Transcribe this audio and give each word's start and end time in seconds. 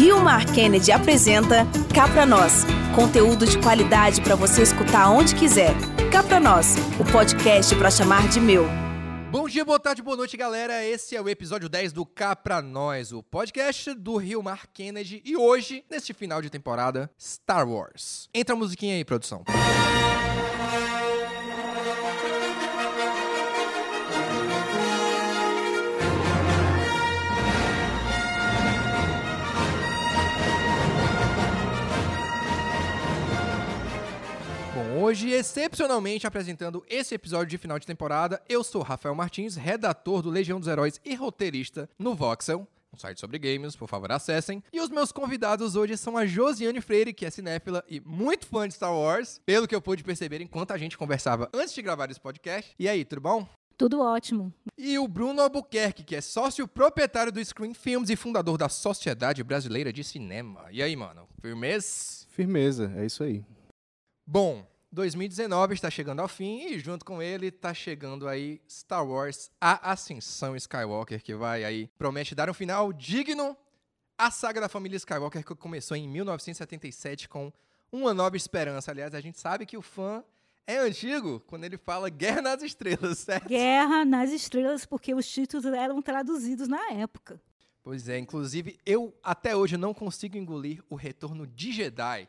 Rio 0.00 0.18
Mar 0.18 0.46
Kennedy 0.46 0.90
apresenta 0.90 1.66
Cá 1.94 2.08
Pra 2.08 2.24
Nós. 2.24 2.64
Conteúdo 2.96 3.44
de 3.44 3.60
qualidade 3.60 4.22
para 4.22 4.34
você 4.34 4.62
escutar 4.62 5.10
onde 5.10 5.34
quiser. 5.34 5.74
Cá 6.10 6.22
Pra 6.22 6.40
Nós, 6.40 6.74
o 6.98 7.04
podcast 7.12 7.76
para 7.76 7.90
chamar 7.90 8.26
de 8.30 8.40
meu. 8.40 8.64
Bom 9.30 9.46
dia, 9.46 9.62
boa 9.62 9.78
tarde, 9.78 10.00
boa 10.00 10.16
noite, 10.16 10.38
galera. 10.38 10.82
Esse 10.82 11.14
é 11.14 11.20
o 11.20 11.28
episódio 11.28 11.68
10 11.68 11.92
do 11.92 12.06
Cá 12.06 12.34
Pra 12.34 12.62
Nós, 12.62 13.12
o 13.12 13.22
podcast 13.22 13.92
do 13.92 14.16
Rio 14.16 14.42
Mar 14.42 14.66
Kennedy. 14.72 15.20
E 15.22 15.36
hoje, 15.36 15.84
neste 15.90 16.14
final 16.14 16.40
de 16.40 16.48
temporada, 16.48 17.10
Star 17.20 17.68
Wars. 17.68 18.30
Entra 18.32 18.54
a 18.54 18.58
musiquinha 18.58 18.94
aí, 18.94 19.04
produção. 19.04 19.44
Bom, 19.46 20.09
hoje, 35.00 35.30
excepcionalmente 35.30 36.26
apresentando 36.26 36.84
esse 36.88 37.14
episódio 37.14 37.46
de 37.46 37.58
final 37.58 37.78
de 37.78 37.86
temporada, 37.86 38.40
eu 38.48 38.62
sou 38.62 38.82
Rafael 38.82 39.14
Martins, 39.14 39.56
redator 39.56 40.20
do 40.20 40.28
Legião 40.28 40.60
dos 40.60 40.68
Heróis 40.68 41.00
e 41.04 41.14
roteirista 41.14 41.88
no 41.98 42.14
Voxel, 42.14 42.66
um 42.92 42.98
site 42.98 43.18
sobre 43.18 43.38
games, 43.38 43.76
por 43.76 43.88
favor 43.88 44.10
acessem. 44.12 44.62
E 44.72 44.80
os 44.80 44.90
meus 44.90 45.12
convidados 45.12 45.76
hoje 45.76 45.96
são 45.96 46.16
a 46.16 46.26
Josiane 46.26 46.80
Freire, 46.80 47.14
que 47.14 47.24
é 47.24 47.30
cinéfila 47.30 47.84
e 47.88 48.00
muito 48.00 48.46
fã 48.46 48.68
de 48.68 48.74
Star 48.74 48.94
Wars, 48.94 49.40
pelo 49.46 49.66
que 49.66 49.74
eu 49.74 49.80
pude 49.80 50.04
perceber 50.04 50.40
enquanto 50.40 50.72
a 50.72 50.78
gente 50.78 50.98
conversava 50.98 51.48
antes 51.54 51.72
de 51.72 51.82
gravar 51.82 52.10
esse 52.10 52.20
podcast. 52.20 52.74
E 52.78 52.88
aí, 52.88 53.04
tudo 53.04 53.20
bom? 53.20 53.48
Tudo 53.78 54.00
ótimo. 54.00 54.52
E 54.76 54.98
o 54.98 55.08
Bruno 55.08 55.40
Albuquerque, 55.40 56.04
que 56.04 56.16
é 56.16 56.20
sócio 56.20 56.68
proprietário 56.68 57.32
do 57.32 57.42
Screen 57.42 57.72
Films 57.72 58.10
e 58.10 58.16
fundador 58.16 58.58
da 58.58 58.68
Sociedade 58.68 59.42
Brasileira 59.42 59.92
de 59.92 60.04
Cinema. 60.04 60.66
E 60.70 60.82
aí, 60.82 60.94
mano? 60.94 61.26
Firmeza? 61.40 62.26
Firmeza, 62.28 62.92
é 62.96 63.06
isso 63.06 63.22
aí. 63.22 63.42
Bom, 64.26 64.66
2019 64.92 65.74
está 65.74 65.88
chegando 65.88 66.20
ao 66.20 66.26
fim 66.26 66.66
e 66.66 66.78
junto 66.80 67.04
com 67.04 67.22
ele 67.22 67.46
está 67.46 67.72
chegando 67.72 68.26
aí 68.26 68.60
Star 68.68 69.06
Wars 69.06 69.50
A 69.60 69.92
Ascensão 69.92 70.56
Skywalker, 70.56 71.22
que 71.22 71.32
vai 71.34 71.62
aí 71.62 71.88
promete 71.96 72.34
dar 72.34 72.50
um 72.50 72.54
final 72.54 72.92
digno 72.92 73.56
à 74.18 74.32
saga 74.32 74.60
da 74.60 74.68
família 74.68 74.96
Skywalker 74.96 75.44
que 75.44 75.54
começou 75.54 75.96
em 75.96 76.08
1977 76.08 77.28
com 77.28 77.52
Uma 77.92 78.12
Nova 78.12 78.36
Esperança. 78.36 78.90
Aliás, 78.90 79.14
a 79.14 79.20
gente 79.20 79.38
sabe 79.38 79.64
que 79.64 79.76
o 79.76 79.82
fã 79.82 80.24
é 80.66 80.78
antigo 80.78 81.38
quando 81.46 81.64
ele 81.64 81.78
fala 81.78 82.10
Guerra 82.10 82.42
nas 82.42 82.62
Estrelas, 82.62 83.18
certo? 83.24 83.48
Guerra 83.48 84.04
nas 84.04 84.32
Estrelas, 84.32 84.84
porque 84.84 85.14
os 85.14 85.28
títulos 85.30 85.66
eram 85.66 86.02
traduzidos 86.02 86.66
na 86.66 86.90
época. 86.90 87.40
Pois 87.82 88.08
é, 88.08 88.18
inclusive 88.18 88.76
eu 88.84 89.14
até 89.22 89.54
hoje 89.54 89.76
não 89.76 89.94
consigo 89.94 90.36
engolir 90.36 90.82
o 90.90 90.96
retorno 90.96 91.46
de 91.46 91.70
Jedi. 91.70 92.28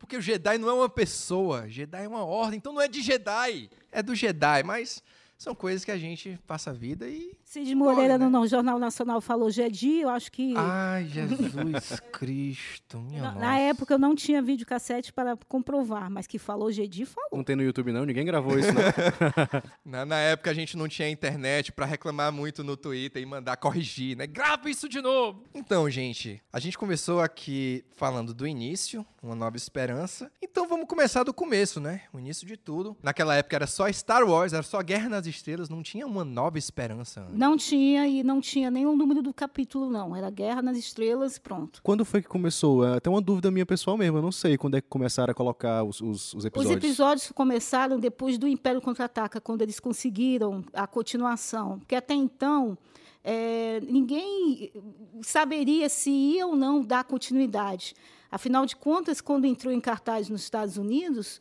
Porque 0.00 0.16
o 0.16 0.20
Jedi 0.20 0.56
não 0.56 0.70
é 0.70 0.72
uma 0.72 0.88
pessoa, 0.88 1.68
Jedi 1.68 2.02
é 2.02 2.08
uma 2.08 2.24
ordem, 2.24 2.56
então 2.56 2.72
não 2.72 2.80
é 2.80 2.88
de 2.88 3.02
Jedi, 3.02 3.70
é 3.92 4.02
do 4.02 4.14
Jedi, 4.14 4.62
mas 4.64 5.04
são 5.40 5.54
coisas 5.54 5.86
que 5.86 5.90
a 5.90 5.96
gente 5.96 6.38
passa 6.46 6.68
a 6.68 6.72
vida 6.74 7.08
e. 7.08 7.32
Cid 7.42 7.74
Moreira, 7.74 8.18
né? 8.18 8.26
no, 8.26 8.40
no 8.40 8.46
Jornal 8.46 8.78
Nacional, 8.78 9.22
falou 9.22 9.50
Jedi, 9.50 10.00
eu 10.00 10.10
acho 10.10 10.30
que. 10.30 10.52
Ai, 10.54 11.06
Jesus 11.06 11.98
Cristo, 12.12 12.98
minha 12.98 13.22
na, 13.22 13.28
nossa. 13.28 13.40
na 13.40 13.58
época 13.58 13.94
eu 13.94 13.98
não 13.98 14.14
tinha 14.14 14.42
videocassete 14.42 15.14
para 15.14 15.38
comprovar, 15.48 16.10
mas 16.10 16.26
que 16.26 16.38
falou 16.38 16.70
Jedi, 16.70 17.06
falou. 17.06 17.30
Não 17.32 17.42
tem 17.42 17.56
no 17.56 17.62
YouTube 17.62 17.90
não, 17.90 18.04
ninguém 18.04 18.26
gravou 18.26 18.58
isso 18.58 18.68
não. 18.70 18.82
Na, 19.82 20.04
na 20.04 20.18
época 20.18 20.50
a 20.50 20.54
gente 20.54 20.76
não 20.76 20.86
tinha 20.86 21.08
internet 21.08 21.72
pra 21.72 21.86
reclamar 21.86 22.30
muito 22.30 22.62
no 22.62 22.76
Twitter 22.76 23.22
e 23.22 23.26
mandar 23.26 23.56
corrigir, 23.56 24.16
né? 24.16 24.26
Grava 24.26 24.68
isso 24.68 24.88
de 24.88 25.00
novo! 25.00 25.44
Então, 25.54 25.88
gente, 25.88 26.40
a 26.52 26.60
gente 26.60 26.76
começou 26.76 27.20
aqui 27.20 27.82
falando 27.96 28.34
do 28.34 28.46
início, 28.46 29.04
uma 29.22 29.34
nova 29.34 29.56
esperança. 29.56 30.30
Então 30.42 30.68
vamos 30.68 30.86
começar 30.86 31.22
do 31.22 31.32
começo, 31.32 31.80
né? 31.80 32.02
O 32.12 32.18
início 32.18 32.46
de 32.46 32.58
tudo. 32.58 32.96
Naquela 33.02 33.34
época 33.34 33.56
era 33.56 33.66
só 33.66 33.90
Star 33.90 34.22
Wars, 34.28 34.52
era 34.52 34.62
só 34.62 34.82
Guerra 34.82 35.08
nas 35.08 35.26
Estrelas, 35.30 35.68
não 35.68 35.82
tinha 35.82 36.06
uma 36.06 36.24
nova 36.24 36.58
esperança. 36.58 37.20
antes. 37.22 37.34
Não 37.38 37.56
tinha 37.56 38.06
e 38.06 38.22
não 38.22 38.40
tinha 38.40 38.70
nenhum 38.70 38.96
número 38.96 39.22
do 39.22 39.32
capítulo, 39.32 39.88
não. 39.90 40.14
Era 40.14 40.28
Guerra 40.30 40.60
nas 40.62 40.76
Estrelas, 40.76 41.38
pronto. 41.38 41.80
Quando 41.82 42.04
foi 42.04 42.20
que 42.20 42.28
começou? 42.28 42.84
É 42.86 42.96
até 42.96 43.08
uma 43.08 43.20
dúvida 43.20 43.50
minha 43.50 43.64
pessoal 43.66 43.96
mesmo, 43.96 44.18
eu 44.18 44.22
não 44.22 44.32
sei 44.32 44.58
quando 44.58 44.76
é 44.76 44.80
que 44.80 44.88
começaram 44.88 45.30
a 45.30 45.34
colocar 45.34 45.82
os, 45.84 46.00
os, 46.00 46.34
os 46.34 46.34
Os 46.34 46.44
episódios. 46.44 46.84
episódios 46.84 47.32
começaram 47.32 47.98
depois 47.98 48.36
do 48.38 48.46
Império 48.46 48.80
Contra-Ataca, 48.80 49.40
quando 49.40 49.62
eles 49.62 49.80
conseguiram 49.80 50.64
a 50.72 50.86
continuação. 50.86 51.78
Porque 51.78 51.94
até 51.94 52.14
então, 52.14 52.76
eh, 53.24 53.80
ninguém 53.88 54.72
saberia 55.22 55.88
se 55.88 56.10
ia 56.10 56.46
ou 56.46 56.56
não 56.56 56.82
dar 56.82 57.04
continuidade. 57.04 57.94
Afinal 58.30 58.64
de 58.64 58.76
contas, 58.76 59.20
quando 59.20 59.44
entrou 59.44 59.72
em 59.72 59.80
cartaz 59.80 60.28
nos 60.28 60.42
Estados 60.42 60.76
Unidos, 60.76 61.40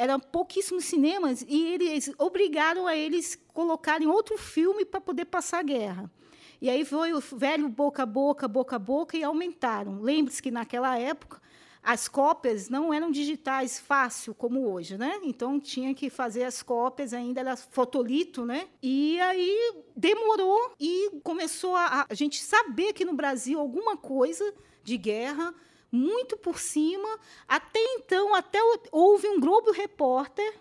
eram 0.00 0.18
pouquíssimos 0.18 0.86
cinemas 0.86 1.44
e 1.46 1.74
eles 1.74 2.10
obrigaram 2.16 2.86
a 2.86 2.96
eles 2.96 3.38
colocarem 3.52 4.08
outro 4.08 4.38
filme 4.38 4.82
para 4.82 4.98
poder 4.98 5.26
passar 5.26 5.58
a 5.58 5.62
guerra. 5.62 6.10
E 6.58 6.70
aí 6.70 6.86
foi 6.86 7.12
o 7.12 7.20
velho 7.20 7.68
boca 7.68 8.04
a 8.04 8.06
boca, 8.06 8.48
boca 8.48 8.76
a 8.76 8.78
boca 8.78 9.14
e 9.14 9.22
aumentaram. 9.22 10.00
Lembre-se 10.00 10.42
que 10.42 10.50
naquela 10.50 10.98
época 10.98 11.38
as 11.82 12.08
cópias 12.08 12.70
não 12.70 12.94
eram 12.94 13.10
digitais 13.10 13.78
fácil 13.78 14.34
como 14.34 14.70
hoje, 14.72 14.96
né? 14.96 15.20
Então 15.22 15.60
tinha 15.60 15.94
que 15.94 16.08
fazer 16.08 16.44
as 16.44 16.62
cópias, 16.62 17.12
ainda 17.12 17.40
era 17.40 17.54
fotolito, 17.54 18.46
né? 18.46 18.68
E 18.82 19.20
aí 19.20 19.82
demorou 19.94 20.72
e 20.80 21.10
começou 21.22 21.76
a, 21.76 22.06
a 22.08 22.14
gente 22.14 22.42
saber 22.42 22.94
que 22.94 23.04
no 23.04 23.12
Brasil 23.12 23.60
alguma 23.60 23.98
coisa 23.98 24.54
de 24.82 24.96
guerra 24.96 25.54
muito 25.90 26.36
por 26.36 26.58
cima. 26.58 27.18
Até 27.48 27.80
então, 27.94 28.34
até 28.34 28.58
houve 28.92 29.28
um 29.28 29.40
Globo 29.40 29.72
Repórter 29.72 30.54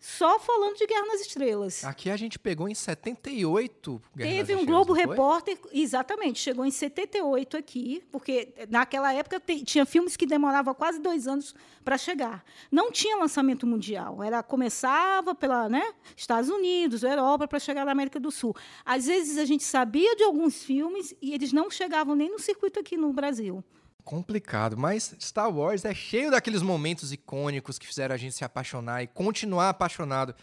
só 0.00 0.38
falando 0.38 0.76
de 0.76 0.86
Guerra 0.86 1.06
nas 1.06 1.20
Estrelas. 1.20 1.84
Aqui 1.84 2.08
a 2.08 2.16
gente 2.16 2.38
pegou 2.38 2.68
em 2.68 2.74
78 2.74 4.02
Guerra 4.14 4.30
Teve 4.30 4.38
nas 4.38 4.48
um 4.48 4.64
Estrelas, 4.64 4.66
Globo? 4.66 4.92
Repórter, 4.92 5.58
exatamente, 5.72 6.38
chegou 6.38 6.64
em 6.64 6.70
78 6.70 7.56
aqui, 7.56 8.04
porque 8.10 8.54
naquela 8.68 9.12
época 9.12 9.42
tinha 9.64 9.84
filmes 9.84 10.16
que 10.16 10.26
demoravam 10.26 10.74
quase 10.74 11.00
dois 11.00 11.26
anos 11.26 11.54
para 11.84 11.98
chegar. 11.98 12.44
Não 12.70 12.92
tinha 12.92 13.16
lançamento 13.16 13.66
mundial, 13.66 14.22
era 14.22 14.42
começava 14.42 15.34
pela 15.34 15.68
né, 15.68 15.92
Estados 16.16 16.48
Unidos, 16.48 17.02
Europa, 17.02 17.48
para 17.48 17.58
chegar 17.58 17.84
na 17.84 17.92
América 17.92 18.20
do 18.20 18.30
Sul. 18.30 18.54
Às 18.84 19.06
vezes 19.06 19.36
a 19.36 19.44
gente 19.44 19.64
sabia 19.64 20.14
de 20.14 20.22
alguns 20.22 20.62
filmes 20.62 21.14
e 21.20 21.34
eles 21.34 21.52
não 21.52 21.70
chegavam 21.70 22.14
nem 22.14 22.30
no 22.30 22.38
circuito 22.38 22.78
aqui 22.78 22.96
no 22.96 23.12
Brasil. 23.12 23.64
Complicado, 24.08 24.74
mas 24.74 25.14
Star 25.20 25.54
Wars 25.54 25.84
é 25.84 25.94
cheio 25.94 26.30
daqueles 26.30 26.62
momentos 26.62 27.12
icônicos 27.12 27.78
que 27.78 27.86
fizeram 27.86 28.14
a 28.14 28.16
gente 28.16 28.34
se 28.34 28.42
apaixonar 28.42 29.02
e 29.02 29.06
continuar 29.06 29.68
apaixonado 29.68 30.34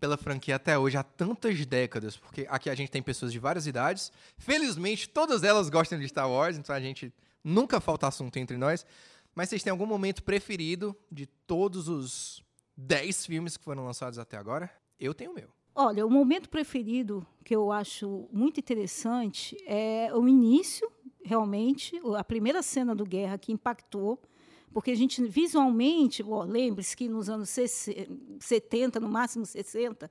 pela 0.00 0.16
franquia 0.16 0.56
até 0.56 0.76
hoje, 0.76 0.96
há 0.96 1.04
tantas 1.04 1.64
décadas, 1.64 2.16
porque 2.16 2.44
aqui 2.50 2.68
a 2.68 2.74
gente 2.74 2.90
tem 2.90 3.00
pessoas 3.00 3.30
de 3.30 3.38
várias 3.38 3.68
idades. 3.68 4.10
Felizmente, 4.36 5.08
todas 5.08 5.44
elas 5.44 5.70
gostam 5.70 5.96
de 5.96 6.08
Star 6.08 6.28
Wars, 6.28 6.58
então 6.58 6.74
a 6.74 6.80
gente 6.80 7.14
nunca 7.44 7.78
falta 7.78 8.08
assunto 8.08 8.36
entre 8.36 8.56
nós. 8.56 8.84
Mas 9.32 9.48
vocês 9.48 9.62
têm 9.62 9.70
algum 9.70 9.86
momento 9.86 10.20
preferido 10.20 10.92
de 11.08 11.26
todos 11.46 11.86
os 11.86 12.42
10 12.76 13.26
filmes 13.26 13.56
que 13.56 13.62
foram 13.62 13.84
lançados 13.84 14.18
até 14.18 14.36
agora? 14.36 14.68
Eu 14.98 15.14
tenho 15.14 15.30
o 15.30 15.34
meu. 15.34 15.50
Olha, 15.72 16.04
o 16.04 16.10
momento 16.10 16.48
preferido 16.48 17.24
que 17.44 17.54
eu 17.54 17.70
acho 17.70 18.28
muito 18.32 18.58
interessante 18.58 19.56
é 19.68 20.10
o 20.12 20.26
início, 20.26 20.90
realmente, 21.24 22.00
a 22.16 22.22
primeira 22.22 22.62
cena 22.62 22.94
do 22.94 23.04
Guerra 23.04 23.38
que 23.38 23.52
impactou, 23.52 24.20
porque 24.72 24.90
a 24.90 24.96
gente 24.96 25.24
visualmente, 25.24 26.22
lembre-se 26.46 26.96
que 26.96 27.08
nos 27.08 27.28
anos 27.28 27.48
60, 27.48 28.12
70, 28.40 29.00
no 29.00 29.08
máximo 29.08 29.46
60, 29.46 30.10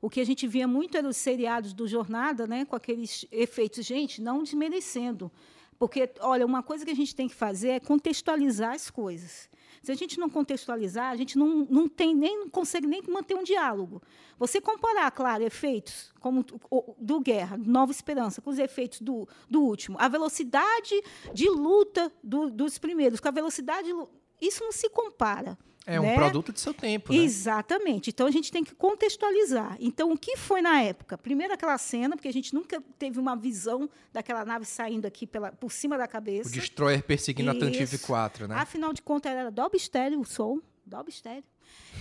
o 0.00 0.08
que 0.08 0.20
a 0.20 0.24
gente 0.24 0.46
via 0.46 0.68
muito 0.68 0.96
eram 0.96 1.08
os 1.08 1.16
seriados 1.16 1.72
do 1.72 1.88
Jornada, 1.88 2.46
né, 2.46 2.64
com 2.64 2.76
aqueles 2.76 3.26
efeitos, 3.32 3.84
gente, 3.84 4.20
não 4.20 4.42
desmerecendo, 4.42 5.30
porque, 5.78 6.08
olha, 6.20 6.46
uma 6.46 6.62
coisa 6.62 6.84
que 6.84 6.90
a 6.90 6.94
gente 6.94 7.14
tem 7.14 7.28
que 7.28 7.34
fazer 7.34 7.70
é 7.70 7.80
contextualizar 7.80 8.74
as 8.74 8.88
coisas. 8.88 9.50
Se 9.82 9.90
a 9.90 9.94
gente 9.96 10.18
não 10.20 10.30
contextualizar, 10.30 11.10
a 11.10 11.16
gente 11.16 11.36
não, 11.36 11.66
não 11.68 11.88
tem 11.88 12.14
nem 12.14 12.38
não 12.38 12.48
consegue 12.48 12.86
nem 12.86 13.02
manter 13.08 13.34
um 13.34 13.42
diálogo. 13.42 14.00
Você 14.38 14.60
comparar, 14.60 15.10
claro, 15.10 15.42
efeitos 15.42 16.12
como 16.20 16.44
do 16.98 17.20
Guerra, 17.20 17.56
Nova 17.58 17.90
Esperança, 17.90 18.40
com 18.40 18.50
os 18.50 18.58
efeitos 18.58 19.00
do, 19.00 19.26
do 19.50 19.60
último, 19.62 19.96
a 20.00 20.06
velocidade 20.08 21.02
de 21.34 21.48
luta 21.48 22.12
do- 22.22 22.50
dos 22.50 22.78
primeiros, 22.78 23.18
com 23.18 23.28
a 23.28 23.32
velocidade. 23.32 23.88
de 23.88 23.94
Isso 24.40 24.62
não 24.62 24.72
se 24.72 24.88
compara. 24.88 25.58
É 25.86 25.98
um 26.00 26.04
né? 26.04 26.14
produto 26.14 26.52
de 26.52 26.60
seu 26.60 26.72
tempo, 26.72 27.12
né? 27.12 27.18
Exatamente. 27.18 28.10
Então 28.10 28.26
a 28.26 28.30
gente 28.30 28.52
tem 28.52 28.62
que 28.62 28.74
contextualizar. 28.74 29.76
Então 29.80 30.12
o 30.12 30.18
que 30.18 30.36
foi 30.36 30.62
na 30.62 30.80
época? 30.80 31.18
Primeiro 31.18 31.52
aquela 31.52 31.76
cena, 31.76 32.16
porque 32.16 32.28
a 32.28 32.32
gente 32.32 32.54
nunca 32.54 32.80
teve 32.98 33.18
uma 33.18 33.34
visão 33.34 33.90
daquela 34.12 34.44
nave 34.44 34.64
saindo 34.64 35.06
aqui 35.06 35.26
pela, 35.26 35.50
por 35.50 35.72
cima 35.72 35.98
da 35.98 36.06
cabeça. 36.06 36.48
O 36.48 36.52
Destroyer 36.52 37.02
perseguindo 37.02 37.50
a 37.50 37.54
Tantive 37.54 37.96
Isso. 37.96 38.06
4, 38.06 38.46
né? 38.46 38.54
Afinal 38.56 38.92
de 38.92 39.02
contas, 39.02 39.32
era 39.32 39.50
Dolby 39.50 39.78
Stereo 39.78 40.20
o 40.20 40.24
som. 40.24 40.60
Dolby 40.86 41.10
Stereo. 41.10 41.44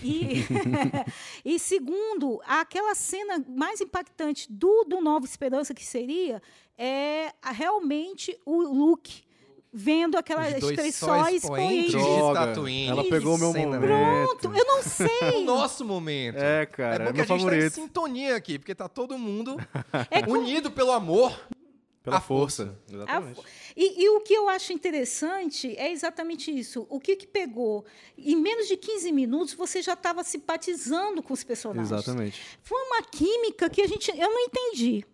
E, 0.04 0.46
e 1.44 1.60
segundo, 1.60 2.40
aquela 2.46 2.94
cena 2.94 3.44
mais 3.48 3.82
impactante 3.82 4.52
do, 4.52 4.84
do 4.84 5.02
Nova 5.02 5.26
Esperança, 5.26 5.74
que 5.74 5.86
seria 5.86 6.42
é 6.78 7.32
realmente 7.44 8.38
o 8.46 8.62
look 8.62 9.24
vendo 9.74 10.18
aquelas 10.18 10.54
três 10.60 10.96
só 10.96 11.06
só 11.08 11.30
expoentes 11.30 11.44
expoentes. 11.44 11.92
de 11.92 11.98
Droga, 11.98 12.42
ela 12.90 13.04
pegou 13.06 13.36
o 13.36 13.38
meu 13.38 13.52
Cena, 13.52 13.80
momento. 13.80 14.38
Pronto, 14.38 14.58
eu 14.58 14.66
não 14.66 14.80
O 14.82 14.84
sei. 14.84 15.44
nosso 15.46 15.86
momento. 15.86 16.38
É, 16.38 16.66
cara, 16.66 17.06
é 17.06 17.08
é, 17.08 17.12
bom 17.12 17.12
que 17.12 17.14
meu 17.18 17.24
a 17.24 17.28
gente 17.28 17.40
favorito. 17.44 17.62
tá 17.76 17.82
em 17.82 17.84
sintonia 17.84 18.36
aqui, 18.36 18.60
porque 18.60 18.76
tá 18.76 18.90
todo 18.90 19.18
mundo 19.18 19.56
É 20.12 20.22
com- 20.24 20.32
unido 20.32 20.70
pelo 20.72 20.92
amor. 20.92 21.40
Pela 22.04 22.18
a 22.18 22.20
força. 22.20 22.66
força. 22.66 22.80
Exatamente. 22.96 23.40
A- 23.40 23.44
E, 23.78 24.04
e 24.04 24.10
o 24.10 24.22
que 24.22 24.34
eu 24.34 24.50
acho 24.50 24.74
interessante 24.74 25.78
é 25.78 25.92
exatamente 25.92 26.50
isso. 26.50 26.88
O 26.90 27.00
que, 27.00 27.16
que 27.16 27.28
pegou? 27.28 27.86
Em 28.18 28.36
menos 28.36 28.68
de 28.68 28.76
15 28.76 29.12
minutos, 29.12 29.54
você 29.54 29.84
já 29.84 29.94
estava 29.94 30.24
simpatizando 30.24 31.22
com 31.22 31.32
os 31.32 31.44
personagens. 31.44 31.92
Exatamente. 31.92 32.42
Foi 32.64 32.82
uma 32.88 33.04
química 33.04 33.70
que 33.70 33.82
a 33.84 33.88
gente, 33.88 34.10
eu 34.10 34.30
não 34.32 34.40
entendi. 34.40 35.06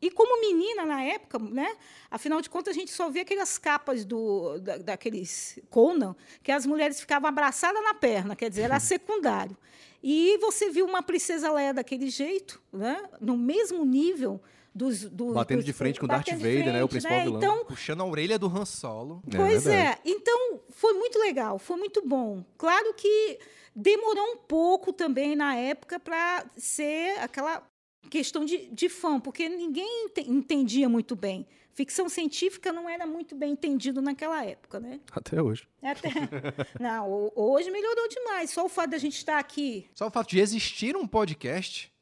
E 0.00 0.10
como 0.10 0.40
menina 0.40 0.84
na 0.84 1.02
época, 1.02 1.38
né? 1.38 1.74
Afinal 2.10 2.40
de 2.40 2.50
contas, 2.50 2.76
a 2.76 2.78
gente 2.78 2.90
só 2.90 3.08
via 3.08 3.22
aquelas 3.22 3.56
capas 3.58 4.04
do, 4.04 4.58
da, 4.60 4.76
daqueles 4.78 5.58
Conan, 5.70 6.14
que 6.42 6.52
as 6.52 6.66
mulheres 6.66 7.00
ficavam 7.00 7.28
abraçadas 7.28 7.82
na 7.82 7.94
perna, 7.94 8.36
quer 8.36 8.50
dizer, 8.50 8.62
era 8.62 8.78
secundário. 8.80 9.56
E 10.02 10.38
você 10.38 10.70
viu 10.70 10.84
uma 10.86 11.02
princesa 11.02 11.50
Leia 11.50 11.72
daquele 11.74 12.08
jeito, 12.10 12.60
né? 12.72 13.02
no 13.20 13.36
mesmo 13.36 13.84
nível 13.84 14.40
dos. 14.74 15.04
dos 15.04 15.32
Batendo 15.34 15.58
dos- 15.58 15.64
de 15.64 15.72
frente 15.72 15.98
com 15.98 16.06
Darth 16.06 16.26
batendo 16.26 16.38
de 16.38 16.44
Vader, 16.58 16.72
né, 16.74 16.84
o 16.84 16.88
frente, 16.88 17.02
principal 17.02 17.24
vilão. 17.24 17.38
Então, 17.38 17.64
Puxando 17.64 18.02
a 18.02 18.04
orelha 18.04 18.38
do 18.38 18.46
Han 18.46 18.66
Solo. 18.66 19.22
É 19.32 19.36
pois 19.36 19.64
verdade. 19.64 19.98
é. 20.04 20.10
Então, 20.10 20.60
foi 20.70 20.92
muito 20.92 21.18
legal, 21.18 21.58
foi 21.58 21.76
muito 21.78 22.06
bom. 22.06 22.44
Claro 22.58 22.92
que 22.94 23.38
demorou 23.74 24.24
um 24.34 24.36
pouco 24.36 24.92
também 24.92 25.34
na 25.34 25.56
época 25.56 25.98
para 25.98 26.44
ser 26.56 27.18
aquela 27.20 27.66
questão 28.06 28.44
de, 28.44 28.66
de 28.68 28.88
fã, 28.88 29.18
porque 29.20 29.48
ninguém 29.48 30.06
ente- 30.06 30.30
entendia 30.30 30.88
muito 30.88 31.14
bem. 31.16 31.46
Ficção 31.72 32.08
científica 32.08 32.72
não 32.72 32.88
era 32.88 33.06
muito 33.06 33.34
bem 33.36 33.52
entendido 33.52 34.00
naquela 34.00 34.42
época, 34.44 34.80
né? 34.80 34.98
Até 35.12 35.42
hoje. 35.42 35.68
Até... 35.82 36.08
não, 36.80 37.10
ho- 37.10 37.32
hoje 37.36 37.70
melhorou 37.70 38.08
demais. 38.08 38.50
Só 38.50 38.64
o 38.64 38.68
fato 38.68 38.90
da 38.90 38.98
gente 38.98 39.16
estar 39.16 39.38
aqui. 39.38 39.86
Só 39.94 40.06
o 40.06 40.10
fato 40.10 40.30
de 40.30 40.38
existir 40.40 40.96
um 40.96 41.06
podcast 41.06 41.92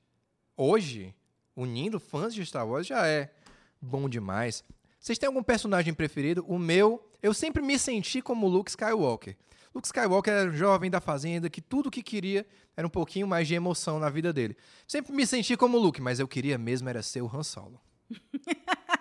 hoje, 0.56 1.15
unindo 1.56 1.99
fãs 1.99 2.33
de 2.35 2.45
Star 2.47 2.69
Wars, 2.69 2.87
já 2.87 3.07
é 3.07 3.31
bom 3.81 4.09
demais. 4.09 4.62
Vocês 5.00 5.19
têm 5.19 5.27
algum 5.27 5.43
personagem 5.43 5.93
preferido? 5.93 6.45
O 6.49 6.59
meu, 6.59 7.03
eu 7.23 7.35
sempre 7.35 7.61
me 7.62 7.79
senti 7.79 8.23
como 8.23 8.47
Luke 8.47 8.71
Skywalker. 8.71 9.37
Luke 9.75 9.88
Skywalker 9.88 10.32
era 10.32 10.50
um 10.50 10.55
jovem 10.55 10.91
da 10.91 11.00
fazenda 11.00 11.50
que 11.50 11.61
tudo 11.61 11.91
que 11.91 12.03
queria 12.03 12.47
era 12.76 12.87
um 12.87 12.91
pouquinho 12.91 13.26
mais 13.26 13.49
de 13.49 13.55
emoção 13.55 13.99
na 13.99 14.09
vida 14.09 14.32
dele. 14.32 14.56
Sempre 14.87 15.12
me 15.12 15.26
senti 15.26 15.56
como 15.56 15.76
Luke, 15.79 16.00
mas 16.00 16.21
eu 16.21 16.29
queria 16.29 16.56
mesmo 16.56 16.88
era 16.88 17.03
ser 17.03 17.23
o 17.23 17.26
Han 17.26 17.43
Solo. 17.43 17.81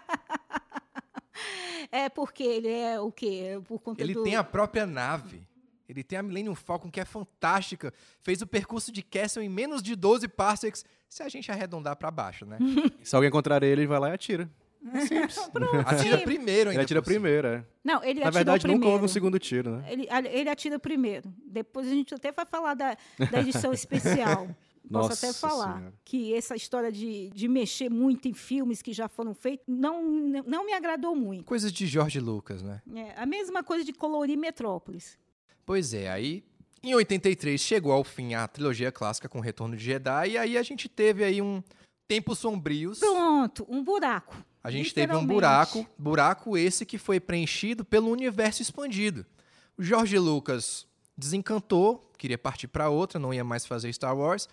É 1.92 2.10
porque 2.10 2.42
ele 2.42 2.70
é 2.70 3.00
o 3.00 3.12
quê? 3.12 3.62
Por 3.68 3.80
conta 3.80 4.02
Ele 4.02 4.16
do... 4.16 4.24
tem 4.24 4.36
a 4.36 4.44
própria 4.44 4.84
nave. 4.84 5.48
Ele 5.88 6.04
tem 6.04 6.18
a 6.18 6.24
Millennium 6.24 6.56
Falcon, 6.56 6.90
que 6.90 7.00
é 7.00 7.06
fantástica. 7.06 7.94
Fez 8.20 8.42
o 8.42 8.48
percurso 8.48 8.92
de 8.92 9.04
Castle 9.04 9.44
em 9.44 9.50
menos 9.50 9.84
de 9.84 9.96
12 9.96 10.28
parsecs, 10.28 10.84
se 11.08 11.22
a 11.22 11.30
gente 11.30 11.52
arredondar 11.52 11.96
pra 11.96 12.10
baixo, 12.10 12.48
né? 12.48 12.58
Se 13.04 13.16
alguém 13.16 13.28
encontrar 13.28 13.62
ele, 13.62 13.82
ele 13.82 13.88
vai 13.88 14.00
lá 14.00 14.10
e 14.10 14.14
atira. 14.14 14.50
Atira 15.86 16.18
primeiro 16.20 16.70
ainda. 16.70 16.82
Ele 16.82 16.84
atira 16.84 17.02
primeiro, 17.02 17.48
é. 17.48 17.66
Não, 17.84 18.04
ele 18.04 18.20
Na 18.20 18.30
verdade, 18.30 18.66
nunca 18.66 18.74
primeiro. 18.80 18.94
houve 18.94 19.06
um 19.06 19.08
segundo 19.08 19.40
tiro, 19.40 19.78
né? 19.78 19.86
Ele, 19.92 20.08
ele 20.32 20.50
atira 20.50 20.78
primeiro. 20.80 21.34
Depois 21.46 21.88
a 21.88 21.92
gente 21.92 22.14
até 22.14 22.32
vai 22.32 22.46
falar 22.46 22.74
da, 22.74 22.98
da 23.32 23.40
edição 23.40 23.72
especial. 23.74 24.48
Posso 24.92 25.10
Nossa 25.10 25.14
até 25.28 25.34
falar 25.34 25.78
Senhora. 25.78 25.94
que 26.04 26.34
essa 26.36 26.56
história 26.58 26.92
de, 26.92 27.30
de 27.30 27.48
mexer 27.48 27.90
muito 27.90 28.28
em 28.28 28.34
filmes 28.34 28.82
que 28.82 28.92
já 28.92 29.08
foram 29.08 29.34
feitos 29.34 29.66
não, 29.68 30.04
não 30.46 30.66
me 30.66 30.74
agradou 30.74 31.16
muito. 31.16 31.46
Coisas 31.46 31.72
de 31.72 31.88
George 31.88 32.20
Lucas, 32.20 32.62
né? 32.62 32.82
É, 32.94 33.14
a 33.16 33.26
mesma 33.26 33.64
coisa 33.64 33.86
de 33.86 33.94
colorir 33.94 34.38
Metrópolis. 34.38 35.18
Pois 35.66 35.94
é, 35.94 36.10
aí 36.12 36.44
em 36.84 36.94
83 36.94 37.62
chegou 37.62 37.94
ao 37.94 38.04
fim 38.04 38.34
a 38.34 38.46
trilogia 38.46 38.92
clássica 38.92 39.30
com 39.30 39.38
o 39.38 39.42
Retorno 39.42 39.78
de 39.78 39.82
Jedi, 39.84 40.32
e 40.32 40.38
aí 40.38 40.58
a 40.58 40.64
gente 40.64 40.90
teve 40.90 41.24
aí 41.24 41.42
um 41.42 41.64
Tempos 42.06 42.40
Sombrios. 42.40 43.00
Pronto, 43.00 43.66
um 43.70 43.82
buraco. 43.82 44.36
A 44.64 44.72
gente 44.72 44.94
teve 44.94 45.14
um 45.14 45.26
buraco, 45.26 45.86
buraco 45.98 46.58
esse 46.58 46.86
que 46.86 46.98
foi 46.98 47.20
preenchido 47.20 47.84
pelo 47.84 48.10
universo 48.10 48.62
expandido. 48.62 49.26
O 49.78 49.84
George 49.84 50.18
Lucas 50.18 50.88
desencantou, 51.18 52.12
queria 52.18 52.38
partir 52.38 52.68
para 52.68 52.90
outra, 52.90 53.20
não 53.20 53.34
ia 53.34 53.44
mais 53.44 53.66
fazer 53.66 53.92
Star 53.92 54.18
Wars. 54.18 54.48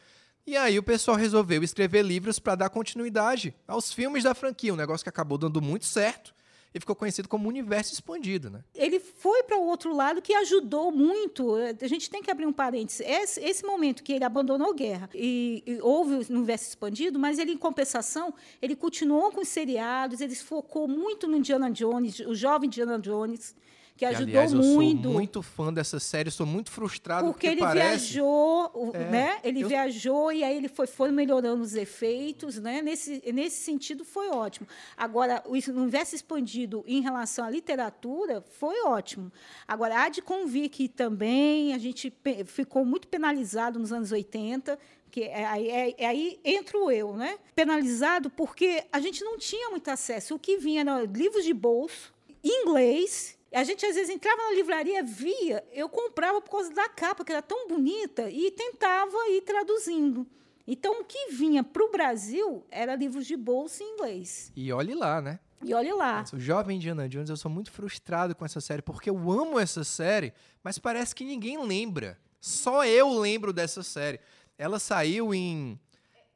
E 0.47 0.57
aí 0.57 0.79
o 0.79 0.83
pessoal 0.83 1.17
resolveu 1.17 1.63
escrever 1.63 2.03
livros 2.03 2.39
para 2.39 2.57
dar 2.57 2.71
continuidade 2.71 3.55
aos 3.69 3.93
filmes 3.93 4.25
da 4.25 4.35
franquia, 4.35 4.73
um 4.73 4.77
negócio 4.77 5.05
que 5.05 5.09
acabou 5.09 5.39
dando 5.39 5.63
muito 5.63 5.85
certo 5.85 6.35
e 6.75 6.79
ficou 6.79 6.95
conhecido 6.95 7.29
como 7.29 7.49
universo 7.49 7.93
expandido, 7.93 8.49
né? 8.49 8.63
Ele 8.75 9.01
foi 9.01 9.43
para 9.43 9.59
o 9.59 9.67
outro 9.67 9.95
lado 9.95 10.23
que 10.23 10.33
ajudou 10.35 10.93
muito. 10.93 11.57
É, 11.59 11.75
A 11.81 11.89
gente 11.89 12.09
tem 12.09 12.23
que 12.23 12.31
abrir 12.31 12.47
um 12.47 12.53
parênteses. 12.53 13.01
Esse, 13.01 13.41
esse 13.41 13.65
momento 13.65 14.03
que 14.03 14.13
ele 14.13 14.25
abandonou 14.25 14.71
a 14.71 14.75
guerra 14.75 15.11
e, 15.15 15.63
e 15.67 15.81
houve 15.83 16.15
o 16.15 16.33
universo 16.33 16.69
expandido, 16.69 17.19
mas 17.19 17.39
ele, 17.39 17.53
em 17.53 17.59
compensação, 17.59 18.33
ele 18.63 18.77
continuou 18.77 19.33
com 19.33 19.41
os 19.41 19.49
seriados, 19.49 20.21
ele 20.21 20.35
focou 20.35 20.87
muito 20.87 21.27
no 21.27 21.37
Indiana 21.37 21.71
Jones, 21.71 22.21
o 22.21 22.35
jovem 22.35 22.69
Indiana 22.69 22.99
Jones, 22.99 23.55
que 23.97 24.05
ajudou 24.05 24.25
aliás, 24.29 24.53
eu 24.53 24.59
muito. 24.63 25.03
sou 25.03 25.13
muito 25.13 25.43
fã 25.43 25.73
dessa 25.73 26.01
série, 26.01 26.31
sou 26.31 26.47
muito 26.47 26.71
frustrado 26.71 27.27
Porque 27.27 27.47
ele 27.47 27.61
parece... 27.61 28.13
viajou, 28.15 28.71
o- 28.75 28.91
É, 28.95 29.11
né? 29.11 29.39
Ele 29.45 29.63
eu- 29.63 29.69
viajou 29.69 30.33
e 30.33 30.43
aí 30.43 30.57
ele 30.57 30.69
foi, 30.69 30.87
foi 30.87 31.11
melhorando 31.11 31.63
os 31.63 31.75
efeitos, 31.75 32.59
né? 32.59 32.81
Nesse, 32.81 33.23
nesse 33.33 33.63
sentido 33.63 34.05
foi 34.05 34.29
ótimo. 34.31 34.67
Agora, 34.97 35.43
o 35.47 35.53
universo 35.79 36.15
expandido 36.15 36.83
em 36.87 37.03
relação 37.03 37.45
à 37.45 37.51
literatura 37.51 38.43
foi 38.59 38.81
ótimo. 38.85 39.31
Agora, 39.69 40.03
há 40.05 40.09
de 40.09 40.23
convir 40.23 40.71
que 40.71 40.89
também 40.89 41.75
a 41.75 41.79
gente 41.79 42.13
ficou 42.47 42.85
muito 42.85 43.07
penalizado 43.07 43.79
nos 43.79 43.93
anos 43.93 44.13
80, 44.13 44.79
que 45.11 45.25
é, 45.25 45.45
aí, 45.45 45.69
é- 45.69 45.95
é 45.99 46.07
aí 46.07 46.41
entro 46.45 46.91
eu, 46.91 47.15
né? 47.17 47.37
Penalizado 47.55 48.31
porque 48.31 48.85
a 48.93 49.01
gente 49.01 49.23
não 49.25 49.37
tinha 49.37 49.69
muito 49.69 49.89
acesso. 49.89 50.37
O 50.37 50.39
que 50.39 50.57
vinha 50.57 50.81
eram 50.83 51.05
livros 51.05 51.45
de 51.45 51.53
bolso, 51.53 52.15
inglês. 52.43 53.37
A 53.53 53.65
gente 53.65 53.85
às 53.85 53.97
vezes 53.97 54.15
entrava 54.15 54.41
na 54.45 54.53
livraria, 54.53 55.03
via, 55.03 55.65
eu 55.73 55.89
comprava 55.89 56.41
por 56.41 56.51
causa 56.51 56.73
da 56.73 56.89
capa, 56.89 57.25
que 57.25 57.33
era 57.33 57.43
tão 57.43 57.67
bonita, 57.67 58.31
e 58.31 58.51
tentava 58.53 59.17
ir 59.31 59.43
traduzindo. 59.43 60.27
Então, 60.67 61.01
o 61.01 61.05
que 61.05 61.33
vinha 61.33 61.65
para 61.65 61.85
o 61.85 61.91
Brasil 61.91 62.65
era 62.71 62.95
livros 62.95 63.27
de 63.27 63.37
bolsa 63.37 63.83
em 63.83 63.95
inglês. 63.95 64.53
E 64.55 64.73
olhe 64.73 64.95
lá, 64.95 65.21
né? 65.21 65.41
E 65.65 65.75
olhe 65.75 65.93
lá. 65.93 66.25
O 66.33 66.39
jovem 66.39 66.77
Indiana 66.77 67.09
Jones, 67.09 67.29
eu 67.29 67.37
sou 67.37 67.51
muito 67.51 67.73
frustrado 67.73 68.37
com 68.37 68.45
essa 68.45 68.61
série, 68.61 68.81
porque 68.81 69.11
eu 69.11 69.31
amo 69.31 69.59
essa 69.59 69.83
série, 69.83 70.33
mas 70.63 70.79
parece 70.79 71.13
que 71.13 71.25
ninguém 71.25 71.61
lembra. 71.61 72.17
Só 72.41 72.85
eu 72.85 73.19
lembro 73.19 73.53
dessa 73.53 73.83
série. 73.83 74.21
Ela 74.57 74.79
saiu 74.79 75.35
em, 75.35 75.79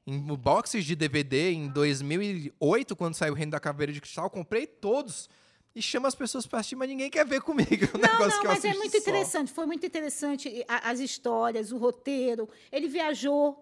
em 0.05 0.19
boxes 0.35 0.85
de 0.85 0.97
DVD 0.97 1.53
em 1.53 1.69
2008, 1.69 2.97
quando 2.97 3.15
saiu 3.15 3.35
o 3.35 3.37
Reino 3.37 3.53
da 3.53 3.61
Caveira 3.61 3.93
de 3.93 4.01
Cristal. 4.01 4.27
Eu 4.27 4.31
comprei 4.31 4.67
todos 4.67 5.31
e 5.75 5.83
chamo 5.83 6.07
as 6.07 6.15
pessoas 6.15 6.47
para 6.47 6.61
assistir, 6.61 6.77
mas 6.77 6.89
ninguém 6.89 7.11
quer 7.11 7.27
ver 7.27 7.41
comigo. 7.43 7.87
Um 7.95 7.99
Não, 7.99 8.13
negócio 8.13 8.29
não, 8.37 8.41
que 8.41 8.47
eu 8.47 8.51
mas 8.53 8.65
é 8.65 8.75
muito 8.75 8.93
só. 8.93 8.99
interessante. 8.99 9.53
Foi 9.53 9.67
muito 9.67 9.85
interessante 9.85 10.65
as 10.69 11.01
histórias, 11.01 11.73
o 11.73 11.79
roteiro. 11.79 12.49
Ele 12.71 12.89
viajou 12.89 13.61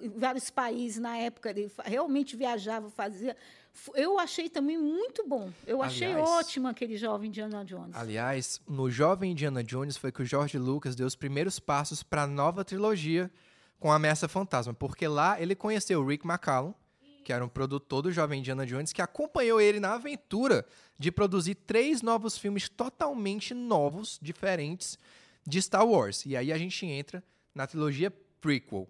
em 0.00 0.08
vários 0.18 0.50
países 0.50 0.98
na 1.00 1.16
época. 1.16 1.50
Ele 1.50 1.70
realmente 1.84 2.36
viajava, 2.36 2.90
fazia. 2.90 3.36
Eu 3.94 4.18
achei 4.18 4.48
também 4.48 4.76
muito 4.78 5.26
bom. 5.26 5.50
Eu 5.66 5.82
achei 5.82 6.08
Aliás- 6.12 6.28
ótimo 6.28 6.68
aquele 6.68 6.96
jovem 6.96 7.28
Indiana 7.28 7.64
Jones. 7.64 7.94
Aliás, 7.94 8.60
no 8.68 8.90
Jovem 8.90 9.32
Indiana 9.32 9.62
Jones 9.64 9.96
foi 9.96 10.10
que 10.12 10.22
o 10.22 10.24
George 10.24 10.58
Lucas 10.58 10.94
deu 10.94 11.06
os 11.06 11.16
primeiros 11.16 11.58
passos 11.58 12.02
para 12.02 12.22
a 12.22 12.26
nova 12.26 12.64
trilogia 12.64 13.30
com 13.80 13.90
a 13.92 13.96
Ameaça 13.96 14.28
Fantasma, 14.28 14.72
porque 14.72 15.06
lá 15.08 15.40
ele 15.40 15.54
conheceu 15.54 16.00
o 16.00 16.06
Rick 16.06 16.24
McCallum, 16.26 16.72
que 17.24 17.32
era 17.32 17.44
um 17.44 17.48
produtor 17.48 18.02
do 18.02 18.12
Jovem 18.12 18.40
Indiana 18.40 18.66
Jones, 18.66 18.92
que 18.92 19.02
acompanhou 19.02 19.60
ele 19.60 19.80
na 19.80 19.94
aventura 19.94 20.64
de 20.98 21.10
produzir 21.10 21.54
três 21.54 22.02
novos 22.02 22.38
filmes 22.38 22.68
totalmente 22.68 23.54
novos, 23.54 24.18
diferentes 24.22 24.98
de 25.46 25.60
Star 25.60 25.86
Wars. 25.86 26.24
E 26.26 26.36
aí 26.36 26.52
a 26.52 26.58
gente 26.58 26.86
entra 26.86 27.24
na 27.54 27.66
trilogia 27.66 28.12
prequel. 28.40 28.88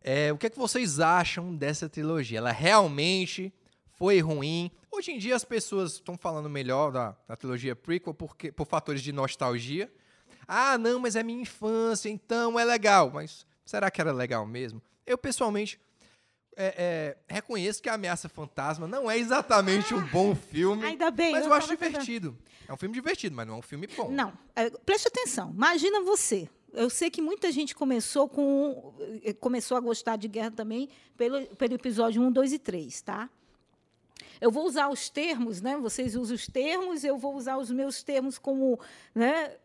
É, 0.00 0.32
o 0.32 0.38
que, 0.38 0.46
é 0.46 0.50
que 0.50 0.58
vocês 0.58 0.98
acham 0.98 1.54
dessa 1.54 1.88
trilogia? 1.88 2.38
Ela 2.38 2.52
realmente 2.52 3.52
foi 3.92 4.20
ruim? 4.20 4.70
Hoje 4.90 5.12
em 5.12 5.18
dia 5.18 5.36
as 5.36 5.44
pessoas 5.44 5.94
estão 5.94 6.16
falando 6.16 6.48
melhor 6.48 6.90
da, 6.90 7.16
da 7.26 7.36
trilogia 7.36 7.76
prequel 7.76 8.14
porque, 8.14 8.50
por 8.50 8.66
fatores 8.66 9.02
de 9.02 9.12
nostalgia. 9.12 9.92
Ah, 10.46 10.78
não, 10.78 10.98
mas 10.98 11.14
é 11.14 11.22
minha 11.22 11.42
infância, 11.42 12.08
então 12.08 12.58
é 12.58 12.64
legal. 12.64 13.10
Mas 13.12 13.46
será 13.66 13.90
que 13.90 14.00
era 14.00 14.12
legal 14.12 14.46
mesmo? 14.46 14.80
Eu, 15.04 15.18
pessoalmente, 15.18 15.78
é, 16.58 16.74
é, 16.76 17.16
reconheço 17.32 17.80
que 17.80 17.88
a 17.88 17.94
Ameaça 17.94 18.28
Fantasma 18.28 18.88
não 18.88 19.08
é 19.08 19.16
exatamente 19.16 19.94
um 19.94 20.04
bom 20.08 20.34
filme. 20.34 20.84
Ainda 20.84 21.10
bem, 21.10 21.32
Mas 21.32 21.44
eu 21.44 21.50
eu, 21.50 21.54
acho 21.54 21.68
divertido. 21.68 22.36
É 22.66 22.72
um 22.72 22.76
filme 22.76 22.94
divertido, 22.94 23.34
mas 23.36 23.46
não 23.46 23.54
é 23.54 23.58
um 23.58 23.62
filme 23.62 23.86
bom. 23.86 24.10
Não, 24.10 24.32
é, 24.56 24.68
preste 24.68 25.06
atenção. 25.06 25.52
Imagina 25.54 26.02
você. 26.02 26.48
Eu 26.74 26.90
sei 26.90 27.10
que 27.10 27.22
muita 27.22 27.50
gente 27.50 27.74
começou 27.74 28.28
com 28.28 28.92
eh, 29.24 29.32
começou 29.32 29.76
a 29.76 29.80
gostar 29.80 30.16
de 30.16 30.28
guerra 30.28 30.50
também 30.50 30.88
pelo, 31.16 31.46
pelo 31.56 31.74
episódio 31.74 32.20
1, 32.20 32.30
2 32.30 32.52
e 32.52 32.58
3, 32.58 33.00
tá? 33.00 33.30
eu 34.40 34.50
vou 34.50 34.66
usar 34.66 34.88
os 34.88 35.08
termos, 35.08 35.60
né? 35.60 35.76
Vocês 35.76 36.14
usam 36.14 36.34
os 36.34 36.46
termos, 36.46 37.04
eu 37.04 37.18
vou 37.18 37.34
usar 37.34 37.56
os 37.56 37.70
meus 37.70 38.02
termos 38.02 38.38
como, 38.38 38.78
né? 39.14 39.56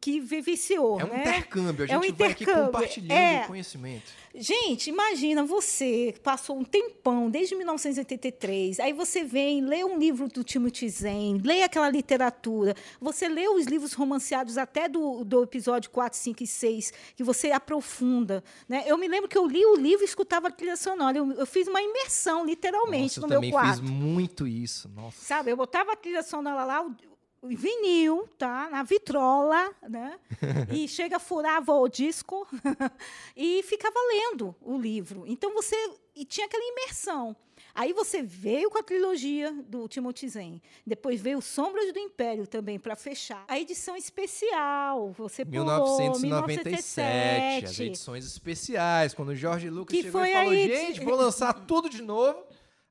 Que 0.00 0.20
viviciou. 0.20 1.00
É 1.00 1.04
um 1.04 1.08
né? 1.08 1.20
intercâmbio, 1.20 1.84
a 1.84 1.86
gente 1.86 1.94
É 1.94 1.98
um 1.98 2.16
vai 2.16 2.30
aqui 2.30 2.44
intercâmbio, 2.44 2.72
compartilhando 2.72 3.12
é. 3.12 3.44
conhecimento. 3.46 4.12
Gente, 4.34 4.88
imagina 4.88 5.44
você 5.44 6.14
passou 6.22 6.56
um 6.56 6.64
tempão 6.64 7.28
desde 7.28 7.56
1983, 7.56 8.78
aí 8.78 8.92
você 8.92 9.24
vem, 9.24 9.60
lê 9.60 9.84
um 9.84 9.98
livro 9.98 10.28
do 10.28 10.44
Timothy 10.44 10.88
Zen, 10.88 11.40
lê 11.44 11.64
aquela 11.64 11.90
literatura, 11.90 12.76
você 13.00 13.28
lê 13.28 13.48
os 13.48 13.66
livros 13.66 13.92
romanceados 13.92 14.56
até 14.56 14.88
do, 14.88 15.24
do 15.24 15.42
episódio 15.42 15.90
4, 15.90 16.16
5 16.16 16.42
e 16.44 16.46
6, 16.46 16.92
que 17.16 17.24
você 17.24 17.50
aprofunda. 17.50 18.44
Né? 18.68 18.84
Eu 18.86 18.96
me 18.96 19.08
lembro 19.08 19.28
que 19.28 19.36
eu 19.36 19.46
li 19.46 19.64
o 19.66 19.74
livro 19.74 20.04
e 20.04 20.08
escutava 20.08 20.46
a 20.46 20.50
trilha 20.50 20.76
sonora. 20.76 21.18
Eu, 21.18 21.32
eu 21.32 21.46
fiz 21.46 21.66
uma 21.66 21.82
imersão, 21.82 22.46
literalmente, 22.46 23.18
Nossa, 23.18 23.20
eu 23.20 23.22
no 23.22 23.28
meu 23.28 23.38
também 23.38 23.50
quarto. 23.50 23.80
fiz 23.80 23.90
muito 23.90 24.46
isso. 24.46 24.88
Nossa. 24.94 25.24
Sabe, 25.24 25.50
eu 25.50 25.56
botava 25.56 25.92
a 25.92 25.96
trilha 25.96 26.22
sonora 26.22 26.64
lá, 26.64 26.82
o 26.82 26.94
vinil, 27.42 28.28
tá? 28.38 28.68
Na 28.70 28.82
vitrola, 28.82 29.72
né? 29.88 30.18
e 30.72 30.86
chega, 30.86 31.18
furava 31.18 31.72
o 31.72 31.88
disco 31.88 32.46
e 33.36 33.62
ficava 33.62 33.98
lendo 34.08 34.54
o 34.60 34.76
livro. 34.76 35.24
Então 35.26 35.54
você 35.54 35.76
e 36.14 36.24
tinha 36.24 36.46
aquela 36.46 36.64
imersão. 36.64 37.34
Aí 37.74 37.92
você 37.92 38.22
veio 38.22 38.68
com 38.68 38.78
a 38.78 38.82
trilogia 38.82 39.52
do 39.66 39.86
Timothy 39.88 40.28
Zen. 40.28 40.62
Depois 40.86 41.20
veio 41.20 41.40
Sombras 41.40 41.92
do 41.92 41.98
Império 41.98 42.46
também 42.46 42.78
para 42.78 42.96
fechar. 42.96 43.44
A 43.46 43.58
edição 43.58 43.96
especial, 43.96 45.12
você 45.12 45.44
pulou 45.44 45.64
1997, 45.64 47.64
as 47.64 47.78
1997. 47.78 47.82
edições 47.84 48.26
especiais, 48.26 49.14
quando 49.14 49.30
o 49.30 49.36
Jorge 49.36 49.70
Lucas 49.70 49.96
Que 49.96 50.02
chegou 50.02 50.24
e 50.24 50.32
falou, 50.32 50.54
gente, 50.54 51.04
vou 51.04 51.14
lançar 51.14 51.52
tudo 51.66 51.88
de 51.88 52.02
novo, 52.02 52.42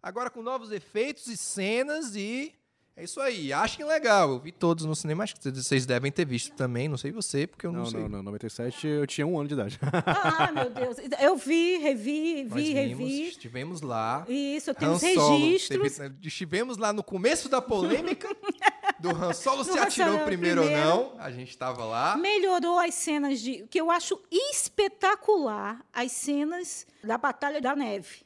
agora 0.01 0.29
com 0.29 0.41
novos 0.41 0.71
efeitos 0.71 1.27
e 1.27 1.37
cenas 1.37 2.15
e... 2.15 2.53
É 2.99 3.03
isso 3.05 3.21
aí, 3.21 3.53
achem 3.53 3.85
legal. 3.85 4.29
Eu 4.29 4.39
vi 4.39 4.51
todos 4.51 4.83
no 4.83 4.93
cinema, 4.93 5.23
acho 5.23 5.33
que 5.37 5.49
vocês 5.51 5.85
devem 5.85 6.11
ter 6.11 6.25
visto 6.25 6.53
também, 6.53 6.89
não 6.89 6.97
sei 6.97 7.13
você, 7.13 7.47
porque 7.47 7.65
eu 7.65 7.71
não, 7.71 7.79
Não, 7.79 7.85
sei. 7.85 8.01
não, 8.01 8.09
não. 8.09 8.23
97 8.23 8.85
eu 8.87 9.07
tinha 9.07 9.25
um 9.25 9.39
ano 9.39 9.47
de 9.47 9.53
idade. 9.53 9.79
Ah, 10.05 10.51
meu 10.51 10.69
Deus. 10.69 10.97
Eu 11.21 11.37
vi, 11.37 11.77
revi, 11.77 12.43
Nós 12.43 12.53
vi, 12.61 12.73
vimos, 12.73 12.89
revi. 12.99 13.27
estivemos 13.29 13.81
lá. 13.81 14.25
Isso, 14.27 14.71
eu 14.71 14.75
tenho 14.75 14.91
Han 14.91 14.95
os 14.95 15.01
Solo, 15.01 15.37
registros. 15.37 15.95
teve- 15.97 16.15
estivemos 16.23 16.77
lá 16.77 16.91
no 16.91 17.01
começo 17.01 17.47
da 17.47 17.61
polêmica 17.61 18.27
do 18.99 19.09
Han 19.11 19.31
Solo 19.31 19.63
se 19.63 19.79
Han 19.79 19.83
atirou 19.83 20.19
primeiro, 20.25 20.61
primeiro. 20.63 20.89
ou 20.89 21.13
não. 21.13 21.19
A 21.21 21.31
gente 21.31 21.51
estava 21.51 21.85
lá. 21.85 22.17
melhorou 22.17 22.77
as 22.79 22.93
cenas 22.95 23.39
de 23.39 23.65
que 23.69 23.79
eu 23.79 23.89
acho 23.89 24.21
espetacular 24.29 25.85
as 25.93 26.11
cenas 26.11 26.85
da 27.01 27.17
batalha 27.17 27.61
da 27.61 27.73
neve 27.75 28.23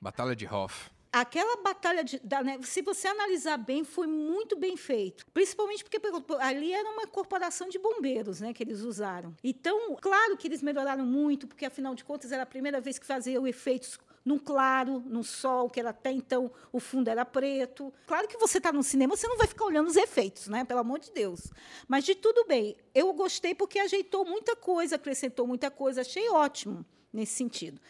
Batalha 0.00 0.34
de 0.34 0.46
Hoth. 0.46 0.90
Aquela 1.12 1.56
batalha 1.62 2.04
de- 2.04 2.18
da 2.20 2.42
neve 2.42 2.66
se 2.66 2.82
você 2.82 3.08
analisar 3.08 3.56
bem 3.56 3.82
foi 3.84 4.06
muito 4.06 4.56
bem 4.56 4.76
feito 4.76 5.26
principalmente 5.32 5.82
porque 5.82 6.00
ali 6.40 6.72
era 6.72 6.88
uma 6.88 7.06
corporação 7.06 7.68
de 7.68 7.78
bombeiros 7.78 8.40
né 8.40 8.52
que 8.52 8.62
eles 8.62 8.80
usaram 8.82 9.34
então 9.42 9.96
claro 10.00 10.36
que 10.36 10.46
eles 10.46 10.62
melhoraram 10.62 11.04
muito 11.04 11.46
porque 11.48 11.64
afinal 11.64 11.94
de 11.94 12.04
contas 12.04 12.30
era 12.30 12.44
a 12.44 12.46
primeira 12.46 12.80
vez 12.80 12.98
que 12.98 13.06
faziam 13.06 13.46
efeitos 13.46 13.98
num 14.22 14.38
claro, 14.38 15.02
no 15.06 15.24
sol, 15.24 15.70
que 15.70 15.80
era 15.80 15.90
até 15.90 16.12
então 16.12 16.52
o 16.70 16.78
fundo 16.78 17.08
era 17.08 17.24
preto. 17.24 17.90
Claro 18.06 18.28
que 18.28 18.36
você 18.36 18.58
está 18.58 18.70
no 18.70 18.82
cinema, 18.82 19.16
você 19.16 19.26
não 19.26 19.38
vai 19.38 19.46
ficar 19.46 19.64
olhando 19.64 19.88
os 19.88 19.96
efeitos, 19.96 20.46
né? 20.46 20.62
Pelo 20.62 20.80
amor 20.80 20.98
de 20.98 21.10
Deus. 21.10 21.50
Mas 21.88 22.04
de 22.04 22.14
tudo 22.14 22.44
bem. 22.46 22.76
Eu 22.94 23.14
gostei 23.14 23.54
porque 23.54 23.78
ajeitou 23.78 24.26
muita 24.26 24.54
coisa, 24.54 24.96
acrescentou 24.96 25.46
muita 25.46 25.70
coisa, 25.70 26.02
achei 26.02 26.28
ótimo 26.28 26.84
nesse 27.10 27.32
sentido. 27.32 27.80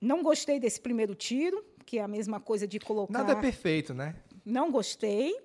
Não 0.00 0.24
gostei 0.24 0.58
desse 0.58 0.80
primeiro 0.80 1.14
tiro, 1.14 1.64
que 1.90 1.98
é 1.98 2.02
a 2.02 2.06
mesma 2.06 2.38
coisa 2.38 2.68
de 2.68 2.78
colocar. 2.78 3.12
Nada 3.12 3.32
é 3.32 3.34
perfeito, 3.34 3.92
né? 3.92 4.14
Não 4.44 4.70
gostei. 4.70 5.36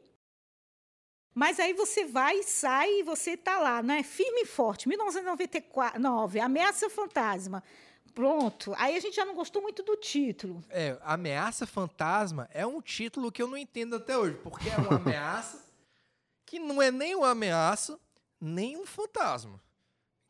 Mas 1.33 1.59
aí 1.59 1.73
você 1.73 2.05
vai 2.05 2.37
e 2.37 2.43
sai 2.43 2.99
e 2.99 3.03
você 3.03 3.31
está 3.31 3.57
lá, 3.57 3.81
né? 3.81 4.03
Firme 4.03 4.41
e 4.41 4.45
forte. 4.45 4.87
1999, 4.87 6.39
Ameaça 6.39 6.87
Fantasma. 6.87 7.63
Pronto. 8.13 8.75
Aí 8.77 8.95
a 8.95 8.99
gente 8.99 9.15
já 9.15 9.25
não 9.25 9.33
gostou 9.33 9.59
muito 9.59 9.81
do 9.81 9.97
título. 9.97 10.63
É, 10.69 10.95
Ameaça 11.01 11.65
Fantasma 11.65 12.47
é 12.53 12.63
um 12.63 12.79
título 12.79 13.31
que 13.31 13.41
eu 13.41 13.47
não 13.47 13.57
entendo 13.57 13.95
até 13.95 14.15
hoje, 14.15 14.37
porque 14.43 14.69
é 14.69 14.77
uma 14.77 14.97
ameaça 15.01 15.65
que 16.45 16.59
não 16.59 16.79
é 16.79 16.91
nem 16.91 17.15
uma 17.15 17.31
ameaça, 17.31 17.99
nem 18.39 18.77
um 18.77 18.85
fantasma. 18.85 19.59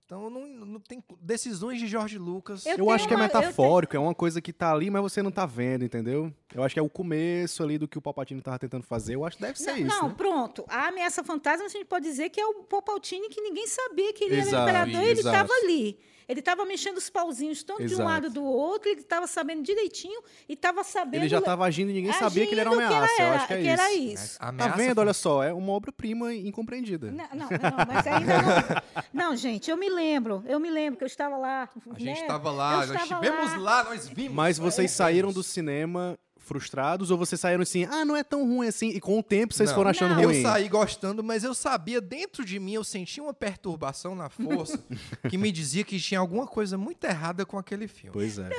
Então 0.06 0.30
não, 0.30 0.46
não 0.46 0.80
tem 0.80 1.04
decisões 1.20 1.80
de 1.80 1.88
Jorge 1.88 2.20
Lucas. 2.20 2.64
Eu 2.64 2.74
Eu, 2.74 2.78
tenho 2.78 2.92
acho 2.92 3.08
que 3.08 3.14
é 3.14 3.18
uma- 3.18 3.28
tenho- 3.28 3.42
metafórico, 3.42 3.96
é 3.96 4.00
uma 4.00 4.14
coisa 4.14 4.40
que 4.40 4.54
tá 4.54 4.72
ali, 4.72 4.92
mas 4.92 5.02
você 5.02 5.24
não 5.24 5.32
tá 5.32 5.48
vendo, 5.48 5.84
entendeu? 5.84 6.32
Eu 6.54 6.62
acho 6.64 6.76
que 6.76 6.80
é 6.80 6.84
o 6.84 6.90
começo 6.90 7.64
ali 7.64 7.80
do 7.80 7.88
que 7.88 7.98
o 7.98 8.02
Palpatine 8.02 8.40
tava 8.40 8.60
tentando 8.60 8.84
fazer. 8.84 9.16
Eu 9.16 9.26
acho 9.26 9.38
que 9.38 9.42
deve 9.44 9.58
ser 9.58 9.72
Não, 9.72 9.78
isso, 9.80 10.02
não, 10.02 10.10
né? 10.10 10.14
pronto. 10.16 10.64
A 10.68 10.90
ameaça 10.90 11.24
fantasma, 11.24 11.66
a 11.66 11.70
gente 11.70 11.86
pode 11.86 12.06
dizer 12.06 12.30
que 12.30 12.40
é 12.40 12.46
o 12.46 12.64
Palpatine 12.66 13.30
que 13.30 13.42
ninguém 13.42 13.66
sabia 13.66 14.14
que 14.14 14.26
ele 14.26 14.36
Exato, 14.38 14.70
era 14.70 14.82
imperador 14.84 15.02
e 15.08 15.10
ele 15.12 15.20
exato. 15.20 15.36
estava 15.36 15.54
ali. 15.64 16.00
Ele 16.28 16.40
estava 16.40 16.66
mexendo 16.66 16.98
os 16.98 17.10
pauzinhos 17.10 17.62
tanto 17.64 17.80
de 17.86 17.94
um 17.94 17.98
Exato. 17.98 18.10
lado 18.10 18.30
do 18.30 18.44
outro, 18.44 18.90
ele 18.90 19.02
estava 19.02 19.28
sabendo 19.28 19.62
direitinho 19.64 20.20
e 20.50 20.54
estava 20.54 20.84
sabendo. 20.84 21.22
Ele 21.22 21.30
já 21.30 21.42
tava 21.42 21.66
agindo 21.66 21.92
e 21.92 21.94
ninguém 21.94 22.14
sabia 22.14 22.46
que 22.48 22.54
ele 22.54 22.62
era 22.62 22.72
uma 22.72 22.82
agindo 22.82 22.96
ameaça. 22.96 23.22
eu 23.22 23.30
acho 23.32 23.48
que 23.48 23.54
é 23.54 23.62
que 23.62 23.68
era 23.68 23.94
isso. 23.94 24.24
isso. 24.26 24.38
A 24.40 24.52
Tá 24.54 24.68
vendo? 24.70 24.96
fan- 24.96 25.02
Olha 25.02 25.14
só, 25.14 25.44
é 25.44 25.54
uma 25.54 25.72
obra-prima 25.74 26.34
incompreendida. 26.34 27.12
Não, 27.12 27.28
não, 27.34 27.48
não, 27.50 27.86
mas 27.88 28.08
ainda 28.08 28.42
não. 28.42 28.96
Não, 29.14 29.36
gente, 29.36 29.70
eu 29.72 29.78
me 29.78 29.90
lembro. 29.90 30.44
Eu 30.48 30.60
me 30.60 30.70
lembro 30.70 30.98
que 30.98 31.04
eu 31.04 31.08
estava 31.08 31.38
lá. 31.38 31.70
A 31.92 32.00
gente 32.00 32.06
né? 32.06 32.22
estava 32.22 32.50
Eu 32.50 32.54
lá, 32.54 32.76
nós 32.78 32.92
estava 32.92 33.04
estivemos 33.26 33.52
lá. 33.52 33.58
lá. 33.58 33.84
nós 33.86 34.08
vimos. 34.10 34.34
Mas 34.34 34.58
vocês 34.58 34.92
saíram 34.92 35.32
do 35.32 35.42
cinema 35.44 36.18
frustrados 36.46 37.12
ou 37.12 37.18
vocês 37.18 37.42
saíram 37.42 37.64
assim, 37.64 37.86
ah, 37.86 38.06
não 38.06 38.16
é 38.16 38.24
tão 38.24 38.46
ruim 38.48 38.68
assim, 38.68 38.90
e 38.90 39.02
com 39.02 39.20
o 39.20 39.24
tempo 39.24 39.54
vocês 39.54 39.70
Não. 39.70 39.76
foram 39.76 39.90
achando 39.90 40.16
Não. 40.16 40.24
ruim? 40.24 40.38
Eu 40.38 40.42
saí 40.44 40.70
gostando, 40.70 41.24
mas 41.24 41.44
eu 41.44 41.54
sabia, 41.54 42.00
dentro 42.00 42.46
de 42.46 42.60
mim, 42.60 42.74
eu 42.74 42.84
sentia 42.84 43.22
uma 43.24 43.34
perturbação 43.34 44.16
na 44.16 44.30
força 44.30 44.80
que 45.30 45.38
me 45.38 45.52
dizia 45.52 45.84
que 45.84 46.00
tinha 46.00 46.20
alguma 46.20 46.46
coisa 46.48 46.78
muito 46.78 47.04
errada 47.04 47.46
com 47.46 47.58
aquele 47.58 47.88
filme. 47.88 48.12
Pois 48.14 48.38
é. 48.40 48.50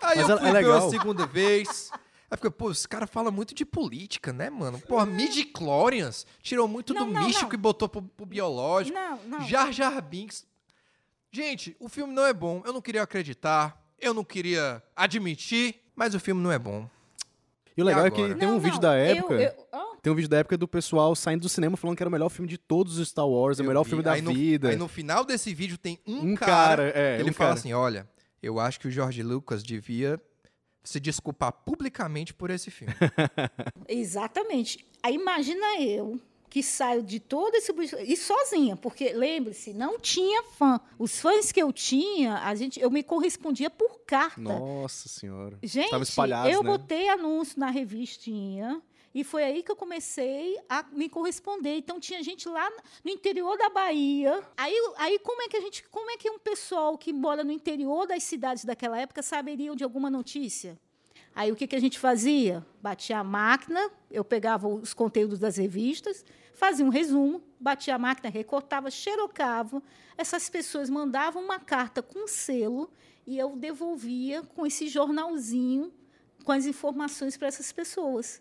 Aí 0.00 0.18
Mas 0.18 0.28
eu 0.28 0.36
é- 0.36 0.38
fui 0.38 0.48
é 0.48 0.52
ver 0.52 0.58
legal. 0.58 0.86
a 0.86 0.90
segunda 0.90 1.26
vez. 1.26 1.90
Aí 2.30 2.36
fica, 2.36 2.50
pô, 2.50 2.70
esse 2.70 2.86
cara 2.86 3.06
fala 3.06 3.30
muito 3.30 3.54
de 3.54 3.64
política, 3.64 4.32
né, 4.32 4.48
mano? 4.50 4.78
Porra, 4.80 5.04
midi-chlorians 5.06 6.26
tirou 6.42 6.68
muito 6.68 6.92
Não, 6.94 7.06
do 7.06 7.12
não, 7.12 7.24
místico 7.24 7.46
não. 7.50 7.54
e 7.54 7.56
botou 7.56 7.88
pro, 7.88 8.02
pro 8.02 8.26
biológico. 8.26 8.96
Não, 8.96 9.18
não. 9.26 9.40
Jar 9.48 9.72
Jar 9.72 10.00
Binks. 10.02 10.46
Gente, 11.32 11.76
o 11.80 11.88
filme 11.88 12.12
não 12.12 12.24
é 12.24 12.32
bom. 12.32 12.62
Eu 12.64 12.72
não 12.72 12.80
queria 12.80 13.02
acreditar. 13.02 13.82
Eu 13.98 14.14
não 14.14 14.22
queria 14.24 14.82
admitir. 14.94 15.80
Mas 15.98 16.14
o 16.14 16.20
filme 16.20 16.40
não 16.40 16.52
é 16.52 16.58
bom. 16.58 16.88
E 17.76 17.82
o 17.82 17.84
legal 17.84 18.06
é 18.06 18.10
que 18.10 18.34
tem 18.36 18.46
um 18.48 18.52
Não, 18.52 18.60
vídeo 18.60 18.74
não, 18.74 18.80
da 18.80 18.96
eu- 18.98 19.16
época. 19.16 19.34
eu- 19.34 19.78
Tem 20.00 20.12
um 20.12 20.14
vídeo 20.16 20.28
da 20.28 20.38
época 20.38 20.56
do 20.56 20.68
pessoal 20.68 21.14
saindo 21.16 21.40
do 21.42 21.48
cinema 21.48 21.76
falando 21.76 21.96
que 21.96 22.02
era 22.02 22.08
o 22.08 22.12
melhor 22.12 22.28
filme 22.28 22.48
de 22.48 22.56
todos 22.56 22.98
os 22.98 23.08
Star 23.08 23.26
Wars, 23.28 23.58
é 23.58 23.62
o 23.64 23.66
melhor 23.66 23.82
vi. 23.82 23.88
filme 23.90 24.04
da 24.04 24.12
aí 24.12 24.22
no, 24.22 24.32
vida. 24.32 24.68
Aí 24.68 24.76
no 24.76 24.86
final 24.86 25.24
desse 25.24 25.52
vídeo 25.52 25.76
tem 25.76 25.98
um, 26.06 26.30
Um 26.30 26.34
cara, 26.36 26.46
cara, 26.46 26.82
é, 26.94 27.16
que 27.16 27.22
ele 27.22 27.30
um 27.30 27.32
fala 27.34 27.50
cara. 27.50 27.58
assim, 27.60 27.72
olha, 27.72 28.08
eu 28.40 28.60
acho 28.60 28.78
que 28.78 28.86
o 28.86 28.90
George 28.92 29.22
Lucas 29.24 29.62
devia 29.64 30.20
se 30.84 31.00
desculpar 31.00 31.50
publicamente 31.52 32.32
por 32.32 32.48
esse 32.50 32.70
filme. 32.70 32.94
Exatamente. 33.88 34.84
Aí 35.02 35.14
imagina 35.14 35.80
eu 35.80 36.18
que 36.48 36.62
saio 36.62 37.02
de 37.02 37.20
todo 37.20 37.54
esse 37.54 37.72
e 38.06 38.16
sozinha, 38.16 38.76
porque 38.76 39.12
lembre-se, 39.12 39.72
não 39.72 39.98
tinha 39.98 40.42
fã. 40.42 40.80
Os 40.98 41.20
fãs 41.20 41.52
que 41.52 41.62
eu 41.62 41.72
tinha, 41.72 42.38
a 42.38 42.54
gente, 42.54 42.80
eu 42.80 42.90
me 42.90 43.02
correspondia 43.02 43.70
por 43.70 44.00
carta. 44.06 44.40
Nossa 44.40 45.08
senhora. 45.08 45.58
Gente, 45.62 45.90
Tava 45.90 46.02
espalhados, 46.02 46.52
eu 46.52 46.62
né? 46.62 46.70
botei 46.70 47.08
anúncio 47.08 47.60
na 47.60 47.70
revistinha 47.70 48.82
e 49.14 49.24
foi 49.24 49.42
aí 49.42 49.62
que 49.62 49.70
eu 49.70 49.76
comecei 49.76 50.58
a 50.68 50.84
me 50.92 51.08
corresponder. 51.08 51.76
Então 51.76 51.98
tinha 51.98 52.22
gente 52.22 52.48
lá 52.48 52.70
no 53.04 53.10
interior 53.10 53.56
da 53.56 53.68
Bahia. 53.68 54.42
Aí, 54.56 54.74
aí 54.96 55.18
como 55.18 55.42
é 55.42 55.48
que 55.48 55.56
a 55.56 55.60
gente, 55.60 55.82
como 55.88 56.10
é 56.10 56.16
que 56.16 56.30
um 56.30 56.38
pessoal 56.38 56.96
que 56.96 57.12
mora 57.12 57.42
no 57.42 57.52
interior 57.52 58.06
das 58.06 58.22
cidades 58.22 58.64
daquela 58.64 58.98
época 58.98 59.22
saberia 59.22 59.74
de 59.74 59.84
alguma 59.84 60.10
notícia? 60.10 60.78
Aí 61.34 61.52
o 61.52 61.56
que, 61.56 61.66
que 61.66 61.76
a 61.76 61.80
gente 61.80 61.98
fazia? 61.98 62.64
Batia 62.82 63.18
a 63.18 63.24
máquina, 63.24 63.90
eu 64.10 64.24
pegava 64.24 64.66
os 64.66 64.92
conteúdos 64.92 65.38
das 65.38 65.56
revistas, 65.56 66.24
fazia 66.54 66.84
um 66.84 66.88
resumo, 66.88 67.42
batia 67.60 67.94
a 67.94 67.98
máquina, 67.98 68.28
recortava, 68.28 68.90
xerocava. 68.90 69.82
Essas 70.16 70.48
pessoas 70.48 70.90
mandavam 70.90 71.42
uma 71.42 71.60
carta 71.60 72.02
com 72.02 72.26
selo 72.26 72.90
e 73.26 73.38
eu 73.38 73.54
devolvia 73.56 74.42
com 74.42 74.66
esse 74.66 74.88
jornalzinho 74.88 75.92
com 76.44 76.52
as 76.52 76.64
informações 76.64 77.36
para 77.36 77.48
essas 77.48 77.70
pessoas. 77.70 78.40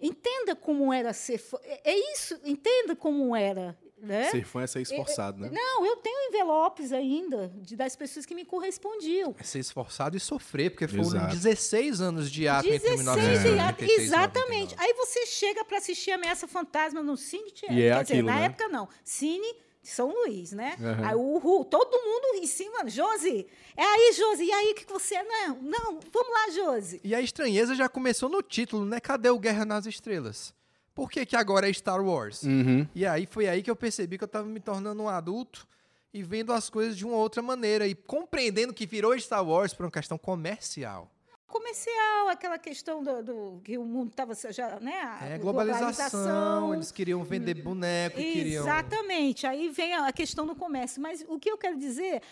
Entenda 0.00 0.54
como 0.54 0.92
era 0.92 1.12
ser. 1.12 1.42
É 1.64 1.92
é 1.92 2.12
isso, 2.12 2.38
entenda 2.44 2.94
como 2.94 3.34
era. 3.34 3.76
Né? 4.02 4.30
Ser 4.30 4.44
fã 4.44 4.62
é 4.62 4.66
ser 4.66 4.80
esforçado, 4.80 5.40
né? 5.40 5.48
Não, 5.52 5.86
eu 5.86 5.94
tenho 5.98 6.28
envelopes 6.28 6.92
ainda 6.92 7.52
de, 7.54 7.76
das 7.76 7.94
pessoas 7.94 8.26
que 8.26 8.34
me 8.34 8.44
correspondiam. 8.44 9.32
É 9.38 9.44
ser 9.44 9.60
esforçado 9.60 10.16
e 10.16 10.20
sofrer, 10.20 10.70
porque 10.70 10.88
foram 10.88 11.04
Exato. 11.04 11.36
16 11.36 12.00
anos 12.00 12.28
de 12.28 12.48
ato 12.48 12.66
entre 12.66 12.80
16 12.80 12.98
1993 12.98 13.90
e 13.90 13.94
e 13.94 14.04
Exatamente. 14.04 14.74
99. 14.74 14.76
Aí 14.78 14.94
você 14.94 15.24
chega 15.26 15.64
para 15.64 15.78
assistir 15.78 16.10
Ameaça 16.10 16.48
Fantasma 16.48 17.00
no 17.00 17.16
Cine. 17.16 17.52
E 17.70 17.82
é 17.82 17.94
quer 17.94 18.02
dizer, 18.02 18.14
aquilo, 18.14 18.26
na 18.26 18.40
né? 18.40 18.46
época 18.46 18.68
não. 18.68 18.88
Cine 19.04 19.54
São 19.84 20.12
Luís, 20.12 20.50
né? 20.50 20.76
Aham. 20.80 21.06
Aí 21.06 21.14
o 21.14 21.38
Ru, 21.38 21.64
todo 21.64 21.92
mundo 21.92 22.42
em 22.42 22.46
cima, 22.46 22.88
Josi, 22.88 23.46
é 23.76 23.84
aí, 23.84 24.12
Josi, 24.14 24.44
e 24.44 24.52
aí, 24.52 24.72
o 24.72 24.74
que 24.74 24.84
que 24.84 24.92
você, 24.92 25.22
não, 25.22 25.62
não, 25.62 26.00
vamos 26.12 26.32
lá, 26.32 26.50
Josi. 26.50 27.00
E 27.04 27.14
a 27.14 27.20
estranheza 27.20 27.76
já 27.76 27.88
começou 27.88 28.28
no 28.28 28.42
título, 28.42 28.84
né? 28.84 28.98
Cadê 28.98 29.30
o 29.30 29.38
Guerra 29.38 29.64
nas 29.64 29.86
Estrelas? 29.86 30.52
Por 30.94 31.10
que, 31.10 31.24
que 31.24 31.34
agora 31.36 31.68
é 31.68 31.72
Star 31.72 32.04
Wars? 32.04 32.42
Uhum. 32.42 32.86
E 32.94 33.06
aí 33.06 33.26
foi 33.30 33.48
aí 33.48 33.62
que 33.62 33.70
eu 33.70 33.76
percebi 33.76 34.18
que 34.18 34.24
eu 34.24 34.28
tava 34.28 34.46
me 34.46 34.60
tornando 34.60 35.02
um 35.02 35.08
adulto 35.08 35.66
e 36.12 36.22
vendo 36.22 36.52
as 36.52 36.68
coisas 36.68 36.96
de 36.96 37.06
uma 37.06 37.16
outra 37.16 37.40
maneira 37.40 37.86
e 37.86 37.94
compreendendo 37.94 38.74
que 38.74 38.84
virou 38.86 39.18
Star 39.18 39.42
Wars 39.46 39.72
por 39.72 39.84
uma 39.86 39.90
questão 39.92 40.18
comercial. 40.18 41.10
Comercial, 41.46 42.28
aquela 42.30 42.58
questão 42.58 43.02
do, 43.02 43.22
do- 43.22 43.60
que 43.62 43.76
o 43.76 43.84
mundo 43.84 44.08
estava 44.10 44.34
já, 44.50 44.80
né? 44.80 44.94
a 45.20 45.26
É 45.26 45.38
globalização, 45.38 46.72
eles 46.74 46.90
queriam 46.90 47.22
vender 47.24 47.54
boneco 47.54 48.18
e 48.18 48.32
queriam. 48.32 48.64
Exatamente. 48.64 49.46
Aí 49.46 49.68
vem 49.68 49.92
a 49.94 50.10
questão 50.12 50.46
do 50.46 50.54
comércio. 50.54 51.00
Mas 51.02 51.22
o 51.28 51.38
que 51.38 51.50
eu 51.50 51.58
quero 51.58 51.78
dizer, 51.78 52.22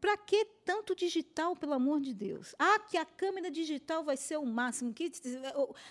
para 0.00 0.16
que 0.16 0.44
tanto 0.64 0.94
digital, 0.94 1.54
pelo 1.54 1.74
amor 1.74 2.00
de 2.00 2.14
Deus? 2.14 2.54
Ah, 2.58 2.78
que 2.78 2.96
a 2.96 3.04
câmera 3.04 3.50
digital 3.50 4.02
vai 4.02 4.16
ser 4.16 4.38
o 4.38 4.46
máximo. 4.46 4.94
Que 4.94 5.12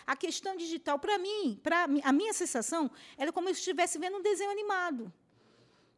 a 0.05 0.15
questão 0.15 0.55
digital, 0.55 0.97
para 0.97 1.17
mim, 1.17 1.59
para 1.61 1.83
a 2.03 2.11
minha 2.11 2.33
sensação, 2.33 2.89
era 3.17 3.31
como 3.31 3.47
se 3.47 3.53
eu 3.53 3.57
estivesse 3.57 3.99
vendo 3.99 4.17
um 4.17 4.21
desenho 4.21 4.51
animado. 4.51 5.13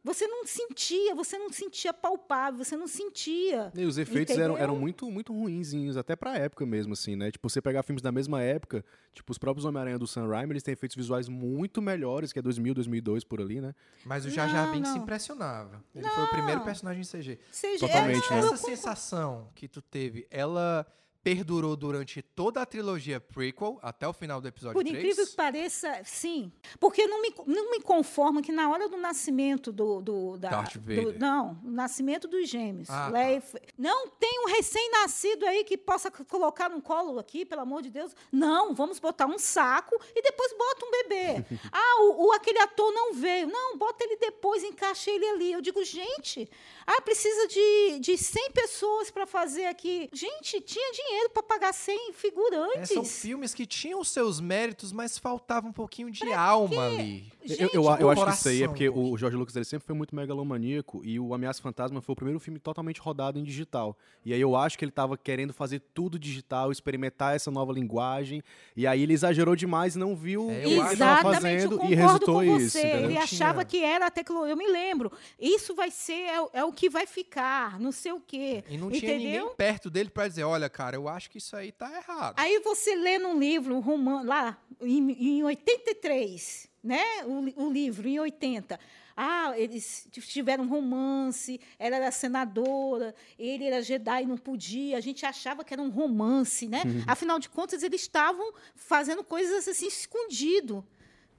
Você 0.04 0.26
não 0.26 0.44
sentia, 0.44 1.14
você 1.14 1.38
não 1.38 1.48
sentia 1.52 1.94
palpável, 1.94 2.64
você 2.64 2.76
não 2.76 2.88
sentia. 2.88 3.70
E 3.72 3.84
os 3.84 3.98
efeitos 3.98 4.36
eram, 4.36 4.54
Entendeu? 4.54 4.62
eram 4.62 4.76
muito, 4.76 5.08
muito 5.08 5.32
ruinzinhos, 5.32 5.96
até 5.96 6.16
pra 6.16 6.36
época 6.36 6.66
mesmo, 6.66 6.92
assim, 6.92 7.14
né? 7.14 7.30
Tipo, 7.30 7.48
você 7.48 7.62
pegar 7.62 7.84
filmes 7.84 8.02
da 8.02 8.10
mesma 8.10 8.42
época, 8.42 8.84
tipo, 9.12 9.30
os 9.30 9.38
próprios 9.38 9.64
Homem-Aranha 9.64 10.00
do 10.00 10.06
Sam 10.06 10.26
Raimi, 10.26 10.54
eles 10.54 10.62
têm 10.64 10.72
efeitos 10.72 10.96
visuais 10.96 11.28
muito 11.28 11.80
melhores, 11.80 12.32
que 12.32 12.38
é 12.40 12.42
2000, 12.42 12.74
2002, 12.74 13.22
por 13.22 13.40
ali, 13.40 13.60
né? 13.60 13.74
Mas 14.04 14.26
o 14.26 14.30
Jar 14.30 14.48
Jar 14.48 14.66
Não, 14.66 14.72
Binks 14.72 14.88
se 14.90 14.96
não. 14.96 15.02
impressionava. 15.04 15.84
Ele 15.94 16.08
foi 16.08 16.24
o 16.24 16.28
primeiro 16.30 16.58
Não. 16.58 16.64
personagem 16.66 17.02
em 17.02 17.04
CG. 17.04 17.38
Seja, 17.52 17.86
Totalmente, 17.86 18.26
é, 18.26 18.30
né? 18.34 18.40
não, 18.40 18.48
eu 18.48 18.54
Essa 18.54 18.66
sensação 18.66 19.50
que 19.54 19.68
tu 19.68 19.80
teve, 19.80 20.26
ela 20.30 20.84
perdurou 21.22 21.76
durante 21.76 22.20
toda 22.20 22.60
a 22.60 22.66
trilogia 22.66 23.20
prequel, 23.20 23.78
até 23.80 24.06
o 24.08 24.12
final 24.12 24.40
do 24.40 24.48
episódio 24.48 24.74
Por 24.74 24.82
3? 24.84 24.96
incrível 24.98 25.26
que 25.26 25.32
pareça, 25.36 26.00
sim. 26.04 26.50
Porque 26.80 27.06
não 27.06 27.22
me, 27.22 27.32
não 27.46 27.70
me 27.70 27.80
conforma 27.80 28.42
que 28.42 28.50
na 28.50 28.68
hora 28.68 28.88
do 28.88 28.96
nascimento 28.96 29.70
do. 29.72 30.00
do 30.00 30.36
da, 30.36 30.50
Darth 30.50 30.76
do- 30.76 30.80
Vader. 30.80 31.18
não, 31.20 31.60
o 31.64 31.70
nascimento 31.70 32.26
dos 32.26 32.48
gêmeos. 32.48 32.90
Ah, 32.90 33.04
tá. 33.04 33.08
Leia 33.08 33.36
F- 33.36 33.58
Não 33.78 34.08
tem 34.08 34.40
um 34.44 34.48
recém-nascido 34.48 35.46
aí 35.46 35.62
que 35.64 35.78
possa 35.78 36.10
colocar 36.10 36.68
no 36.68 36.82
colo 36.82 37.18
aqui, 37.18 37.44
pelo 37.44 37.60
amor 37.62 37.82
de 37.82 37.90
Deus. 37.90 38.14
Não, 38.32 38.74
vamos 38.74 38.98
botar 38.98 39.26
um 39.26 39.38
saco 39.38 39.94
e 40.16 40.22
depois 40.22 40.52
bota 40.58 40.84
um 40.86 40.90
bebê. 40.90 41.44
ah, 41.70 42.02
o, 42.02 42.26
o- 42.26 42.32
aquele 42.32 42.58
ator 42.58 42.92
não 42.92 43.14
veio. 43.14 43.46
Não, 43.46 43.78
bota 43.78 44.02
ele 44.04 44.16
depois, 44.16 44.64
encaixa 44.64 45.10
ele 45.10 45.26
ali. 45.28 45.52
Eu 45.52 45.60
digo, 45.60 45.84
gente, 45.84 46.50
ah, 46.84 47.00
precisa 47.02 47.46
de, 47.46 48.00
de 48.00 48.18
100 48.18 48.50
pessoas 48.50 49.10
para 49.10 49.24
fazer 49.26 49.66
aqui. 49.66 50.08
Gente, 50.12 50.60
tinha 50.60 50.92
dinheiro 50.92 51.11
para 51.32 51.42
pagar 51.42 51.72
100 51.72 52.10
É, 52.10 52.12
figurantes. 52.12 52.88
são 52.90 53.04
filmes 53.04 53.54
que 53.54 53.64
tinham 53.66 54.02
seus 54.04 54.40
méritos, 54.40 54.92
mas 54.92 55.18
faltava 55.18 55.66
um 55.66 55.72
pouquinho 55.72 56.10
de 56.10 56.32
alma 56.32 56.86
ali. 56.86 57.24
Eu- 57.42 57.48
Gente, 57.48 57.74
eu, 57.74 57.82
eu 57.84 58.10
acho 58.10 58.24
que 58.24 58.30
isso 58.32 58.48
aí 58.48 58.62
é 58.62 58.68
porque 58.68 58.88
o 58.88 59.16
Jorge 59.16 59.36
Lucas 59.36 59.56
ele 59.56 59.64
sempre 59.64 59.84
foi 59.86 59.96
muito 59.96 60.14
megalomaníaco 60.14 61.02
e 61.04 61.18
o 61.18 61.34
Ameaça 61.34 61.60
Fantasma 61.60 62.00
foi 62.00 62.12
o 62.12 62.16
primeiro 62.16 62.38
filme 62.38 62.58
totalmente 62.58 63.00
rodado 63.00 63.38
em 63.38 63.42
digital. 63.42 63.96
E 64.24 64.32
aí 64.32 64.40
eu 64.40 64.54
acho 64.54 64.78
que 64.78 64.84
ele 64.84 64.92
tava 64.92 65.16
querendo 65.16 65.52
fazer 65.52 65.80
tudo 65.92 66.18
digital, 66.18 66.70
experimentar 66.70 67.34
essa 67.34 67.50
nova 67.50 67.72
linguagem, 67.72 68.42
e 68.76 68.86
aí 68.86 69.02
ele 69.02 69.12
exagerou 69.12 69.56
demais 69.56 69.96
e 69.96 69.98
não 69.98 70.14
viu 70.14 70.50
É, 70.50 70.54
o 70.54 70.56
eu 70.62 70.68
que 70.68 70.80
acho- 70.80 70.90
ele 70.92 70.96
tava 70.98 71.20
Exatamente, 71.30 71.40
fazendo 71.62 71.72
eu 71.72 71.76
e 71.76 71.78
concordo 71.78 71.96
resultou 71.96 72.34
com 72.34 72.44
isso. 72.60 72.70
você. 72.70 72.78
entendeu? 72.86 73.10
Ele 73.10 73.18
achava 73.18 73.64
tinha. 73.64 73.80
que 73.82 73.84
era 73.86 74.06
a 74.06 74.10
tecnologia. 74.10 74.52
Eu 74.52 74.56
me 74.56 74.68
lembro. 74.68 75.10
Isso 75.40 75.74
vai 75.74 75.90
ser, 75.90 76.12
é, 76.12 76.40
o- 76.40 76.50
é 76.52 76.64
o 76.64 76.72
que 76.72 76.88
vai 76.88 77.06
ficar, 77.06 77.80
não 77.80 77.90
sei 77.90 78.12
o 78.12 78.20
quê. 78.20 78.62
E 78.68 78.76
não 78.78 78.90
tinha 78.90 79.14
Entendeu? 79.14 79.40
ninguém 79.42 79.56
perto 79.56 79.90
dele 79.90 80.10
pra 80.10 80.28
dizer, 80.28 80.44
olha, 80.44 80.68
cara, 80.70 80.94
eu 80.96 81.01
acho 81.08 81.30
que 81.30 81.38
isso 81.38 81.56
aí 81.56 81.72
tá 81.72 81.90
errado. 81.94 82.34
Aí 82.38 82.60
você 82.60 82.94
lê 82.94 83.18
num 83.18 83.38
livro, 83.38 83.74
um 83.74 83.80
romance, 83.80 84.26
lá, 84.26 84.58
em, 84.80 85.38
em 85.38 85.42
83, 85.44 86.68
né? 86.82 87.02
O, 87.24 87.66
o 87.66 87.72
livro, 87.72 88.08
em 88.08 88.18
80. 88.18 88.78
Ah, 89.16 89.52
eles 89.56 90.08
tiveram 90.10 90.66
romance, 90.66 91.60
ela 91.78 91.96
era 91.96 92.10
senadora, 92.10 93.14
ele 93.38 93.64
era 93.64 93.82
Jedi 93.82 94.22
e 94.22 94.26
não 94.26 94.38
podia. 94.38 94.96
A 94.96 95.00
gente 95.00 95.24
achava 95.26 95.64
que 95.64 95.74
era 95.74 95.82
um 95.82 95.90
romance, 95.90 96.66
né? 96.66 96.82
Uhum. 96.84 97.04
Afinal 97.06 97.38
de 97.38 97.48
contas, 97.48 97.82
eles 97.82 98.00
estavam 98.00 98.52
fazendo 98.74 99.22
coisas 99.22 99.68
assim, 99.68 99.86
escondido. 99.86 100.84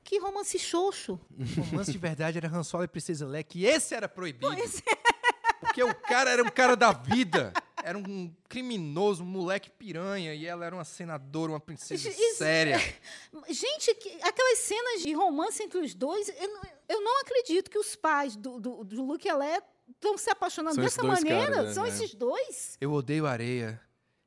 Que 0.03 0.19
romance 0.19 0.59
xoxo. 0.59 1.19
O 1.57 1.61
romance 1.71 1.91
de 1.91 1.97
verdade 1.97 2.37
era 2.37 2.47
Han 2.47 2.63
Solo 2.63 2.83
e 2.83 2.87
Princesa 2.87 3.25
Leia, 3.25 3.43
que 3.43 3.65
esse 3.65 3.95
era 3.95 4.07
proibido. 4.07 4.53
é. 4.53 5.23
Porque 5.59 5.81
o 5.81 5.95
cara 5.95 6.29
era 6.29 6.43
um 6.43 6.49
cara 6.49 6.75
da 6.75 6.91
vida. 6.91 7.53
Era 7.85 7.97
um 7.97 8.33
criminoso, 8.47 9.23
um 9.23 9.25
moleque 9.25 9.69
piranha. 9.69 10.33
E 10.33 10.45
ela 10.45 10.65
era 10.65 10.73
uma 10.73 10.85
senadora, 10.85 11.51
uma 11.51 11.59
princesa 11.59 12.07
Isso- 12.09 12.37
séria. 12.37 12.77
Gente, 13.49 13.93
que- 13.95 14.17
aquelas 14.21 14.59
cenas 14.59 15.01
de 15.01 15.11
romance 15.13 15.61
entre 15.61 15.79
os 15.79 15.93
dois, 15.93 16.29
eu 16.29 16.47
não, 16.47 16.61
eu 16.89 17.01
não 17.01 17.21
acredito 17.21 17.69
que 17.69 17.77
os 17.77 17.95
pais 17.95 18.35
do, 18.35 18.59
do, 18.59 18.83
do 18.83 19.03
Luke 19.03 19.27
e 19.27 19.33
Leia 19.33 19.61
estão 19.93 20.17
se 20.17 20.29
apaixonando 20.29 20.75
São 20.75 20.83
dessa 20.83 21.03
maneira. 21.03 21.51
caras, 21.51 21.65
né? 21.67 21.73
São 21.73 21.85
É. 21.85 21.89
esses 21.89 22.13
dois. 22.15 22.77
Eu 22.79 22.91
odeio 22.93 23.25
areia. 23.27 23.79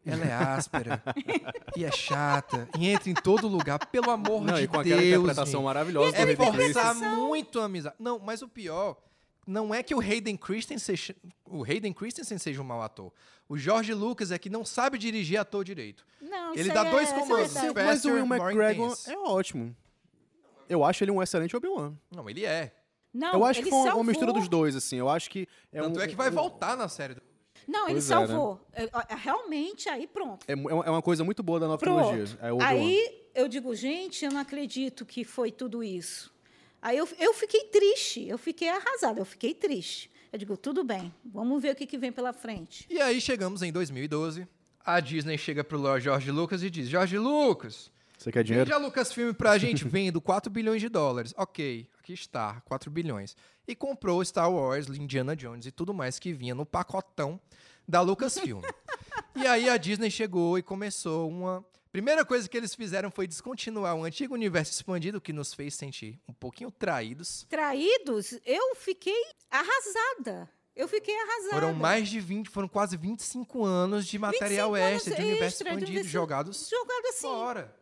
Ela 0.04 0.24
é 0.24 0.32
áspera. 0.34 1.02
e 1.76 1.84
é 1.84 1.90
chata. 1.90 2.68
E 2.78 2.88
entra 2.88 3.10
em 3.10 3.14
todo 3.14 3.48
lugar. 3.48 3.78
Pelo 3.88 4.10
amor 4.10 4.42
Não, 4.44 4.54
de 4.54 4.62
e 4.64 4.68
com 4.68 4.78
aquela 4.78 5.00
Deus. 5.00 5.14
interpretação 5.14 5.60
gente. 5.60 5.64
maravilhosa 5.64 6.12
do 6.12 6.30
É 6.30 6.36
forçar 6.36 6.94
muito 6.94 7.58
a 7.58 7.64
amizade. 7.64 7.96
Não, 7.98 8.18
mas 8.18 8.40
o 8.42 8.48
pior 8.48 8.96
não 9.46 9.72
é 9.74 9.82
que 9.82 9.94
o 9.94 10.00
Hayden 10.00 10.36
Christensen 10.36 10.78
seja, 10.78 11.14
o 11.48 11.62
Hayden 11.64 11.92
Christensen 11.92 12.36
seja 12.38 12.60
um 12.60 12.64
mau 12.64 12.82
ator. 12.82 13.12
O 13.48 13.56
George 13.56 13.94
Lucas 13.94 14.30
é 14.32 14.38
que 14.38 14.50
não 14.50 14.64
sabe 14.64 14.98
dirigir 14.98 15.38
ator 15.38 15.64
direito. 15.64 16.04
Não, 16.20 16.52
Ele 16.54 16.70
dá 16.72 16.82
dois 16.84 17.08
é, 17.10 17.14
é 17.14 17.18
comandos. 17.20 17.52
Faster, 17.52 17.72
Mas 17.86 18.04
o 18.04 18.12
Will 18.12 18.26
McGregor 18.26 18.96
é 19.06 19.16
ótimo. 19.18 19.74
Eu 20.68 20.84
acho 20.84 21.04
ele 21.04 21.12
um 21.12 21.22
excelente 21.22 21.56
Obi-Wan. 21.56 21.94
Não, 22.10 22.28
ele 22.28 22.44
é. 22.44 22.74
Não, 23.14 23.32
Eu 23.34 23.44
acho 23.44 23.62
que 23.62 23.68
foi 23.70 23.78
uma, 23.78 23.84
uma 23.84 23.90
salvou. 23.92 24.04
mistura 24.04 24.32
dos 24.32 24.48
dois, 24.48 24.74
assim. 24.74 24.96
Eu 24.96 25.08
acho 25.08 25.30
que 25.30 25.46
é 25.72 25.80
Tanto 25.80 25.98
um, 25.98 26.02
é 26.02 26.08
que 26.08 26.16
vai 26.16 26.28
um- 26.28 26.32
voltar 26.32 26.76
na 26.76 26.88
série. 26.88 27.14
do- 27.14 27.22
Não, 27.68 27.84
ele 27.84 27.92
Pois 27.94 28.10
é, 28.10 28.14
né? 28.18 28.26
salvou. 28.26 28.60
É, 28.72 28.82
é, 28.84 29.14
Realmente, 29.14 29.88
aí 29.88 30.06
pronto. 30.08 30.44
É, 30.48 30.54
mu- 30.56 30.70
é 30.82 30.90
uma 30.90 31.00
coisa 31.00 31.22
muito 31.24 31.42
boa 31.42 31.60
da 31.60 31.66
nova 31.66 31.78
Pronto. 31.78 32.08
trilogia. 32.08 32.38
É. 32.42 32.64
Aí 32.64 33.22
eu 33.34 33.46
digo, 33.48 33.74
gente, 33.76 34.24
eu 34.24 34.32
não 34.32 34.40
acredito 34.40 35.06
que 35.06 35.24
foi 35.24 35.50
tudo 35.52 35.82
isso. 35.84 36.34
Aí 36.86 36.98
eu, 36.98 37.08
eu 37.18 37.34
fiquei 37.34 37.64
triste, 37.64 38.28
eu 38.28 38.38
fiquei 38.38 38.68
arrasada, 38.68 39.20
eu 39.20 39.24
fiquei 39.24 39.52
triste. 39.52 40.08
Eu 40.32 40.38
digo, 40.38 40.56
tudo 40.56 40.84
bem, 40.84 41.12
vamos 41.24 41.60
ver 41.60 41.72
o 41.72 41.74
que, 41.74 41.84
que 41.84 41.98
vem 41.98 42.12
pela 42.12 42.32
frente. 42.32 42.86
E 42.88 43.00
aí 43.00 43.20
chegamos 43.20 43.60
em 43.60 43.72
2012. 43.72 44.46
A 44.84 45.00
Disney 45.00 45.36
chega 45.36 45.64
pro 45.64 45.80
Lord 45.80 46.04
George 46.04 46.30
Lucas 46.30 46.62
e 46.62 46.70
diz: 46.70 46.88
George 46.88 47.18
Lucas, 47.18 47.90
Você 48.16 48.30
quer 48.30 48.44
dinheiro? 48.44 48.64
vende 48.70 48.72
a 48.72 48.78
Lucasfilm 48.78 49.32
pra 49.32 49.58
gente, 49.58 49.82
vendo 49.88 50.20
4 50.20 50.48
bilhões 50.48 50.80
de 50.80 50.88
dólares. 50.88 51.34
Ok, 51.36 51.88
aqui 51.98 52.12
está, 52.12 52.60
4 52.60 52.88
bilhões. 52.88 53.36
E 53.66 53.74
comprou 53.74 54.24
Star 54.24 54.48
Wars, 54.48 54.86
Indiana 54.86 55.34
Jones 55.34 55.66
e 55.66 55.72
tudo 55.72 55.92
mais 55.92 56.20
que 56.20 56.32
vinha 56.32 56.54
no 56.54 56.64
pacotão 56.64 57.40
da 57.88 58.00
Lucasfilm. 58.00 58.62
e 59.34 59.44
aí 59.44 59.68
a 59.68 59.76
Disney 59.76 60.08
chegou 60.08 60.56
e 60.56 60.62
começou 60.62 61.28
uma. 61.28 61.66
Primeira 61.92 62.24
coisa 62.24 62.48
que 62.48 62.56
eles 62.56 62.74
fizeram 62.74 63.10
foi 63.10 63.26
descontinuar 63.26 63.94
o 63.96 64.04
antigo 64.04 64.34
universo 64.34 64.72
expandido, 64.72 65.20
que 65.20 65.32
nos 65.32 65.54
fez 65.54 65.74
sentir 65.74 66.20
um 66.28 66.32
pouquinho 66.32 66.70
traídos. 66.70 67.46
Traídos, 67.48 68.38
eu 68.44 68.74
fiquei 68.76 69.22
arrasada. 69.50 70.50
Eu 70.74 70.86
fiquei 70.88 71.14
arrasada. 71.18 71.54
Foram 71.54 71.72
mais 71.74 72.06
de 72.08 72.20
20, 72.20 72.50
foram 72.50 72.68
quase 72.68 72.98
25 72.98 73.64
anos 73.64 74.06
de 74.06 74.18
material 74.18 74.72
25 74.72 74.86
anos 74.88 74.96
extra, 75.06 75.14
de 75.14 75.22
universo 75.22 75.44
extra, 75.46 75.64
de 75.64 75.68
expandido, 75.70 75.90
universo- 75.92 76.10
jogados 76.12 76.68
Jogado 76.68 77.06
assim. 77.06 77.20
fora. 77.22 77.76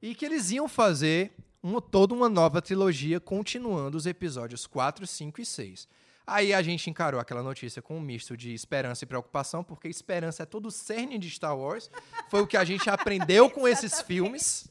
E 0.00 0.14
que 0.14 0.24
eles 0.24 0.50
iam 0.52 0.68
fazer 0.68 1.32
uma, 1.60 1.80
toda 1.82 2.14
uma 2.14 2.28
nova 2.28 2.62
trilogia, 2.62 3.18
continuando 3.18 3.96
os 3.98 4.06
episódios 4.06 4.64
4, 4.66 5.06
5 5.08 5.40
e 5.40 5.44
6. 5.44 5.88
Aí 6.30 6.54
a 6.54 6.62
gente 6.62 6.88
encarou 6.88 7.20
aquela 7.20 7.42
notícia 7.42 7.82
com 7.82 7.96
um 7.96 8.00
misto 8.00 8.36
de 8.36 8.54
esperança 8.54 9.02
e 9.02 9.06
preocupação, 9.06 9.64
porque 9.64 9.88
esperança 9.88 10.44
é 10.44 10.46
todo 10.46 10.66
o 10.66 10.70
cerne 10.70 11.18
de 11.18 11.28
Star 11.28 11.58
Wars. 11.58 11.90
Foi 12.28 12.40
o 12.40 12.46
que 12.46 12.56
a 12.56 12.62
gente 12.62 12.88
aprendeu 12.88 13.50
com 13.50 13.66
esses 13.66 14.00
filmes. 14.00 14.68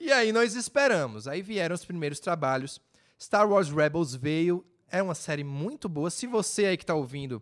E 0.00 0.10
aí 0.10 0.32
nós 0.32 0.56
esperamos. 0.56 1.28
Aí 1.28 1.40
vieram 1.40 1.72
os 1.72 1.84
primeiros 1.84 2.18
trabalhos. 2.18 2.80
Star 3.16 3.48
Wars 3.48 3.68
Rebels 3.68 4.12
veio. 4.12 4.66
É 4.90 5.00
uma 5.00 5.14
série 5.14 5.44
muito 5.44 5.88
boa. 5.88 6.10
Se 6.10 6.26
você 6.26 6.66
aí 6.66 6.76
que 6.76 6.82
está 6.82 6.96
ouvindo 6.96 7.40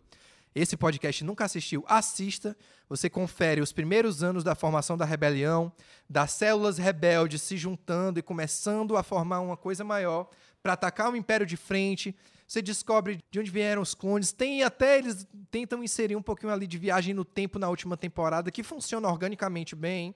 esse 0.54 0.76
podcast 0.76 1.24
nunca 1.24 1.46
assistiu, 1.46 1.82
assista. 1.88 2.54
Você 2.90 3.08
confere 3.08 3.62
os 3.62 3.72
primeiros 3.72 4.22
anos 4.22 4.44
da 4.44 4.54
formação 4.54 4.98
da 4.98 5.06
rebelião, 5.06 5.72
das 6.06 6.32
células 6.32 6.76
rebeldes 6.76 7.40
se 7.40 7.56
juntando 7.56 8.18
e 8.18 8.22
começando 8.22 8.98
a 8.98 9.02
formar 9.02 9.40
uma 9.40 9.56
coisa 9.56 9.82
maior 9.82 10.28
para 10.62 10.74
atacar 10.74 11.10
o 11.10 11.16
Império 11.16 11.46
de 11.46 11.56
frente. 11.56 12.14
Você 12.46 12.62
descobre 12.62 13.20
de 13.30 13.40
onde 13.40 13.50
vieram 13.50 13.82
os 13.82 13.94
clones. 13.94 14.32
Tem 14.32 14.62
até 14.62 14.98
eles 14.98 15.26
tentam 15.50 15.82
inserir 15.82 16.14
um 16.14 16.22
pouquinho 16.22 16.52
ali 16.52 16.66
de 16.66 16.78
viagem 16.78 17.12
no 17.12 17.24
tempo 17.24 17.58
na 17.58 17.68
última 17.68 17.96
temporada, 17.96 18.50
que 18.50 18.62
funciona 18.62 19.08
organicamente 19.08 19.74
bem. 19.74 20.14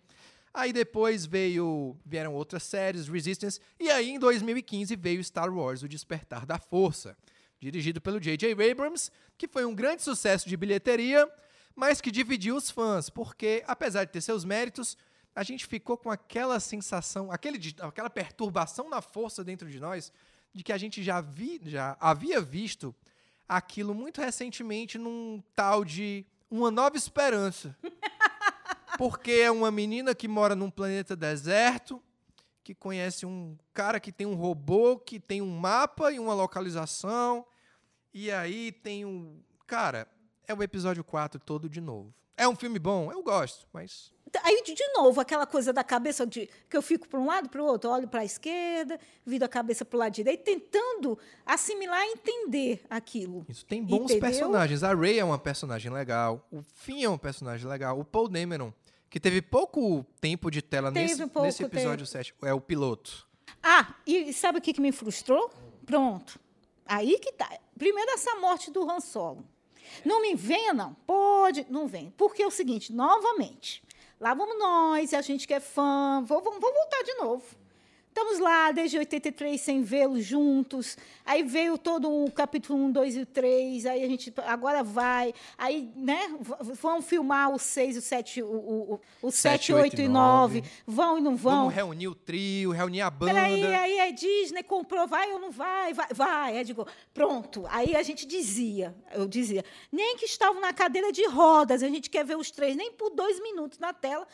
Aí 0.52 0.72
depois 0.72 1.26
veio 1.26 1.96
vieram 2.04 2.34
outras 2.34 2.62
séries, 2.64 3.08
Resistance, 3.08 3.60
e 3.78 3.88
aí 3.88 4.10
em 4.10 4.18
2015 4.18 4.94
veio 4.96 5.22
Star 5.22 5.52
Wars: 5.52 5.82
O 5.82 5.88
Despertar 5.88 6.44
da 6.44 6.58
Força, 6.58 7.16
dirigido 7.60 8.00
pelo 8.00 8.20
J.J. 8.20 8.52
Abrams, 8.52 9.10
que 9.38 9.46
foi 9.46 9.64
um 9.64 9.74
grande 9.74 10.02
sucesso 10.02 10.48
de 10.48 10.56
bilheteria, 10.56 11.28
mas 11.74 12.00
que 12.00 12.10
dividiu 12.10 12.56
os 12.56 12.68
fãs, 12.68 13.08
porque, 13.08 13.62
apesar 13.66 14.04
de 14.04 14.12
ter 14.12 14.20
seus 14.20 14.44
méritos, 14.44 14.96
a 15.34 15.44
gente 15.44 15.66
ficou 15.66 15.96
com 15.96 16.10
aquela 16.10 16.58
sensação, 16.58 17.30
aquele, 17.30 17.58
aquela 17.80 18.10
perturbação 18.10 18.88
na 18.88 19.00
força 19.00 19.44
dentro 19.44 19.68
de 19.68 19.78
nós, 19.78 20.12
de 20.52 20.64
que 20.64 20.72
a 20.72 20.78
gente 20.78 21.02
já, 21.02 21.20
vi, 21.20 21.60
já 21.64 21.96
havia 22.00 22.40
visto 22.40 22.94
aquilo 23.48 23.94
muito 23.94 24.20
recentemente 24.20 24.98
num 24.98 25.42
tal 25.54 25.84
de 25.84 26.24
Uma 26.50 26.70
Nova 26.70 26.96
Esperança. 26.96 27.76
Porque 28.98 29.32
é 29.32 29.50
uma 29.50 29.70
menina 29.70 30.14
que 30.14 30.28
mora 30.28 30.54
num 30.54 30.70
planeta 30.70 31.16
deserto, 31.16 32.02
que 32.62 32.74
conhece 32.74 33.24
um 33.24 33.56
cara 33.72 33.98
que 33.98 34.12
tem 34.12 34.26
um 34.26 34.34
robô, 34.34 34.98
que 34.98 35.18
tem 35.18 35.40
um 35.40 35.58
mapa 35.58 36.12
e 36.12 36.18
uma 36.18 36.34
localização. 36.34 37.46
E 38.12 38.30
aí 38.30 38.70
tem 38.70 39.04
um. 39.04 39.42
Cara, 39.66 40.06
é 40.46 40.52
o 40.52 40.62
episódio 40.62 41.02
4 41.02 41.40
todo 41.40 41.68
de 41.68 41.80
novo. 41.80 42.14
É 42.36 42.46
um 42.46 42.56
filme 42.56 42.78
bom? 42.78 43.10
Eu 43.10 43.22
gosto, 43.22 43.66
mas. 43.72 44.12
Aí, 44.44 44.62
de 44.62 44.88
novo, 44.94 45.20
aquela 45.20 45.46
coisa 45.46 45.72
da 45.72 45.82
cabeça 45.82 46.26
de 46.26 46.48
que 46.68 46.76
eu 46.76 46.82
fico 46.82 47.08
para 47.08 47.18
um 47.18 47.26
lado 47.26 47.48
para 47.48 47.62
o 47.62 47.66
outro, 47.66 47.90
olho 47.90 48.06
para 48.06 48.20
a 48.20 48.24
esquerda, 48.24 48.98
viro 49.26 49.44
a 49.44 49.48
cabeça 49.48 49.84
para 49.84 49.96
o 49.96 49.98
lado 49.98 50.12
direito, 50.12 50.44
tentando 50.44 51.18
assimilar 51.44 52.02
e 52.04 52.12
entender 52.12 52.82
aquilo. 52.88 53.44
Isso 53.48 53.64
tem 53.64 53.82
bons 53.82 54.04
Entendeu? 54.04 54.20
personagens. 54.20 54.82
A 54.82 54.94
Ray 54.94 55.18
é 55.18 55.24
uma 55.24 55.38
personagem 55.38 55.90
legal, 55.92 56.46
o 56.52 56.62
Finn 56.62 57.02
é 57.02 57.08
um 57.08 57.18
personagem 57.18 57.68
legal, 57.68 57.98
o 57.98 58.04
Paul 58.04 58.28
Dameron 58.28 58.72
que 59.10 59.18
teve 59.18 59.42
pouco 59.42 60.06
tempo 60.20 60.50
de 60.50 60.62
tela 60.62 60.92
teve 60.92 61.06
nesse, 61.08 61.26
pouco, 61.26 61.42
nesse 61.42 61.64
episódio 61.64 62.06
teve. 62.06 62.24
7. 62.26 62.34
É 62.42 62.54
o 62.54 62.60
piloto. 62.60 63.28
Ah, 63.60 63.94
e 64.06 64.32
sabe 64.32 64.58
o 64.58 64.62
que, 64.62 64.72
que 64.72 64.80
me 64.80 64.92
frustrou? 64.92 65.50
Pronto. 65.84 66.38
Aí 66.86 67.18
que 67.18 67.32
tá. 67.32 67.50
Primeiro, 67.76 68.12
essa 68.12 68.36
morte 68.36 68.70
do 68.70 68.88
Han 68.88 69.00
Solo. 69.00 69.44
Não 70.04 70.22
me 70.22 70.36
venha, 70.36 70.72
não. 70.72 70.94
Pode, 71.06 71.66
não 71.68 71.88
vem. 71.88 72.14
Porque 72.16 72.42
é 72.42 72.46
o 72.46 72.50
seguinte, 72.50 72.92
novamente, 72.92 73.82
lá 74.20 74.35
vamos 74.35 74.59
nós, 74.59 75.14
a 75.14 75.22
gente 75.22 75.46
que 75.46 75.54
é 75.54 75.61
fã, 75.61 76.22
vou, 76.24 76.42
vou 76.42 76.61
voltar 76.61 77.02
de 77.04 77.14
novo. 77.14 77.60
Estamos 78.20 78.38
lá 78.38 78.70
desde 78.70 78.98
83 78.98 79.59
sem 79.59 79.83
vê-los 79.83 80.22
juntos. 80.22 80.94
Aí 81.24 81.42
veio 81.42 81.78
todo 81.78 82.12
o 82.12 82.30
capítulo 82.30 82.78
1, 82.85 82.92
2 82.92 83.16
e 83.16 83.24
3. 83.24 83.87
Aí 83.87 84.04
a 84.04 84.06
gente 84.06 84.30
agora 84.44 84.85
vai. 84.85 85.33
Aí, 85.56 85.90
né? 85.96 86.30
Vão 86.61 87.00
filmar 87.00 87.50
o 87.50 87.59
6, 87.59 87.96
o 87.96 88.02
7, 88.02 88.42
o, 88.42 88.46
o, 88.46 89.00
o 89.22 89.30
7, 89.30 89.62
7 89.68 89.72
8, 89.72 89.83
8 89.85 90.00
e 90.02 90.09
9. 90.09 90.61
9. 90.61 90.70
Vão 90.87 91.16
e 91.16 91.20
não 91.22 91.35
vão. 91.35 91.61
Vamos 91.61 91.74
reunir 91.74 92.09
o 92.09 92.14
trio, 92.14 92.72
reunir 92.72 93.00
a 93.00 93.09
banda. 93.09 93.33
Peraí, 93.33 93.64
aí 93.64 94.00
a 94.00 94.11
Disney 94.11 94.64
comprou, 94.64 95.09
vai 95.09 95.33
ou 95.33 95.38
não 95.38 95.50
vai? 95.50 95.94
Vai, 95.94 96.09
vai. 96.12 96.59
Aí 96.59 96.64
digo, 96.64 96.87
pronto. 97.14 97.64
Aí 97.70 97.96
a 97.96 98.02
gente 98.02 98.26
dizia, 98.26 98.94
eu 99.14 99.26
dizia, 99.26 99.64
nem 99.90 100.18
que 100.18 100.26
estavam 100.26 100.61
na 100.61 100.74
cadeira 100.74 101.11
de 101.11 101.26
rodas, 101.26 101.83
a 101.83 101.88
gente 101.88 102.11
quer 102.11 102.26
ver 102.26 102.37
os 102.37 102.50
três, 102.50 102.76
nem 102.76 102.92
por 102.92 103.09
dois 103.09 103.40
minutos 103.40 103.78
na 103.78 103.94
tela. 103.94 104.28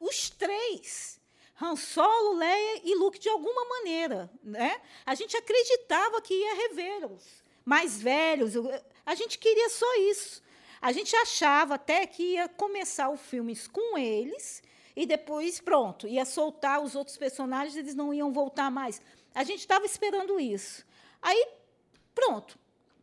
Os 0.00 0.30
três. 0.30 1.20
Han 1.60 1.76
Solo, 1.76 2.34
Leia 2.34 2.80
e 2.84 2.94
Luke 2.94 3.18
de 3.18 3.28
alguma 3.28 3.64
maneira, 3.68 4.30
né? 4.42 4.80
A 5.04 5.14
gente 5.14 5.36
acreditava 5.36 6.20
que 6.20 6.34
ia 6.34 6.54
revê-los, 6.54 7.24
mais 7.64 8.00
velhos. 8.00 8.54
A 9.04 9.14
gente 9.14 9.38
queria 9.38 9.68
só 9.68 9.94
isso. 10.10 10.42
A 10.80 10.90
gente 10.90 11.14
achava 11.14 11.74
até 11.74 12.06
que 12.06 12.34
ia 12.34 12.48
começar 12.48 13.08
o 13.10 13.16
filme 13.16 13.56
com 13.68 13.96
eles 13.96 14.62
e 14.96 15.06
depois 15.06 15.60
pronto, 15.60 16.06
ia 16.08 16.24
soltar 16.24 16.82
os 16.82 16.94
outros 16.94 17.16
personagens, 17.16 17.76
eles 17.76 17.94
não 17.94 18.12
iam 18.12 18.32
voltar 18.32 18.70
mais. 18.70 19.00
A 19.34 19.44
gente 19.44 19.60
estava 19.60 19.86
esperando 19.86 20.40
isso. 20.40 20.84
Aí 21.20 21.46
pronto, 22.14 22.58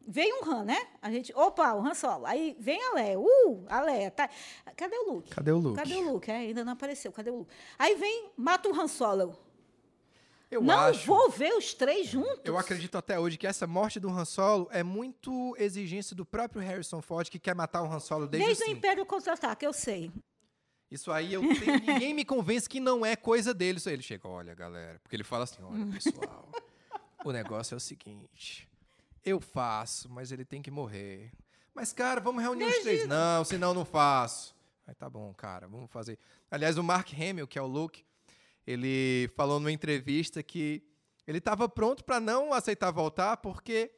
veio 0.07 0.41
um 0.41 0.51
Han, 0.51 0.65
né? 0.65 0.87
A 1.01 1.11
gente, 1.11 1.33
opa, 1.35 1.73
o 1.73 1.85
Han 1.85 1.93
Solo. 1.93 2.25
Aí 2.25 2.55
vem 2.59 2.81
a 2.81 2.93
Leia. 2.93 3.19
Uh, 3.19 3.65
a 3.69 3.81
Leia. 3.81 4.11
Tá. 4.11 4.29
Cadê 4.75 4.97
o 4.97 5.13
Luke? 5.13 5.29
Cadê 5.29 5.51
o 5.51 5.57
Luke? 5.57 5.75
Cadê 5.75 5.95
o 5.95 6.11
Luke? 6.13 6.31
É, 6.31 6.35
ainda 6.37 6.65
não 6.65 6.73
apareceu. 6.73 7.11
Cadê 7.11 7.29
o 7.29 7.39
Luke? 7.39 7.53
Aí 7.77 7.95
vem, 7.95 8.31
mata 8.35 8.69
o 8.69 8.79
Han 8.79 8.87
Solo. 8.87 9.37
Eu 10.51 10.63
não 10.63 10.79
acho, 10.79 11.05
vou 11.05 11.29
ver 11.29 11.53
os 11.53 11.75
três 11.75 12.07
juntos. 12.07 12.41
Eu 12.43 12.57
acredito 12.57 12.97
até 12.97 13.19
hoje 13.19 13.37
que 13.37 13.45
essa 13.45 13.67
morte 13.67 13.99
do 13.99 14.09
Han 14.09 14.25
Solo 14.25 14.67
é 14.71 14.81
muito 14.81 15.55
exigência 15.59 16.15
do 16.15 16.25
próprio 16.25 16.59
Harrison 16.59 17.01
Ford, 17.03 17.29
que 17.29 17.37
quer 17.37 17.53
matar 17.53 17.83
o 17.83 17.85
Han 17.85 17.99
Solo 17.99 18.25
desde, 18.25 18.47
desde 18.47 18.63
o 18.63 18.67
Império 18.67 19.05
Contra-Ataque, 19.05 19.63
eu 19.63 19.71
sei. 19.71 20.11
Isso 20.89 21.11
aí, 21.11 21.33
eu 21.33 21.41
tenho, 21.41 21.79
ninguém 21.85 22.15
me 22.15 22.25
convence 22.25 22.67
que 22.67 22.79
não 22.79 23.05
é 23.05 23.15
coisa 23.15 23.53
dele. 23.53 23.77
Isso 23.77 23.89
aí, 23.89 23.95
ele 23.95 24.01
chega, 24.01 24.27
olha, 24.27 24.55
galera, 24.55 24.99
porque 25.03 25.15
ele 25.15 25.23
fala 25.23 25.43
assim, 25.43 25.61
olha, 25.61 25.85
pessoal, 25.93 26.49
o 27.23 27.31
negócio 27.31 27.75
é 27.75 27.77
o 27.77 27.79
seguinte, 27.79 28.68
eu 29.23 29.39
faço, 29.39 30.09
mas 30.09 30.31
ele 30.31 30.45
tem 30.45 30.61
que 30.61 30.71
morrer. 30.71 31.31
Mas, 31.73 31.93
cara, 31.93 32.19
vamos 32.19 32.41
reunir 32.41 32.63
Imagina. 32.63 32.79
os 32.79 32.83
três. 32.83 33.07
Não, 33.07 33.45
senão 33.45 33.73
não 33.73 33.85
faço. 33.85 34.55
Aí 34.85 34.95
tá 34.95 35.09
bom, 35.09 35.33
cara, 35.33 35.67
vamos 35.67 35.89
fazer. 35.91 36.17
Aliás, 36.49 36.77
o 36.77 36.83
Mark 36.83 37.09
Hamill, 37.13 37.47
que 37.47 37.59
é 37.59 37.61
o 37.61 37.67
Luke, 37.67 38.03
ele 38.65 39.29
falou 39.35 39.59
numa 39.59 39.71
entrevista 39.71 40.41
que 40.41 40.83
ele 41.27 41.37
estava 41.37 41.69
pronto 41.69 42.03
para 42.03 42.19
não 42.19 42.53
aceitar 42.53 42.91
voltar 42.91 43.37
porque 43.37 43.91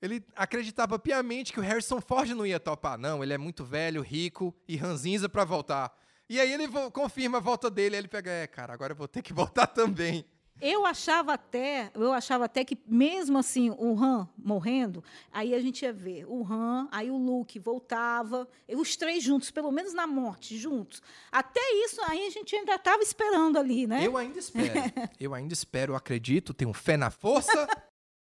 ele 0.00 0.24
acreditava 0.34 0.98
piamente 0.98 1.52
que 1.52 1.60
o 1.60 1.62
Harrison 1.62 2.00
Ford 2.00 2.30
não 2.30 2.46
ia 2.46 2.58
topar. 2.58 2.98
Não, 2.98 3.22
ele 3.22 3.34
é 3.34 3.38
muito 3.38 3.64
velho, 3.64 4.00
rico 4.00 4.54
e 4.66 4.76
ranzinza 4.76 5.28
para 5.28 5.44
voltar. 5.44 5.94
E 6.28 6.40
aí 6.40 6.52
ele 6.52 6.68
confirma 6.92 7.38
a 7.38 7.40
volta 7.40 7.70
dele, 7.70 7.96
aí 7.96 8.00
ele 8.00 8.08
pega, 8.08 8.30
é, 8.30 8.46
cara, 8.46 8.72
agora 8.72 8.92
eu 8.92 8.96
vou 8.96 9.08
ter 9.08 9.20
que 9.20 9.32
voltar 9.34 9.66
também. 9.66 10.24
Eu 10.60 10.84
achava 10.84 11.34
até, 11.34 11.90
eu 11.94 12.12
achava 12.12 12.44
até 12.44 12.64
que 12.64 12.78
mesmo 12.86 13.38
assim 13.38 13.70
o 13.70 13.98
Han 14.02 14.28
morrendo, 14.36 15.02
aí 15.32 15.54
a 15.54 15.60
gente 15.60 15.82
ia 15.82 15.92
ver 15.92 16.26
o 16.26 16.44
Han, 16.44 16.88
aí 16.92 17.10
o 17.10 17.16
Luke 17.16 17.58
voltava, 17.58 18.46
os 18.68 18.96
três 18.96 19.22
juntos, 19.22 19.50
pelo 19.50 19.72
menos 19.72 19.94
na 19.94 20.06
morte, 20.06 20.58
juntos. 20.58 21.02
Até 21.32 21.60
isso 21.84 22.00
aí 22.04 22.26
a 22.26 22.30
gente 22.30 22.54
ainda 22.54 22.74
estava 22.74 23.02
esperando 23.02 23.58
ali, 23.58 23.86
né? 23.86 24.06
Eu 24.06 24.16
ainda 24.16 24.38
espero. 24.38 24.72
eu 25.18 25.34
ainda 25.34 25.54
espero, 25.54 25.94
acredito, 25.94 26.52
tenho 26.52 26.72
fé 26.72 26.96
na 26.96 27.10
força 27.10 27.68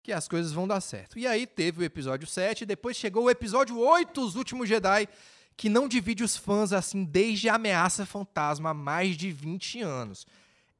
que 0.04 0.12
as 0.12 0.28
coisas 0.28 0.52
vão 0.52 0.68
dar 0.68 0.82
certo. 0.82 1.18
E 1.18 1.26
aí 1.26 1.48
teve 1.48 1.82
o 1.82 1.86
episódio 1.86 2.28
7, 2.28 2.66
depois 2.66 2.98
chegou 2.98 3.26
o 3.26 3.30
episódio 3.30 3.80
8, 3.80 4.22
Os 4.22 4.36
Últimos 4.36 4.68
Jedi, 4.68 5.08
que 5.56 5.70
não 5.70 5.88
divide 5.88 6.24
os 6.24 6.36
fãs 6.36 6.74
assim 6.74 7.06
desde 7.06 7.48
a 7.48 7.56
Ameaça 7.56 8.06
Fantasma 8.06 8.72
há 8.72 8.74
mais 8.74 9.16
de 9.16 9.32
20 9.32 9.82
anos. 9.82 10.28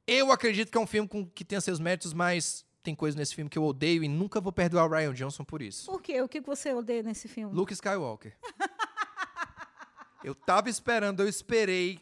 Eu 0.06 0.30
acredito 0.30 0.70
que 0.70 0.76
é 0.76 0.80
um 0.80 0.86
filme 0.86 1.08
com, 1.08 1.26
que 1.26 1.44
tem 1.44 1.60
seus 1.60 1.80
méritos, 1.80 2.12
mas 2.12 2.64
tem 2.82 2.94
coisas 2.94 3.16
nesse 3.16 3.34
filme 3.34 3.48
que 3.48 3.58
eu 3.58 3.64
odeio 3.64 4.04
e 4.04 4.08
nunca 4.08 4.40
vou 4.40 4.52
perdoar 4.52 4.84
o 4.84 4.90
Ryan 4.90 5.14
Johnson 5.14 5.44
por 5.44 5.62
isso. 5.62 5.86
Por 5.90 6.02
quê? 6.02 6.20
O 6.20 6.28
que 6.28 6.40
você 6.40 6.72
odeia 6.74 7.02
nesse 7.02 7.26
filme? 7.26 7.54
Luke 7.54 7.72
Skywalker. 7.72 8.36
eu 10.22 10.34
tava 10.34 10.68
esperando, 10.68 11.20
eu 11.20 11.28
esperei 11.28 11.98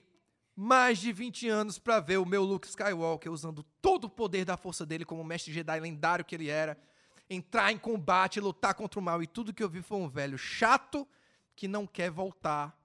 mais 0.56 0.98
de 0.98 1.12
20 1.12 1.48
anos 1.48 1.78
para 1.78 2.00
ver 2.00 2.18
o 2.18 2.26
meu 2.26 2.42
Luke 2.42 2.66
Skywalker 2.66 3.30
usando 3.30 3.62
todo 3.80 4.04
o 4.04 4.10
poder 4.10 4.44
da 4.44 4.56
força 4.56 4.84
dele 4.84 5.04
como 5.04 5.22
mestre 5.22 5.52
Jedi 5.52 5.78
lendário 5.78 6.24
que 6.24 6.34
ele 6.34 6.48
era, 6.48 6.76
entrar 7.30 7.70
em 7.72 7.78
combate, 7.78 8.40
lutar 8.40 8.74
contra 8.74 8.98
o 8.98 9.02
mal 9.02 9.22
e 9.22 9.26
tudo 9.26 9.54
que 9.54 9.62
eu 9.62 9.70
vi 9.70 9.80
foi 9.80 9.98
um 9.98 10.08
velho 10.08 10.36
chato 10.36 11.06
que 11.54 11.68
não 11.68 11.86
quer 11.86 12.10
voltar 12.10 12.76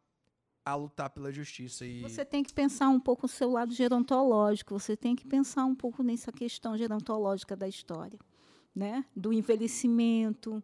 a 0.72 0.76
lutar 0.76 1.10
pela 1.10 1.32
justiça. 1.32 1.86
E... 1.86 2.02
Você 2.02 2.26
tem 2.26 2.44
que 2.44 2.54
pensar 2.54 2.90
um 2.90 3.00
pouco 3.00 3.26
o 3.26 3.30
seu 3.30 3.52
lado 3.52 3.74
gerontológico, 3.74 4.78
você 4.78 4.96
tem 4.96 5.16
que 5.16 5.26
pensar 5.26 5.66
um 5.66 5.76
pouco 5.76 6.04
nessa 6.04 6.32
questão 6.32 6.78
gerontológica 6.78 7.56
da 7.56 7.68
história, 7.68 8.20
né? 8.76 9.06
do 9.16 9.32
envelhecimento, 9.34 10.62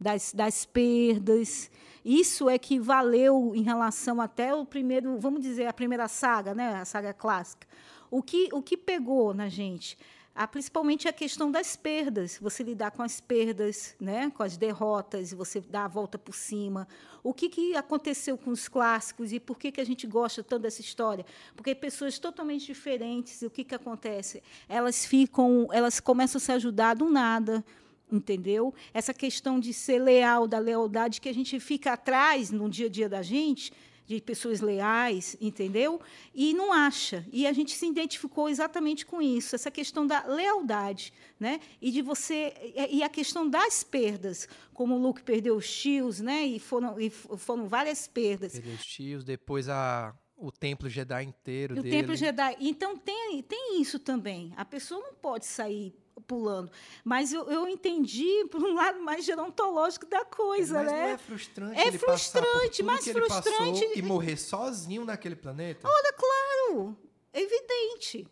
das, 0.00 0.32
das 0.32 0.64
perdas. 0.64 1.70
Isso 2.04 2.48
é 2.48 2.58
que 2.58 2.78
valeu 2.78 3.52
em 3.54 3.62
relação 3.62 4.20
até 4.20 4.54
o 4.54 4.64
primeiro, 4.64 5.18
vamos 5.18 5.42
dizer, 5.42 5.66
a 5.66 5.72
primeira 5.72 6.08
saga, 6.08 6.54
né? 6.54 6.74
a 6.74 6.84
saga 6.84 7.12
clássica. 7.12 7.66
O 8.10 8.22
que, 8.22 8.48
o 8.52 8.62
que 8.62 8.76
pegou 8.76 9.32
na 9.32 9.48
gente? 9.48 9.96
Ah, 10.34 10.46
principalmente 10.46 11.06
a 11.06 11.12
questão 11.12 11.50
das 11.50 11.76
perdas, 11.76 12.38
você 12.40 12.62
lidar 12.62 12.90
com 12.90 13.02
as 13.02 13.20
perdas, 13.20 13.94
né, 14.00 14.30
com 14.30 14.42
as 14.42 14.56
derrotas, 14.56 15.30
você 15.30 15.60
dar 15.60 15.84
a 15.84 15.88
volta 15.88 16.18
por 16.18 16.34
cima. 16.34 16.88
O 17.22 17.34
que, 17.34 17.50
que 17.50 17.76
aconteceu 17.76 18.38
com 18.38 18.50
os 18.50 18.66
clássicos 18.66 19.30
e 19.30 19.38
por 19.38 19.58
que, 19.58 19.70
que 19.70 19.80
a 19.80 19.84
gente 19.84 20.06
gosta 20.06 20.42
tanto 20.42 20.62
dessa 20.62 20.80
história? 20.80 21.26
Porque 21.54 21.74
pessoas 21.74 22.18
totalmente 22.18 22.64
diferentes, 22.64 23.42
o 23.42 23.50
que, 23.50 23.62
que 23.62 23.74
acontece? 23.74 24.42
Elas 24.66 25.04
ficam, 25.04 25.68
elas 25.70 26.00
começam 26.00 26.38
a 26.38 26.40
se 26.40 26.50
ajudar 26.52 26.94
do 26.94 27.10
nada, 27.10 27.62
entendeu? 28.10 28.74
Essa 28.94 29.12
questão 29.12 29.60
de 29.60 29.74
ser 29.74 29.98
leal, 29.98 30.48
da 30.48 30.58
lealdade 30.58 31.20
que 31.20 31.28
a 31.28 31.34
gente 31.34 31.60
fica 31.60 31.92
atrás 31.92 32.50
no 32.50 32.70
dia 32.70 32.86
a 32.86 32.90
dia 32.90 33.08
da 33.08 33.20
gente, 33.20 33.70
de 34.06 34.20
pessoas 34.20 34.60
leais, 34.60 35.36
entendeu? 35.40 36.00
E 36.34 36.54
não 36.54 36.72
acha. 36.72 37.26
E 37.32 37.46
a 37.46 37.52
gente 37.52 37.72
se 37.72 37.86
identificou 37.86 38.48
exatamente 38.48 39.06
com 39.06 39.22
isso, 39.22 39.54
essa 39.54 39.70
questão 39.70 40.06
da 40.06 40.24
lealdade, 40.26 41.12
né? 41.38 41.60
E 41.80 41.90
de 41.90 42.02
você 42.02 42.52
e 42.90 43.02
a 43.02 43.08
questão 43.08 43.48
das 43.48 43.82
perdas, 43.82 44.48
como 44.74 44.94
o 44.94 44.98
Luke 44.98 45.22
perdeu 45.22 45.56
os 45.56 45.70
tios, 45.70 46.20
né? 46.20 46.44
E 46.44 46.58
foram 46.58 46.98
e 47.00 47.10
foram 47.10 47.68
várias 47.68 48.06
perdas. 48.06 48.52
Perdeu 48.52 48.74
os 48.74 48.84
tios, 48.84 49.24
depois 49.24 49.68
a 49.68 50.14
o 50.36 50.50
templo 50.50 50.88
Jedi 50.88 51.22
inteiro 51.22 51.78
o 51.78 51.82
dele. 51.82 51.96
templo 51.96 52.16
Jedi. 52.16 52.56
Então 52.60 52.96
tem 52.96 53.42
tem 53.42 53.80
isso 53.80 53.98
também. 53.98 54.52
A 54.56 54.64
pessoa 54.64 55.00
não 55.00 55.14
pode 55.14 55.46
sair 55.46 55.94
pulando. 56.32 56.70
Mas 57.04 57.30
eu, 57.30 57.44
eu 57.50 57.68
entendi 57.68 58.46
por 58.50 58.62
um 58.62 58.74
lado 58.74 59.02
mais 59.02 59.22
gerontológico 59.24 60.06
da 60.06 60.24
coisa, 60.24 60.82
Mas 60.82 60.92
né? 60.92 61.02
não 61.02 61.08
é 61.10 61.18
frustrante 61.18 61.78
É 61.80 61.92
frustrante, 61.92 62.82
passou 62.82 63.12
frustrante. 63.22 63.98
e 63.98 64.02
morrer 64.02 64.38
sozinho 64.38 65.04
naquele 65.04 65.36
planeta? 65.36 65.86
Claro, 66.16 66.96
evidente. 67.34 68.26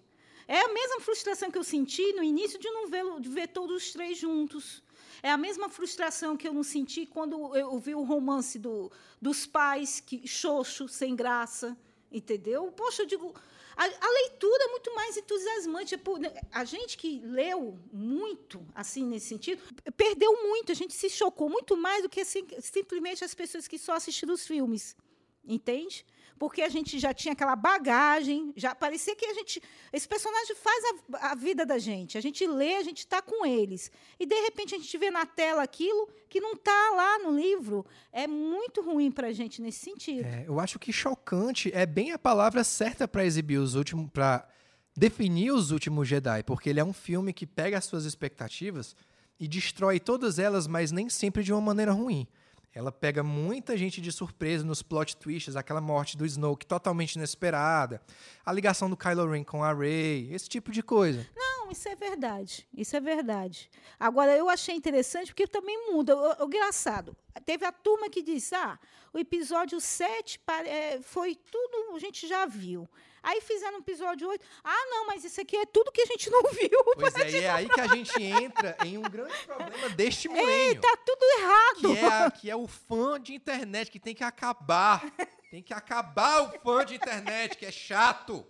É 0.48 0.60
a 0.62 0.68
mesma 0.72 1.00
frustração 1.00 1.50
que 1.50 1.58
eu 1.58 1.62
senti 1.64 2.12
no 2.14 2.22
início 2.22 2.58
de 2.58 2.68
não 2.70 2.88
ver, 2.88 3.04
de 3.20 3.28
ver 3.28 3.48
todos 3.48 3.76
os 3.76 3.92
três 3.92 4.16
juntos. 4.18 4.82
É 5.22 5.30
a 5.30 5.36
mesma 5.36 5.68
frustração 5.68 6.36
que 6.36 6.48
eu 6.48 6.54
não 6.54 6.62
senti 6.62 7.04
quando 7.04 7.54
eu 7.54 7.78
vi 7.78 7.94
o 7.94 8.02
romance 8.02 8.58
do, 8.58 8.90
dos 9.20 9.46
pais, 9.46 10.00
que 10.00 10.26
xoxo, 10.26 10.88
sem 10.88 11.14
graça, 11.14 11.76
entendeu? 12.10 12.72
Poxa, 12.72 13.02
eu 13.02 13.06
digo, 13.06 13.34
a, 13.76 13.84
a 13.84 14.10
leitura 14.10 14.64
é 14.64 14.68
muito 14.68 14.94
mais 14.94 15.16
entusiasmante. 15.16 15.94
É 15.94 15.98
por- 15.98 16.18
a 16.52 16.64
gente 16.64 16.96
que 16.96 17.20
leu 17.20 17.78
muito, 17.92 18.64
assim, 18.74 19.04
nesse 19.04 19.26
sentido, 19.28 19.62
perdeu 19.96 20.42
muito. 20.42 20.72
A 20.72 20.74
gente 20.74 20.94
se 20.94 21.08
chocou 21.10 21.48
muito 21.48 21.76
mais 21.76 22.02
do 22.02 22.08
que 22.08 22.24
sim- 22.24 22.46
simplesmente 22.60 23.24
as 23.24 23.34
pessoas 23.34 23.66
que 23.68 23.78
só 23.78 23.92
assistiram 23.94 24.34
os 24.34 24.46
filmes. 24.46 24.96
Entende? 25.44 26.04
Porque 26.40 26.62
a 26.62 26.70
gente 26.70 26.98
já 26.98 27.12
tinha 27.12 27.32
aquela 27.32 27.54
bagagem, 27.54 28.50
já 28.56 28.74
parecia 28.74 29.14
que 29.14 29.26
a 29.26 29.34
gente. 29.34 29.62
Esse 29.92 30.08
personagem 30.08 30.56
faz 30.56 30.84
a, 31.12 31.32
a 31.32 31.34
vida 31.34 31.66
da 31.66 31.76
gente. 31.76 32.16
A 32.16 32.20
gente 32.22 32.46
lê, 32.46 32.76
a 32.76 32.82
gente 32.82 33.00
está 33.00 33.20
com 33.20 33.44
eles. 33.44 33.92
E, 34.18 34.24
de 34.24 34.34
repente, 34.36 34.74
a 34.74 34.78
gente 34.78 34.96
vê 34.96 35.10
na 35.10 35.26
tela 35.26 35.62
aquilo 35.62 36.08
que 36.30 36.40
não 36.40 36.54
está 36.54 36.92
lá 36.96 37.18
no 37.18 37.38
livro. 37.38 37.84
É 38.10 38.26
muito 38.26 38.80
ruim 38.80 39.12
para 39.12 39.26
a 39.26 39.32
gente 39.34 39.60
nesse 39.60 39.80
sentido. 39.80 40.24
É, 40.24 40.46
eu 40.48 40.58
acho 40.58 40.78
que 40.78 40.90
chocante 40.90 41.70
é 41.74 41.84
bem 41.84 42.12
a 42.12 42.18
palavra 42.18 42.64
certa 42.64 43.06
para 43.06 43.22
exibir 43.22 43.58
os 43.58 43.74
últimos, 43.74 44.10
para 44.10 44.48
definir 44.96 45.52
os 45.52 45.70
últimos 45.70 46.08
Jedi, 46.08 46.42
porque 46.44 46.70
ele 46.70 46.80
é 46.80 46.84
um 46.84 46.94
filme 46.94 47.34
que 47.34 47.46
pega 47.46 47.76
as 47.76 47.84
suas 47.84 48.06
expectativas 48.06 48.96
e 49.38 49.46
destrói 49.46 50.00
todas 50.00 50.38
elas, 50.38 50.66
mas 50.66 50.90
nem 50.90 51.10
sempre 51.10 51.42
de 51.42 51.52
uma 51.52 51.60
maneira 51.60 51.92
ruim. 51.92 52.26
Ela 52.72 52.92
pega 52.92 53.22
muita 53.24 53.76
gente 53.76 54.00
de 54.00 54.12
surpresa 54.12 54.64
nos 54.64 54.80
plot 54.82 55.16
twists, 55.16 55.56
aquela 55.56 55.80
morte 55.80 56.16
do 56.16 56.24
Snoke 56.24 56.64
totalmente 56.64 57.16
inesperada, 57.16 58.00
a 58.46 58.52
ligação 58.52 58.88
do 58.88 58.96
Kylo 58.96 59.28
Ren 59.28 59.42
com 59.42 59.64
a 59.64 59.72
Rey, 59.74 60.32
esse 60.32 60.48
tipo 60.48 60.70
de 60.70 60.80
coisa. 60.82 61.26
Não, 61.34 61.70
isso 61.72 61.88
é 61.88 61.96
verdade. 61.96 62.68
Isso 62.72 62.96
é 62.96 63.00
verdade. 63.00 63.68
Agora, 63.98 64.36
eu 64.36 64.48
achei 64.48 64.74
interessante 64.76 65.28
porque 65.28 65.48
também 65.48 65.92
muda. 65.92 66.16
O, 66.16 66.46
engraçado, 66.46 67.16
teve 67.44 67.64
a 67.64 67.72
turma 67.72 68.08
que 68.08 68.22
disse: 68.22 68.54
ah, 68.54 68.78
o 69.12 69.18
episódio 69.18 69.80
7 69.80 70.38
pare- 70.38 70.68
é, 70.68 71.00
foi 71.02 71.34
tudo, 71.34 71.96
a 71.96 71.98
gente 71.98 72.28
já 72.28 72.46
viu. 72.46 72.88
Aí 73.22 73.40
fizeram 73.40 73.78
o 73.78 73.80
episódio 73.80 74.28
8. 74.28 74.44
Ah, 74.64 74.86
não, 74.90 75.06
mas 75.06 75.24
isso 75.24 75.40
aqui 75.40 75.56
é 75.56 75.66
tudo 75.66 75.92
que 75.92 76.00
a 76.02 76.06
gente 76.06 76.30
não 76.30 76.42
viu. 76.52 76.84
Pois 76.98 77.14
é, 77.16 77.30
e 77.30 77.44
é 77.44 77.50
aí 77.50 77.68
que 77.68 77.80
a 77.80 77.86
gente 77.88 78.22
entra 78.22 78.76
em 78.84 78.96
um 78.98 79.02
grande 79.02 79.36
problema 79.44 79.88
deste 79.90 80.28
milênio. 80.28 80.80
Tá 80.80 80.96
tudo 81.04 81.22
errado. 81.38 81.80
que 81.80 81.98
é, 81.98 82.30
que 82.40 82.50
é 82.50 82.56
o 82.56 82.66
fã 82.66 83.20
de 83.20 83.34
internet, 83.34 83.90
que 83.90 84.00
tem 84.00 84.14
que 84.14 84.24
acabar. 84.24 85.04
Tem 85.50 85.62
que 85.62 85.74
acabar 85.74 86.42
o 86.42 86.60
fã 86.60 86.84
de 86.84 86.94
internet, 86.94 87.56
que 87.56 87.66
é 87.66 87.72
chato. 87.72 88.46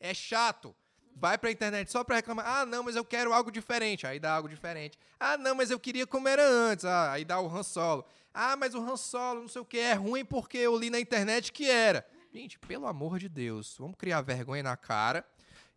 É 0.00 0.14
chato. 0.14 0.74
Vai 1.14 1.36
pra 1.36 1.50
internet 1.50 1.90
só 1.90 2.04
pra 2.04 2.16
reclamar. 2.16 2.46
Ah, 2.46 2.64
não, 2.64 2.84
mas 2.84 2.94
eu 2.94 3.04
quero 3.04 3.32
algo 3.32 3.50
diferente. 3.50 4.06
Aí 4.06 4.20
dá 4.20 4.34
algo 4.34 4.48
diferente. 4.48 4.96
Ah, 5.18 5.36
não, 5.36 5.54
mas 5.54 5.68
eu 5.70 5.78
queria 5.80 6.06
como 6.06 6.28
era 6.28 6.46
antes. 6.46 6.84
Ah, 6.84 7.10
aí 7.12 7.24
dá 7.24 7.40
o 7.40 7.48
Han 7.48 7.64
Solo. 7.64 8.04
Ah, 8.32 8.56
mas 8.56 8.72
o 8.74 8.78
Han 8.78 8.96
Solo, 8.96 9.40
não 9.40 9.48
sei 9.48 9.60
o 9.60 9.64
que, 9.64 9.78
é 9.80 9.94
ruim 9.94 10.24
porque 10.24 10.56
eu 10.58 10.76
li 10.76 10.90
na 10.90 11.00
internet 11.00 11.50
que 11.52 11.68
era. 11.68 12.06
Gente, 12.38 12.56
pelo 12.56 12.86
amor 12.86 13.18
de 13.18 13.28
Deus, 13.28 13.74
vamos 13.76 13.96
criar 13.98 14.22
vergonha 14.22 14.62
na 14.62 14.76
cara 14.76 15.26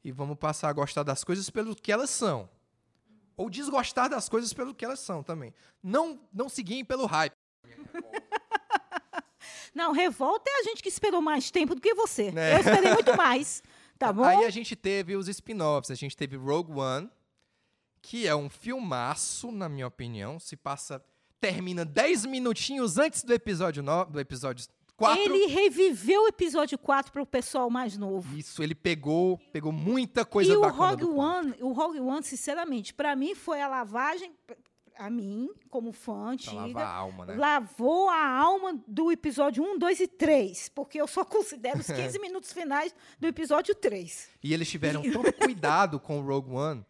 e 0.03 0.11
vamos 0.11 0.37
passar 0.37 0.69
a 0.69 0.73
gostar 0.73 1.01
das 1.01 1.23
coisas 1.23 1.49
pelo 1.49 1.75
que 1.75 1.91
elas 1.91 2.11
são. 2.11 2.47
Ou 3.35 3.49
desgostar 3.49 4.07
das 4.07 4.29
coisas 4.29 4.53
pelo 4.53 4.75
que 4.75 4.85
elas 4.85 4.99
são 4.99 5.23
também. 5.23 5.55
Não, 5.81 6.19
não 6.31 6.47
seguirem 6.47 6.85
pelo 6.85 7.07
hype. 7.07 7.33
Não, 9.73 9.91
revolta 9.91 10.51
é 10.51 10.59
a 10.59 10.63
gente 10.63 10.83
que 10.83 10.89
esperou 10.89 11.21
mais 11.21 11.49
tempo 11.49 11.73
do 11.73 11.81
que 11.81 11.95
você. 11.95 12.31
É. 12.35 12.55
Eu 12.55 12.59
esperei 12.59 12.93
muito 12.93 13.17
mais. 13.17 13.63
Tá 13.97 14.11
bom? 14.11 14.23
Aí 14.23 14.45
a 14.45 14.49
gente 14.49 14.75
teve 14.75 15.15
os 15.15 15.27
spin-offs. 15.27 15.91
A 15.91 15.95
gente 15.95 16.17
teve 16.17 16.35
Rogue 16.35 16.71
One, 16.71 17.07
que 18.01 18.27
é 18.27 18.35
um 18.35 18.49
filmaço, 18.49 19.51
na 19.51 19.69
minha 19.69 19.85
opinião. 19.85 20.39
Se 20.39 20.57
passa. 20.57 21.03
Termina 21.39 21.85
10 21.85 22.25
minutinhos 22.25 22.97
antes 22.97 23.23
do 23.23 23.31
episódio, 23.31 23.83
no, 23.83 24.05
do 24.05 24.19
episódio 24.19 24.65
4. 25.01 25.21
Ele 25.21 25.47
reviveu 25.47 26.23
o 26.23 26.27
episódio 26.27 26.77
4 26.77 27.11
para 27.11 27.21
o 27.21 27.25
pessoal 27.25 27.69
mais 27.69 27.97
novo. 27.97 28.37
Isso, 28.37 28.61
ele 28.61 28.75
pegou, 28.75 29.37
pegou 29.51 29.71
muita 29.71 30.23
coisa 30.23 30.53
e 30.53 30.55
o 30.55 30.61
bacana 30.61 30.89
Rogue 30.91 31.01
do 31.01 31.13
quatro. 31.15 31.47
One, 31.47 31.55
o 31.61 31.71
Rogue 31.71 31.99
One, 31.99 32.23
sinceramente, 32.23 32.93
para 32.93 33.15
mim 33.15 33.33
foi 33.33 33.61
a 33.61 33.67
lavagem, 33.67 34.31
a 34.97 35.09
mim, 35.09 35.49
como 35.69 35.91
fã 35.91 36.29
antiga, 36.29 36.79
a 36.79 36.93
alma, 36.93 37.25
né? 37.25 37.35
lavou 37.35 38.09
a 38.09 38.27
alma 38.27 38.79
do 38.87 39.11
episódio 39.11 39.63
1, 39.63 39.79
2 39.79 39.99
e 40.01 40.07
3, 40.07 40.69
porque 40.69 41.01
eu 41.01 41.07
só 41.07 41.25
considero 41.25 41.79
os 41.79 41.87
15 41.89 42.19
minutos 42.19 42.53
finais 42.53 42.93
do 43.19 43.27
episódio 43.27 43.73
3. 43.73 44.29
E 44.43 44.53
eles 44.53 44.69
tiveram 44.69 45.01
tanto 45.01 45.33
cuidado 45.33 45.99
com 45.99 46.19
o 46.19 46.23
Rogue 46.23 46.51
One 46.51 46.85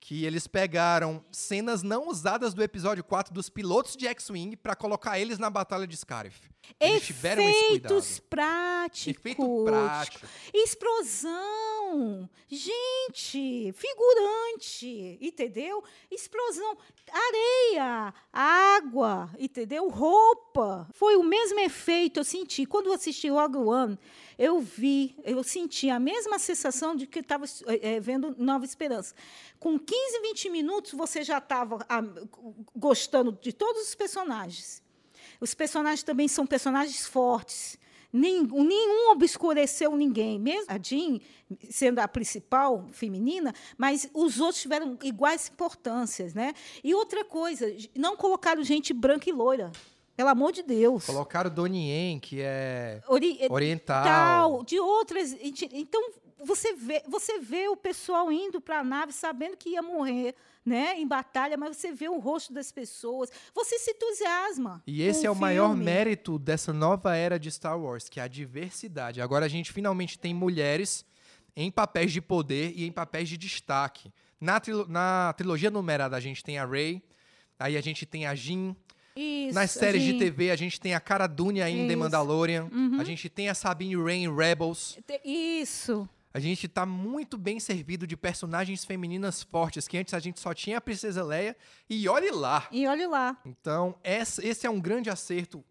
que 0.00 0.24
eles 0.24 0.46
pegaram 0.46 1.24
cenas 1.30 1.82
não 1.82 2.08
usadas 2.08 2.54
do 2.54 2.62
episódio 2.62 3.04
4 3.04 3.32
dos 3.34 3.48
pilotos 3.48 3.96
de 3.96 4.06
X-Wing 4.06 4.56
pra 4.56 4.74
colocar 4.74 5.18
eles 5.18 5.38
na 5.38 5.50
batalha 5.50 5.86
de 5.86 5.96
Scarif. 5.96 6.48
Eles 6.78 7.04
tiveram 7.06 7.42
esse 7.42 7.68
cuidado. 7.68 7.92
Efeitos 7.92 8.20
práticos. 8.20 9.20
Efeito 9.20 9.64
prático. 9.64 10.26
Explosão. 10.52 12.28
Gente, 12.46 13.72
figurante, 13.72 15.18
entendeu? 15.20 15.82
Explosão. 16.10 16.76
Areia, 17.10 18.14
água, 18.32 19.30
entendeu? 19.38 19.88
Roupa. 19.88 20.86
Foi 20.92 21.16
o 21.16 21.22
mesmo 21.22 21.58
efeito 21.60 22.20
eu 22.20 22.24
senti. 22.24 22.66
Quando 22.66 22.86
eu 22.86 22.92
assisti 22.92 23.28
Rogue 23.28 23.58
One, 23.58 23.98
eu 24.38 24.60
vi, 24.60 25.16
eu 25.24 25.42
senti 25.42 25.90
a 25.90 25.98
mesma 25.98 26.38
sensação 26.38 26.94
de 26.94 27.06
que 27.06 27.18
estava 27.18 27.44
vendo 28.00 28.34
Nova 28.38 28.64
Esperança. 28.64 29.14
Com 29.58 29.78
15, 29.78 30.20
20 30.22 30.50
minutos, 30.50 30.92
você 30.92 31.24
já 31.24 31.38
estava 31.38 31.84
gostando 32.74 33.32
de 33.32 33.52
todos 33.52 33.82
os 33.82 33.94
personagens. 33.96 34.82
Os 35.40 35.54
personagens 35.54 36.04
também 36.04 36.28
são 36.28 36.46
personagens 36.46 37.04
fortes. 37.04 37.76
Nenhum, 38.12 38.64
nenhum 38.64 39.10
obscureceu 39.10 39.94
ninguém, 39.94 40.38
mesmo 40.38 40.66
a 40.68 40.78
Jean 40.78 41.20
sendo 41.68 41.98
a 41.98 42.08
principal 42.08 42.88
feminina, 42.90 43.54
mas 43.76 44.08
os 44.14 44.40
outros 44.40 44.62
tiveram 44.62 44.98
iguais 45.02 45.50
importâncias, 45.52 46.32
né? 46.32 46.54
E 46.82 46.94
outra 46.94 47.24
coisa, 47.24 47.66
não 47.94 48.16
colocaram 48.16 48.62
gente 48.62 48.94
branca 48.94 49.28
e 49.28 49.32
loira. 49.32 49.70
Pelo 50.18 50.30
amor 50.30 50.50
de 50.52 50.64
Deus. 50.64 51.06
Colocaram 51.06 51.48
Donnie 51.48 51.90
Yen, 51.92 52.18
que 52.18 52.40
é 52.42 53.00
Ori 53.06 53.38
oriental. 53.48 54.02
tal, 54.04 54.64
de 54.64 54.80
outras. 54.80 55.32
Então, 55.72 56.10
você 56.44 56.72
vê, 56.74 57.04
você 57.08 57.38
vê 57.38 57.68
o 57.68 57.76
pessoal 57.76 58.30
indo 58.32 58.60
para 58.60 58.80
a 58.80 58.84
nave 58.84 59.12
sabendo 59.12 59.56
que 59.56 59.70
ia 59.70 59.80
morrer 59.82 60.34
né, 60.66 60.98
em 60.98 61.06
batalha, 61.06 61.56
mas 61.56 61.76
você 61.76 61.92
vê 61.92 62.08
o 62.08 62.18
rosto 62.18 62.52
das 62.52 62.72
pessoas, 62.72 63.30
você 63.54 63.78
se 63.78 63.92
entusiasma. 63.92 64.82
E 64.88 65.02
esse 65.02 65.24
é 65.24 65.30
o 65.30 65.36
maior 65.36 65.68
filme. 65.68 65.84
mérito 65.84 66.36
dessa 66.36 66.72
nova 66.72 67.14
era 67.14 67.38
de 67.38 67.48
Star 67.50 67.78
Wars, 67.80 68.08
que 68.08 68.18
é 68.18 68.24
a 68.24 68.28
diversidade. 68.28 69.20
Agora 69.20 69.46
a 69.46 69.48
gente 69.48 69.72
finalmente 69.72 70.18
tem 70.18 70.34
mulheres 70.34 71.04
em 71.54 71.70
papéis 71.70 72.12
de 72.12 72.20
poder 72.20 72.72
e 72.76 72.84
em 72.86 72.90
papéis 72.92 73.28
de 73.28 73.36
destaque. 73.38 74.12
Na, 74.40 74.58
trilo- 74.58 74.86
na 74.88 75.32
trilogia 75.36 75.70
numerada 75.70 76.16
a 76.16 76.20
gente 76.20 76.42
tem 76.42 76.58
a 76.58 76.66
Rey, 76.66 77.02
aí 77.56 77.76
a 77.76 77.80
gente 77.80 78.04
tem 78.04 78.26
a 78.26 78.34
Jean. 78.34 78.74
Isso, 79.20 79.54
Nas 79.54 79.72
séries 79.72 80.04
de 80.04 80.14
TV 80.14 80.52
a 80.52 80.56
gente 80.56 80.80
tem 80.80 80.94
a 80.94 81.00
Cara 81.00 81.26
Dune 81.26 81.60
ainda 81.60 81.82
em 81.82 81.88
Isso. 81.88 81.98
Mandalorian. 81.98 82.68
Uhum. 82.70 83.00
A 83.00 83.04
gente 83.04 83.28
tem 83.28 83.48
a 83.48 83.54
Sabine 83.54 83.96
Wren 83.96 84.24
em 84.24 84.32
Rebels. 84.32 84.96
Isso. 85.24 86.08
A 86.32 86.38
gente 86.38 86.68
tá 86.68 86.86
muito 86.86 87.36
bem 87.36 87.58
servido 87.58 88.06
de 88.06 88.16
personagens 88.16 88.84
femininas 88.84 89.42
fortes, 89.42 89.88
que 89.88 89.98
antes 89.98 90.14
a 90.14 90.20
gente 90.20 90.38
só 90.38 90.54
tinha 90.54 90.78
a 90.78 90.80
Princesa 90.80 91.24
Leia. 91.24 91.56
E 91.90 92.08
olhe 92.08 92.30
lá! 92.30 92.68
E 92.70 92.86
olhe 92.86 93.08
lá. 93.08 93.36
Então, 93.44 93.96
esse 94.04 94.64
é 94.64 94.70
um 94.70 94.78
grande 94.78 95.10
acerto 95.10 95.64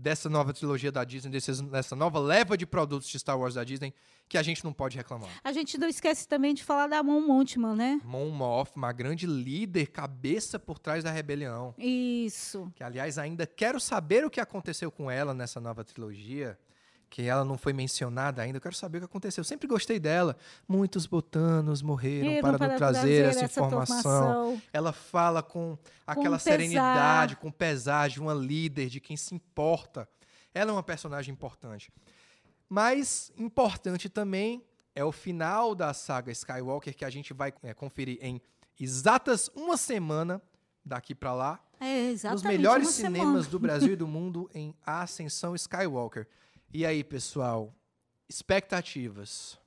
dessa 0.00 0.28
nova 0.28 0.52
trilogia 0.52 0.92
da 0.92 1.02
Disney, 1.04 1.30
desses- 1.30 1.60
dessa 1.60 1.96
nova 1.96 2.18
leva 2.20 2.56
de 2.56 2.64
produtos 2.66 3.08
de 3.08 3.18
Star 3.18 3.38
Wars 3.38 3.54
da 3.54 3.64
Disney, 3.64 3.92
que 4.28 4.38
a 4.38 4.42
gente 4.42 4.64
não 4.64 4.72
pode 4.72 4.96
reclamar. 4.96 5.28
A 5.42 5.52
gente 5.52 5.76
não 5.76 5.88
esquece 5.88 6.28
também 6.28 6.54
de 6.54 6.62
falar 6.62 6.86
da 6.86 7.02
Mon 7.02 7.20
Montman, 7.20 7.74
né? 7.74 8.00
Mon 8.04 8.30
Moth, 8.30 8.70
uma 8.76 8.92
grande 8.92 9.26
líder, 9.26 9.86
cabeça 9.88 10.58
por 10.58 10.78
trás 10.78 11.02
da 11.02 11.10
rebelião. 11.10 11.74
Isso. 11.78 12.70
Que, 12.76 12.84
aliás, 12.84 13.18
ainda 13.18 13.46
quero 13.46 13.80
saber 13.80 14.24
o 14.24 14.30
que 14.30 14.40
aconteceu 14.40 14.90
com 14.90 15.10
ela 15.10 15.34
nessa 15.34 15.60
nova 15.60 15.82
trilogia, 15.84 16.58
que 17.10 17.22
ela 17.22 17.44
não 17.44 17.56
foi 17.56 17.72
mencionada 17.72 18.42
ainda. 18.42 18.58
Eu 18.58 18.60
quero 18.62 18.74
saber 18.74 18.98
o 18.98 19.00
que 19.02 19.04
aconteceu. 19.06 19.40
Eu 19.40 19.44
sempre 19.46 19.66
gostei 19.66 19.98
dela. 19.98 20.36
Muitos 20.68 21.06
botanos 21.06 21.80
morreram 21.82 22.28
Viram 22.28 22.40
para, 22.56 22.68
não 22.68 22.76
trazer 22.76 23.24
essa 23.26 23.44
informação. 23.44 24.60
Ela 24.72 24.92
fala 24.92 25.42
com 25.42 25.76
aquela 26.06 26.36
pesar. 26.36 26.50
serenidade, 26.50 27.36
com 27.36 27.50
pesar 27.50 28.08
de 28.08 28.20
uma 28.20 28.34
líder, 28.34 28.88
de 28.88 29.00
quem 29.00 29.16
se 29.16 29.34
importa. 29.34 30.08
Ela 30.54 30.70
é 30.70 30.72
uma 30.72 30.82
personagem 30.82 31.32
importante. 31.32 31.90
Mas 32.68 33.32
importante 33.38 34.08
também 34.08 34.62
é 34.94 35.04
o 35.04 35.12
final 35.12 35.74
da 35.74 35.94
saga 35.94 36.30
Skywalker, 36.32 36.94
que 36.94 37.04
a 37.04 37.10
gente 37.10 37.32
vai 37.32 37.52
é, 37.62 37.72
conferir 37.72 38.18
em 38.20 38.40
exatas 38.78 39.48
uma 39.54 39.76
semana 39.76 40.42
daqui 40.84 41.14
pra 41.14 41.32
lá, 41.34 41.60
É, 41.80 42.10
exatamente. 42.10 42.42
nos 42.44 42.52
melhores 42.52 42.88
cinemas 42.88 43.18
semana. 43.18 43.42
do 43.50 43.58
Brasil 43.58 43.92
e 43.92 43.96
do 43.96 44.06
mundo 44.08 44.50
em 44.54 44.74
Ascensão 44.84 45.54
Skywalker. 45.54 46.26
E 46.70 46.84
aí, 46.84 47.02
pessoal, 47.02 47.74
expectativas. 48.28 49.58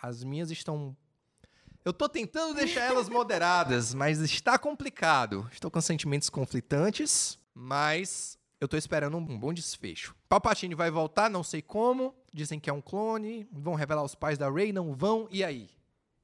As 0.00 0.22
minhas 0.22 0.52
estão. 0.52 0.96
Eu 1.84 1.92
tô 1.92 2.08
tentando 2.08 2.54
deixar 2.54 2.82
elas 2.82 3.08
moderadas, 3.08 3.92
mas 3.94 4.20
está 4.20 4.56
complicado. 4.56 5.48
Estou 5.52 5.68
com 5.68 5.80
sentimentos 5.80 6.30
conflitantes, 6.30 7.38
mas 7.52 8.38
eu 8.60 8.68
tô 8.68 8.76
esperando 8.76 9.16
um 9.16 9.38
bom 9.38 9.52
desfecho. 9.52 10.14
Palpatine 10.28 10.76
vai 10.76 10.92
voltar, 10.92 11.28
não 11.28 11.42
sei 11.42 11.60
como. 11.60 12.14
Dizem 12.32 12.60
que 12.60 12.70
é 12.70 12.72
um 12.72 12.80
clone. 12.80 13.48
Vão 13.50 13.74
revelar 13.74 14.04
os 14.04 14.14
pais 14.14 14.38
da 14.38 14.48
Rey, 14.48 14.72
não 14.72 14.94
vão. 14.94 15.26
E 15.30 15.42
aí? 15.42 15.68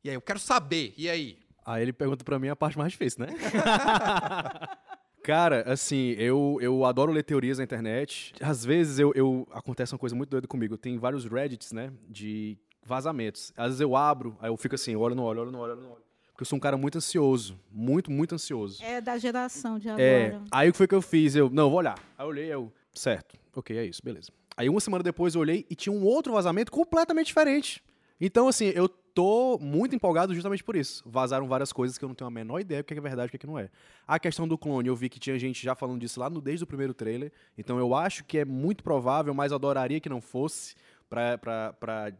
E 0.04 0.10
aí, 0.10 0.14
eu 0.14 0.22
quero 0.22 0.38
saber. 0.38 0.94
E 0.96 1.10
aí? 1.10 1.40
Aí 1.64 1.82
ele 1.82 1.92
pergunta 1.92 2.24
pra 2.24 2.38
mim 2.38 2.48
a 2.48 2.56
parte 2.56 2.78
mais 2.78 2.92
difícil, 2.92 3.26
né? 3.26 3.32
Cara, 5.22 5.62
assim, 5.70 6.10
eu, 6.18 6.58
eu 6.60 6.84
adoro 6.84 7.12
ler 7.12 7.22
teorias 7.22 7.58
na 7.58 7.64
internet. 7.64 8.34
Às 8.40 8.64
vezes 8.64 8.98
eu, 8.98 9.12
eu 9.14 9.46
acontece 9.52 9.92
uma 9.94 9.98
coisa 9.98 10.14
muito 10.16 10.30
doida 10.30 10.46
comigo. 10.48 10.76
Tem 10.76 10.98
vários 10.98 11.24
Reddits, 11.24 11.72
né? 11.72 11.92
De 12.08 12.58
vazamentos. 12.84 13.52
Às 13.56 13.66
vezes 13.66 13.80
eu 13.80 13.94
abro, 13.96 14.36
aí 14.40 14.50
eu 14.50 14.56
fico 14.56 14.74
assim, 14.74 14.96
olho 14.96 15.14
no 15.14 15.22
olho, 15.22 15.42
olho 15.42 15.50
no 15.52 15.58
olho, 15.58 15.72
olho 15.72 15.80
no 15.82 15.88
olho. 15.92 16.02
Porque 16.32 16.42
eu 16.42 16.46
sou 16.46 16.56
um 16.56 16.60
cara 16.60 16.76
muito 16.76 16.98
ansioso. 16.98 17.58
Muito, 17.70 18.10
muito 18.10 18.34
ansioso. 18.34 18.82
É 18.82 19.00
da 19.00 19.16
geração 19.18 19.78
de 19.78 19.88
É, 19.88 20.26
agora. 20.26 20.42
aí 20.50 20.68
o 20.68 20.72
que 20.72 20.78
foi 20.78 20.88
que 20.88 20.94
eu 20.94 21.02
fiz? 21.02 21.36
Eu, 21.36 21.48
não, 21.50 21.68
vou 21.68 21.78
olhar. 21.78 21.98
Aí 22.18 22.24
eu 22.24 22.28
olhei, 22.28 22.46
eu, 22.52 22.72
certo, 22.92 23.38
ok, 23.54 23.76
é 23.76 23.84
isso, 23.84 24.00
beleza. 24.02 24.30
Aí 24.56 24.68
uma 24.68 24.80
semana 24.80 25.04
depois 25.04 25.34
eu 25.34 25.40
olhei 25.40 25.64
e 25.70 25.74
tinha 25.74 25.92
um 25.92 26.04
outro 26.04 26.32
vazamento 26.32 26.72
completamente 26.72 27.26
diferente. 27.28 27.82
Então, 28.20 28.48
assim, 28.48 28.66
eu 28.74 28.88
tô 29.14 29.58
muito 29.60 29.94
empolgado 29.94 30.34
justamente 30.34 30.64
por 30.64 30.76
isso. 30.76 31.02
Vazaram 31.06 31.46
várias 31.46 31.72
coisas 31.72 31.98
que 31.98 32.04
eu 32.04 32.08
não 32.08 32.14
tenho 32.14 32.28
a 32.28 32.30
menor 32.30 32.60
ideia 32.60 32.82
do 32.82 32.86
que 32.86 32.94
é 32.94 33.00
verdade 33.00 33.26
e 33.26 33.28
o 33.28 33.30
que, 33.30 33.36
é 33.36 33.38
que 33.38 33.46
não 33.46 33.58
é. 33.58 33.68
A 34.06 34.18
questão 34.18 34.46
do 34.48 34.56
clone, 34.58 34.88
eu 34.88 34.96
vi 34.96 35.08
que 35.08 35.18
tinha 35.20 35.38
gente 35.38 35.62
já 35.62 35.74
falando 35.74 36.00
disso 36.00 36.18
lá 36.18 36.28
no, 36.30 36.40
desde 36.40 36.64
o 36.64 36.66
primeiro 36.66 36.94
trailer. 36.94 37.32
Então 37.56 37.78
eu 37.78 37.94
acho 37.94 38.24
que 38.24 38.38
é 38.38 38.44
muito 38.44 38.82
provável, 38.82 39.32
mas 39.34 39.52
adoraria 39.52 40.00
que 40.00 40.08
não 40.08 40.20
fosse 40.20 40.74
pra, 41.08 41.36
pra, 41.38 41.72
pra 41.74 42.12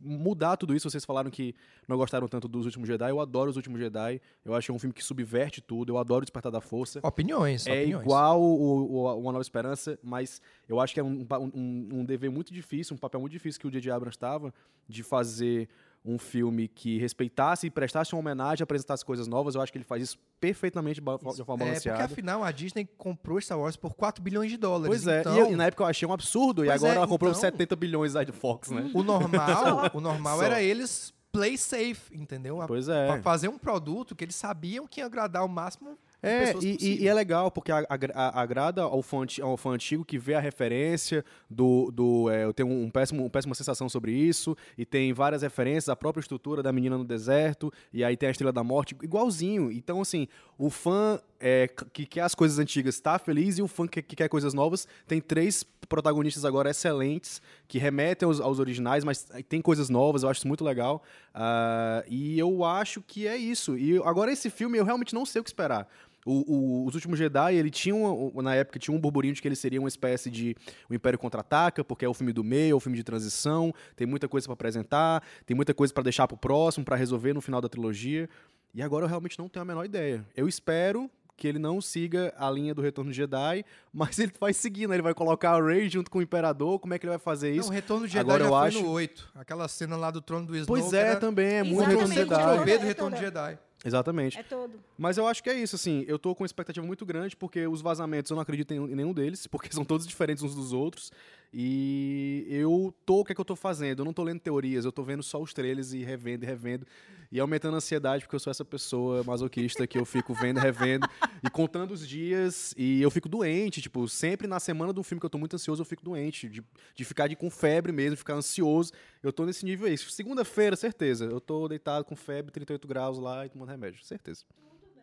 mudar 0.00 0.56
tudo 0.56 0.74
isso. 0.74 0.88
Vocês 0.88 1.04
falaram 1.04 1.30
que 1.30 1.54
não 1.88 1.96
gostaram 1.96 2.28
tanto 2.28 2.46
dos 2.48 2.64
Últimos 2.66 2.86
Jedi. 2.88 3.10
Eu 3.10 3.20
adoro 3.20 3.50
os 3.50 3.56
Últimos 3.56 3.80
Jedi. 3.80 4.20
Eu 4.44 4.54
acho 4.54 4.66
que 4.66 4.70
é 4.70 4.74
um 4.74 4.78
filme 4.78 4.92
que 4.94 5.02
subverte 5.02 5.60
tudo. 5.60 5.92
Eu 5.92 5.98
adoro 5.98 6.24
Despertar 6.24 6.52
da 6.52 6.60
Força. 6.60 7.00
Opiniões, 7.02 7.66
É 7.66 7.80
opiniões. 7.80 8.04
igual 8.04 8.40
o, 8.42 8.92
o, 8.92 9.18
Uma 9.18 9.32
Nova 9.32 9.42
Esperança, 9.42 9.98
mas 10.02 10.40
eu 10.68 10.78
acho 10.80 10.94
que 10.94 11.00
é 11.00 11.04
um, 11.04 11.26
um, 11.54 11.88
um 11.92 12.04
dever 12.04 12.30
muito 12.30 12.52
difícil, 12.52 12.94
um 12.94 12.98
papel 12.98 13.20
muito 13.20 13.32
difícil 13.32 13.60
que 13.60 13.66
o 13.66 13.70
J.J. 13.70 13.90
Abrams 13.90 14.16
estava, 14.16 14.52
de 14.88 15.02
fazer 15.02 15.68
um 16.12 16.18
filme 16.18 16.68
que 16.68 16.98
respeitasse 16.98 17.66
e 17.66 17.70
prestasse 17.70 18.12
uma 18.14 18.20
homenagem, 18.20 18.62
apresentasse 18.62 19.04
coisas 19.04 19.26
novas. 19.26 19.54
Eu 19.54 19.60
acho 19.62 19.72
que 19.72 19.78
ele 19.78 19.84
faz 19.84 20.02
isso 20.02 20.18
perfeitamente 20.40 21.00
de 21.00 21.00
uma 21.00 21.18
forma 21.18 21.32
É, 21.32 21.44
porque 21.44 21.64
balanceada. 21.64 22.04
afinal 22.04 22.44
a 22.44 22.50
Disney 22.52 22.88
comprou 22.96 23.40
Star 23.40 23.58
Wars 23.58 23.76
por 23.76 23.94
4 23.94 24.22
bilhões 24.22 24.50
de 24.50 24.56
dólares. 24.56 24.88
Pois 24.88 25.06
é, 25.06 25.20
então, 25.20 25.34
e, 25.36 25.38
eu- 25.40 25.52
e 25.52 25.56
na 25.56 25.66
época 25.66 25.82
eu 25.82 25.86
achei 25.88 26.06
um 26.08 26.12
absurdo, 26.12 26.64
e 26.64 26.68
Pois 26.68 26.76
agora 26.82 26.94
é, 26.94 26.96
ela 26.98 27.08
comprou 27.08 27.30
então- 27.30 27.40
70 27.40 27.74
bilhões 27.76 28.12
do 28.14 28.32
Fox, 28.32 28.70
né? 28.70 28.90
o 28.94 29.02
normal, 29.02 29.90
o 29.94 30.00
normal 30.00 30.42
era 30.42 30.62
eles 30.62 31.12
play 31.32 31.56
safe, 31.58 32.14
entendeu? 32.16 32.62
A- 32.62 32.66
Pois 32.66 32.88
é. 32.88 33.06
Pra 33.12 33.22
fazer 33.22 33.48
um 33.48 33.58
produto 33.58 34.14
que 34.16 34.24
eles 34.24 34.34
sabiam 34.36 34.86
que 34.86 35.00
ia 35.00 35.06
agradar 35.06 35.44
o 35.44 35.48
máximo 35.48 35.98
É, 36.26 36.46
pessoas 36.46 36.64
e, 36.64 36.68
e- 36.68 36.74
possível. 36.74 37.04
e 37.04 37.08
é 37.08 37.14
legal, 37.14 37.50
porque 37.50 37.72
agrada 37.72 38.82
ao 38.82 39.02
fã, 39.02 39.24
ao 39.42 39.56
fã 39.56 39.70
antigo 39.70 40.04
que 40.04 40.18
vê 40.18 40.34
a 40.34 40.40
referência 40.40 41.24
do. 41.48 41.90
do 41.92 42.30
é, 42.30 42.44
eu 42.44 42.52
tenho 42.52 42.68
um 42.68 42.90
péssimo, 42.90 43.22
uma 43.22 43.30
péssima 43.30 43.54
sensação 43.54 43.88
sobre 43.88 44.12
isso, 44.12 44.56
e 44.76 44.84
tem 44.84 45.12
várias 45.12 45.42
referências, 45.42 45.88
a 45.88 45.96
própria 45.96 46.20
estrutura 46.20 46.62
da 46.62 46.72
menina 46.72 46.98
no 46.98 47.04
deserto, 47.04 47.72
e 47.92 48.04
aí 48.04 48.16
tem 48.16 48.28
a 48.28 48.30
Estrela 48.30 48.52
da 48.52 48.64
Morte, 48.64 48.96
igualzinho. 49.02 49.70
Então, 49.70 50.00
assim, 50.00 50.28
o 50.58 50.70
fã 50.70 51.20
é, 51.38 51.68
que 51.92 52.06
quer 52.06 52.22
as 52.22 52.34
coisas 52.34 52.58
antigas 52.58 52.98
tá 53.00 53.18
feliz, 53.18 53.58
e 53.58 53.62
o 53.62 53.68
fã 53.68 53.86
que, 53.86 54.02
que 54.02 54.16
quer 54.16 54.28
coisas 54.28 54.54
novas 54.54 54.88
tem 55.06 55.20
três 55.20 55.64
protagonistas 55.88 56.44
agora 56.44 56.70
excelentes, 56.70 57.40
que 57.68 57.78
remetem 57.78 58.26
aos, 58.26 58.40
aos 58.40 58.58
originais, 58.58 59.04
mas 59.04 59.26
tem 59.48 59.62
coisas 59.62 59.88
novas, 59.88 60.22
eu 60.22 60.28
acho 60.28 60.38
isso 60.38 60.48
muito 60.48 60.64
legal. 60.64 61.02
Ah, 61.34 62.04
e 62.08 62.38
eu 62.38 62.64
acho 62.64 63.00
que 63.00 63.26
é 63.26 63.36
isso. 63.36 63.76
E 63.78 63.96
agora 64.02 64.32
esse 64.32 64.50
filme 64.50 64.78
eu 64.78 64.84
realmente 64.84 65.14
não 65.14 65.24
sei 65.24 65.40
o 65.40 65.44
que 65.44 65.50
esperar. 65.50 65.88
O- 66.26 66.82
o- 66.82 66.86
os 66.86 66.94
últimos 66.96 67.16
Jedi, 67.18 67.54
ele 67.54 67.70
tinha 67.70 67.94
um- 67.94 68.42
na 68.42 68.54
época 68.54 68.78
tinha 68.80 68.94
um 68.94 68.98
burburinho 69.00 69.32
de 69.32 69.40
que 69.40 69.46
ele 69.46 69.54
seria 69.54 69.78
uma 69.78 69.88
espécie 69.88 70.28
de 70.28 70.56
o 70.90 70.94
Império 70.94 71.16
contra-ataca, 71.18 71.84
porque 71.84 72.04
é 72.04 72.08
o 72.08 72.12
filme 72.12 72.32
do 72.32 72.42
meio, 72.42 72.72
é 72.72 72.74
o 72.74 72.80
filme 72.80 72.98
de 72.98 73.04
transição, 73.04 73.72
tem 73.94 74.06
muita 74.06 74.28
coisa 74.28 74.44
pra 74.46 74.54
apresentar, 74.54 75.22
tem 75.46 75.56
muita 75.56 75.72
coisa 75.72 75.94
pra 75.94 76.02
deixar 76.02 76.26
pro 76.26 76.36
próximo, 76.36 76.84
pra 76.84 76.96
resolver 76.96 77.32
no 77.32 77.40
final 77.40 77.60
da 77.60 77.68
trilogia. 77.68 78.28
E 78.74 78.82
agora 78.82 79.04
eu 79.04 79.08
realmente 79.08 79.38
não 79.38 79.48
tenho 79.48 79.62
a 79.62 79.64
menor 79.64 79.84
ideia. 79.84 80.26
Eu 80.36 80.48
espero 80.48 81.08
que 81.36 81.46
ele 81.46 81.58
não 81.58 81.80
siga 81.82 82.32
a 82.38 82.50
linha 82.50 82.74
do 82.74 82.80
Retorno 82.82 83.10
de 83.10 83.16
Jedi, 83.16 83.62
mas 83.92 84.18
ele 84.18 84.32
vai 84.40 84.52
seguir, 84.52 84.88
né? 84.88 84.96
Ele 84.96 85.02
vai 85.02 85.14
colocar 85.14 85.50
a 85.52 85.62
Rey 85.62 85.88
junto 85.88 86.10
com 86.10 86.18
o 86.18 86.22
Imperador, 86.22 86.78
como 86.80 86.92
é 86.94 86.98
que 86.98 87.04
ele 87.06 87.10
vai 87.10 87.18
fazer 87.18 87.50
Não, 87.52 87.60
isso? 87.60 87.68
o 87.68 87.72
Retorno 87.72 88.06
de 88.06 88.12
Jedi 88.14 88.20
Agora 88.24 88.40
já 88.42 88.50
eu 88.50 88.58
foi 88.58 88.68
acho- 88.68 88.82
no 88.82 88.90
8. 88.90 89.28
Aquela 89.34 89.68
cena 89.68 89.96
lá 89.96 90.10
do 90.10 90.20
trono 90.20 90.46
do 90.46 90.56
Snow. 90.56 90.66
Pois 90.78 90.92
é, 90.92 91.10
era 91.10 91.20
também, 91.20 91.46
é 91.56 91.62
muito 91.62 91.84
Retorno 91.86 92.08
de 92.08 92.14
Jedi. 92.14 92.78
Do 92.78 92.84
Retorno 92.86 93.16
de. 93.16 93.22
Jedi. 93.22 93.58
Exatamente. 93.86 94.36
É 94.36 94.42
todo. 94.42 94.72
Mas 94.98 95.16
eu 95.16 95.26
acho 95.28 95.40
que 95.42 95.48
é 95.48 95.54
isso, 95.54 95.76
assim, 95.76 96.04
eu 96.08 96.18
tô 96.18 96.34
com 96.34 96.42
uma 96.42 96.46
expectativa 96.46 96.84
muito 96.84 97.06
grande, 97.06 97.36
porque 97.36 97.66
os 97.68 97.80
vazamentos 97.80 98.30
eu 98.30 98.34
não 98.34 98.42
acredito 98.42 98.74
em, 98.74 98.80
nenhum 98.88 99.14
deles, 99.14 99.46
porque 99.48 99.72
são 99.72 99.84
todos 99.84 100.06
diferentes 100.06 100.42
uns 100.42 100.56
dos 100.56 100.72
outros. 100.72 101.12
E 101.54 102.44
eu 102.50 102.92
tô, 103.06 103.20
o 103.20 103.24
que 103.24 103.30
é 103.30 103.34
que 103.34 103.40
eu 103.40 103.44
tô 103.44 103.54
fazendo? 103.54 104.00
Eu 104.00 104.04
não 104.04 104.12
tô 104.12 104.24
lendo 104.24 104.40
teorias, 104.40 104.84
eu 104.84 104.90
tô 104.90 105.04
vendo 105.04 105.22
só 105.22 105.40
os 105.40 105.54
trailers 105.54 105.92
e 105.92 106.02
revendo 106.02 106.44
e 106.44 106.46
revendo. 106.46 106.84
E 107.30 107.40
aumentando 107.40 107.74
a 107.74 107.76
ansiedade, 107.78 108.24
porque 108.24 108.36
eu 108.36 108.40
sou 108.40 108.50
essa 108.50 108.64
pessoa 108.64 109.22
masoquista 109.24 109.86
que 109.86 109.98
eu 109.98 110.04
fico 110.04 110.34
vendo 110.34 110.58
revendo 110.58 111.08
e 111.42 111.50
contando 111.50 111.92
os 111.92 112.06
dias. 112.06 112.74
E 112.76 113.00
eu 113.02 113.10
fico 113.10 113.28
doente, 113.28 113.80
tipo, 113.80 114.08
sempre 114.08 114.46
na 114.46 114.60
semana 114.60 114.92
um 114.96 115.02
filme 115.02 115.20
que 115.20 115.26
eu 115.26 115.30
tô 115.30 115.38
muito 115.38 115.54
ansioso, 115.54 115.82
eu 115.82 115.86
fico 115.86 116.04
doente. 116.04 116.48
De, 116.48 116.64
de 116.94 117.04
ficar 117.04 117.28
de, 117.28 117.36
com 117.36 117.50
febre 117.50 117.92
mesmo, 117.92 118.16
ficar 118.16 118.34
ansioso. 118.34 118.92
Eu 119.22 119.32
tô 119.32 119.44
nesse 119.44 119.64
nível 119.64 119.86
aí. 119.86 119.96
Segunda-feira, 119.98 120.76
certeza. 120.76 121.26
Eu 121.26 121.40
tô 121.40 121.68
deitado 121.68 122.04
com 122.04 122.16
febre, 122.16 122.50
38 122.52 122.86
graus 122.88 123.18
lá 123.18 123.46
e 123.46 123.48
tomando 123.48 123.68
remédio, 123.68 124.04
certeza. 124.04 124.44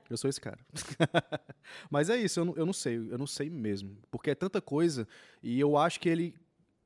Eu 0.10 0.18
sou 0.18 0.30
esse 0.30 0.40
cara. 0.40 0.60
Mas 1.90 2.10
é 2.10 2.18
isso, 2.18 2.40
eu 2.40 2.46
não, 2.46 2.56
eu 2.56 2.66
não 2.66 2.74
sei, 2.74 2.98
eu 2.98 3.18
não 3.18 3.28
sei 3.28 3.50
mesmo. 3.50 3.98
Porque 4.12 4.30
é 4.30 4.36
tanta 4.36 4.62
coisa, 4.62 5.08
e 5.42 5.60
eu 5.60 5.78
acho 5.78 6.00
que 6.00 6.10
ele. 6.10 6.36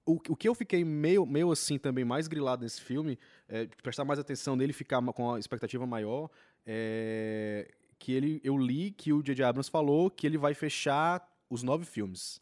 O, 0.07 0.13
o 0.29 0.35
que 0.35 0.47
eu 0.47 0.55
fiquei 0.55 0.85
meio, 0.85 1.25
meio 1.25 1.51
assim 1.51 1.77
também 1.77 2.05
mais 2.05 2.27
grilado 2.27 2.63
nesse 2.63 2.81
filme, 2.81 3.19
é, 3.49 3.67
prestar 3.83 4.05
mais 4.05 4.19
atenção 4.19 4.55
nele, 4.55 4.71
ficar 4.71 5.01
com 5.13 5.33
a 5.33 5.39
expectativa 5.39 5.85
maior, 5.85 6.29
é 6.65 7.67
que 7.99 8.11
ele, 8.11 8.39
eu 8.43 8.57
li 8.57 8.91
que 8.91 9.11
o 9.11 9.21
J.J. 9.21 9.43
Abrams 9.43 9.69
falou 9.69 10.09
que 10.09 10.25
ele 10.25 10.37
vai 10.37 10.53
fechar 10.53 11.27
os 11.49 11.63
nove 11.63 11.85
filmes. 11.85 12.39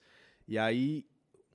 E 0.47 0.57
aí, 0.57 1.05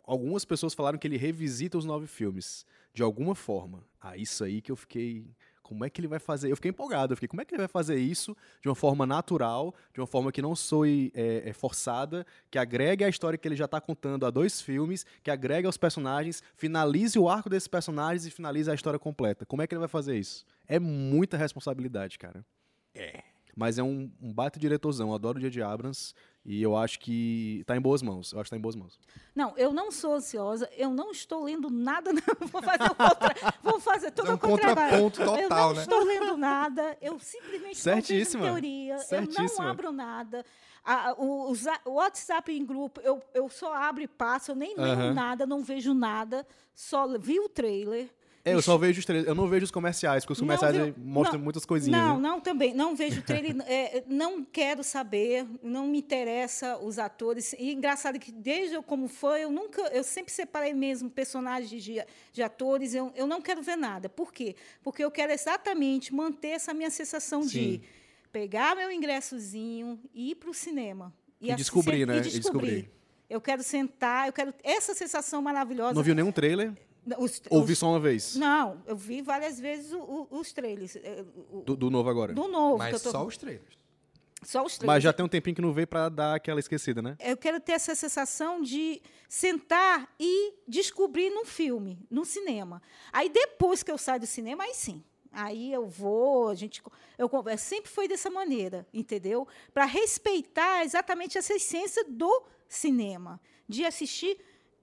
algumas 0.05 0.45
pessoas 0.45 0.75
falaram 0.75 0.99
que 0.99 1.07
ele 1.07 1.17
revisita 1.17 1.79
os 1.79 1.85
nove 1.85 2.07
filmes, 2.07 2.67
de 2.93 3.03
alguma 3.03 3.35
forma. 3.35 3.85
Ah, 4.01 4.17
isso 4.17 4.43
aí 4.43 4.61
que 4.61 4.73
eu 4.73 4.77
fiquei. 4.77 5.27
Como 5.71 5.85
é 5.85 5.89
que 5.89 6.01
ele 6.01 6.09
vai 6.09 6.19
fazer? 6.19 6.51
Eu 6.51 6.57
fiquei 6.57 6.71
empolgado. 6.73 7.13
Eu 7.13 7.17
fiquei, 7.17 7.29
como 7.29 7.41
é 7.41 7.45
que 7.45 7.55
ele 7.55 7.61
vai 7.61 7.69
fazer 7.69 7.97
isso 7.97 8.37
de 8.61 8.69
uma 8.69 8.75
forma 8.75 9.07
natural, 9.07 9.73
de 9.95 10.01
uma 10.01 10.07
forma 10.07 10.33
que 10.33 10.43
não 10.43 10.57
soe 10.57 11.13
é, 11.15 11.49
é, 11.49 11.53
forçada, 11.53 12.27
que 12.51 12.59
agregue 12.59 13.05
a 13.05 13.09
história 13.09 13.39
que 13.39 13.47
ele 13.47 13.55
já 13.55 13.67
está 13.67 13.81
contando 13.81 14.27
a 14.27 14.31
dois 14.31 14.61
filmes, 14.61 15.07
que 15.23 15.31
agregue 15.31 15.67
aos 15.67 15.77
personagens, 15.77 16.43
finalize 16.57 17.17
o 17.17 17.29
arco 17.29 17.49
desses 17.49 17.69
personagens 17.69 18.27
e 18.27 18.33
finalize 18.33 18.69
a 18.69 18.75
história 18.75 18.99
completa. 18.99 19.47
Como 19.47 19.63
é 19.63 19.67
que 19.69 19.73
ele 19.73 19.79
vai 19.79 19.89
fazer 19.89 20.19
isso? 20.19 20.45
É 20.67 20.81
muita 20.81 21.37
responsabilidade, 21.37 22.19
cara. 22.19 22.45
É. 22.93 23.30
Mas 23.57 23.79
é 23.79 23.83
um, 23.83 24.11
um 24.21 24.33
baita 24.33 24.59
diretorzão. 24.59 25.09
Eu 25.09 25.15
adoro 25.15 25.39
o 25.39 25.41
J.J. 25.41 25.63
Abrams 25.63 26.15
e 26.45 26.63
eu 26.63 26.77
acho 26.77 26.99
que 27.01 27.63
tá 27.67 27.77
em 27.77 27.81
boas 27.81 28.01
mãos. 28.03 28.33
Eu 28.33 28.41
acho 28.41 28.45
que 28.47 28.51
tá 28.51 28.57
em 28.57 28.61
boas 28.61 28.75
mãos. 28.77 28.99
Não, 29.35 29.57
eu 29.59 29.73
não 29.73 29.91
sou 29.91 30.15
ansiosa, 30.15 30.69
eu 30.77 30.91
não 30.91 31.11
estou 31.11 31.45
lendo 31.45 31.69
nada, 31.71 32.11
não. 32.15 32.49
vou 32.49 32.63
fazer 32.63 32.85
o 32.85 32.95
contra... 32.95 33.35
vou 33.63 33.81
fazer 33.81 34.11
tudo 34.13 34.27
É 34.29 34.31
um 34.31 34.33
ao 34.35 34.39
contrário. 34.39 34.77
contraponto 34.77 35.23
eu 35.23 35.27
total, 35.43 35.69
não 35.69 35.77
né? 35.77 35.83
estou 35.83 36.05
lendo 36.05 36.37
nada, 36.37 36.97
eu 37.03 37.19
simplesmente 37.19 37.79
Certíssima. 37.79 38.45
teoria, 38.45 38.93
eu 38.95 38.99
não 38.99 39.05
Certíssima. 39.33 39.71
abro 39.71 39.93
nada. 39.93 40.45
A- 40.83 41.15
o, 41.19 41.53
o 41.53 41.55
o 41.85 41.91
WhatsApp 41.95 42.51
em 42.53 42.65
grupo, 42.65 43.01
eu, 43.03 43.23
eu 43.35 43.49
só 43.51 43.75
abro 43.75 44.03
e 44.03 44.09
passo, 44.09 44.53
eu 44.53 44.55
nem 44.55 44.75
leio 44.75 44.93
Aham. 44.93 45.13
nada, 45.15 45.47
não 45.47 45.63
vejo 45.63 45.93
nada, 45.93 46.47
só 46.75 47.07
vi 47.19 47.39
o 47.39 47.49
trailer. 47.49 48.09
É, 48.43 48.55
eu 48.55 48.63
só 48.63 48.79
vejo 48.79 49.01
os 49.01 49.05
trailers. 49.05 49.29
Eu 49.29 49.35
não 49.35 49.47
vejo 49.47 49.65
os 49.65 49.71
comerciais, 49.71 50.25
porque 50.25 50.33
os 50.33 50.41
comerciais 50.41 50.95
mostram 50.97 51.39
não, 51.39 51.45
muitas 51.45 51.65
coisinhas. 51.67 52.01
Não, 52.01 52.17
né? 52.17 52.23
não, 52.29 52.41
também. 52.41 52.73
Não 52.73 52.97
vejo 52.97 53.21
trailer, 53.23 53.55
é, 53.69 54.03
não 54.09 54.43
quero 54.43 54.83
saber, 54.83 55.47
não 55.63 55.87
me 55.87 55.99
interessa 55.99 56.79
os 56.79 56.99
atores. 56.99 57.53
E 57.59 57.73
engraçado 57.73 58.19
que 58.19 58.33
desde 58.33 58.75
eu 58.75 58.83
como 58.83 59.09
fã, 59.09 59.37
eu 59.37 59.51
nunca, 59.51 59.83
eu 59.93 60.03
sempre 60.03 60.33
separei 60.33 60.73
mesmo 60.73 61.11
personagens 61.11 61.83
de, 61.83 62.03
de 62.33 62.43
atores, 62.43 62.95
eu, 62.95 63.13
eu 63.15 63.27
não 63.27 63.43
quero 63.43 63.63
ver 63.63 63.77
nada. 63.77 64.09
Por 64.09 64.33
quê? 64.33 64.57
Porque 64.83 65.05
eu 65.05 65.11
quero 65.11 65.33
exatamente 65.33 66.15
manter 66.15 66.49
essa 66.49 66.73
minha 66.73 66.91
sensação 66.91 67.43
de 67.43 67.49
Sim. 67.49 67.83
pegar 68.33 68.75
meu 68.75 68.91
ingressozinho 68.91 70.01
e 70.15 70.31
ir 70.31 70.37
para 70.37 70.51
o 70.51 70.55
cinema. 70.55 71.13
E 71.41 71.51
assi- 71.51 71.59
descobrir, 71.59 72.01
e 72.01 72.07
né? 72.07 72.17
E 72.17 72.21
descobrir. 72.23 72.41
descobrir. 72.41 72.91
Eu 73.29 73.41
quero 73.41 73.63
sentar, 73.63 74.27
eu 74.27 74.33
quero 74.33 74.53
essa 74.65 74.95
sensação 74.95 75.41
maravilhosa. 75.43 75.95
Não 75.95 76.03
viu 76.03 76.15
nenhum 76.15 76.33
trailer? 76.33 76.73
Os, 77.19 77.41
Ouvi 77.51 77.73
os- 77.73 77.79
só 77.79 77.89
uma 77.89 78.01
vez. 78.01 78.37
Não, 78.37 78.83
eu 78.87 78.95
vi 78.97 79.23
várias 79.23 79.59
vezes 79.59 79.93
o- 79.93 79.99
o- 80.31 80.39
os 80.39 80.53
trailers. 80.53 80.97
eh, 80.97 81.25
o- 81.51 81.63
Do, 81.63 81.77
do 81.77 81.91
novo 81.91 82.09
agora. 82.11 82.33
do 82.33 82.47
novo. 82.49 82.77
que 82.79 82.89
eu 82.89 82.93
Mas 82.93 83.03
tô- 83.03 83.11
só 83.11 83.25
os 83.27 83.37
trailers. 83.37 83.79
só 84.43 84.65
os 84.65 84.77
trailers. 84.77 84.87
Mas 84.97 85.03
já 85.03 85.13
tem 85.13 85.25
um 85.25 85.29
tempinho 85.29 85.57
que 85.57 85.63
não 85.63 85.73
veio 85.73 85.87
pra 85.87 86.09
dar 86.09 86.35
aquela 86.35 86.61
esquecida, 86.61 87.01
né? 87.03 87.17
eu 87.21 87.37
quero 87.37 87.59
ter 87.61 87.73
essa 87.73 87.95
sensação 87.95 88.61
de 88.63 89.01
sentar 89.29 90.09
e 90.19 90.55
descobrir 90.69 91.31
num 91.31 91.45
filme, 91.45 91.99
num 92.11 92.25
cinema. 92.25 92.83
Aí 93.13 93.29
depois 93.29 93.83
que 93.83 93.91
eu 93.91 93.99
saio 93.99 94.21
do 94.21 94.27
cinema, 94.27 94.65
aí 94.65 94.75
sim. 94.75 95.03
Aí 95.33 95.73
eu 95.73 95.87
vou, 95.87 96.49
a 96.49 96.55
gente, 96.57 96.83
eu 97.17 97.29
converso. 97.29 97.65
Sempre 97.65 97.89
foi 97.91 98.09
dessa 98.09 98.29
maneira, 98.31 98.85
entendeu? 98.93 99.47
Para 99.73 99.85
respeitar 99.85 100.85
exatamente 100.85 101.39
essa 101.39 101.55
essência 101.55 102.05
do 102.09 102.43
cinema, 102.69 103.41
de 103.69 103.85
assistir 103.85 104.39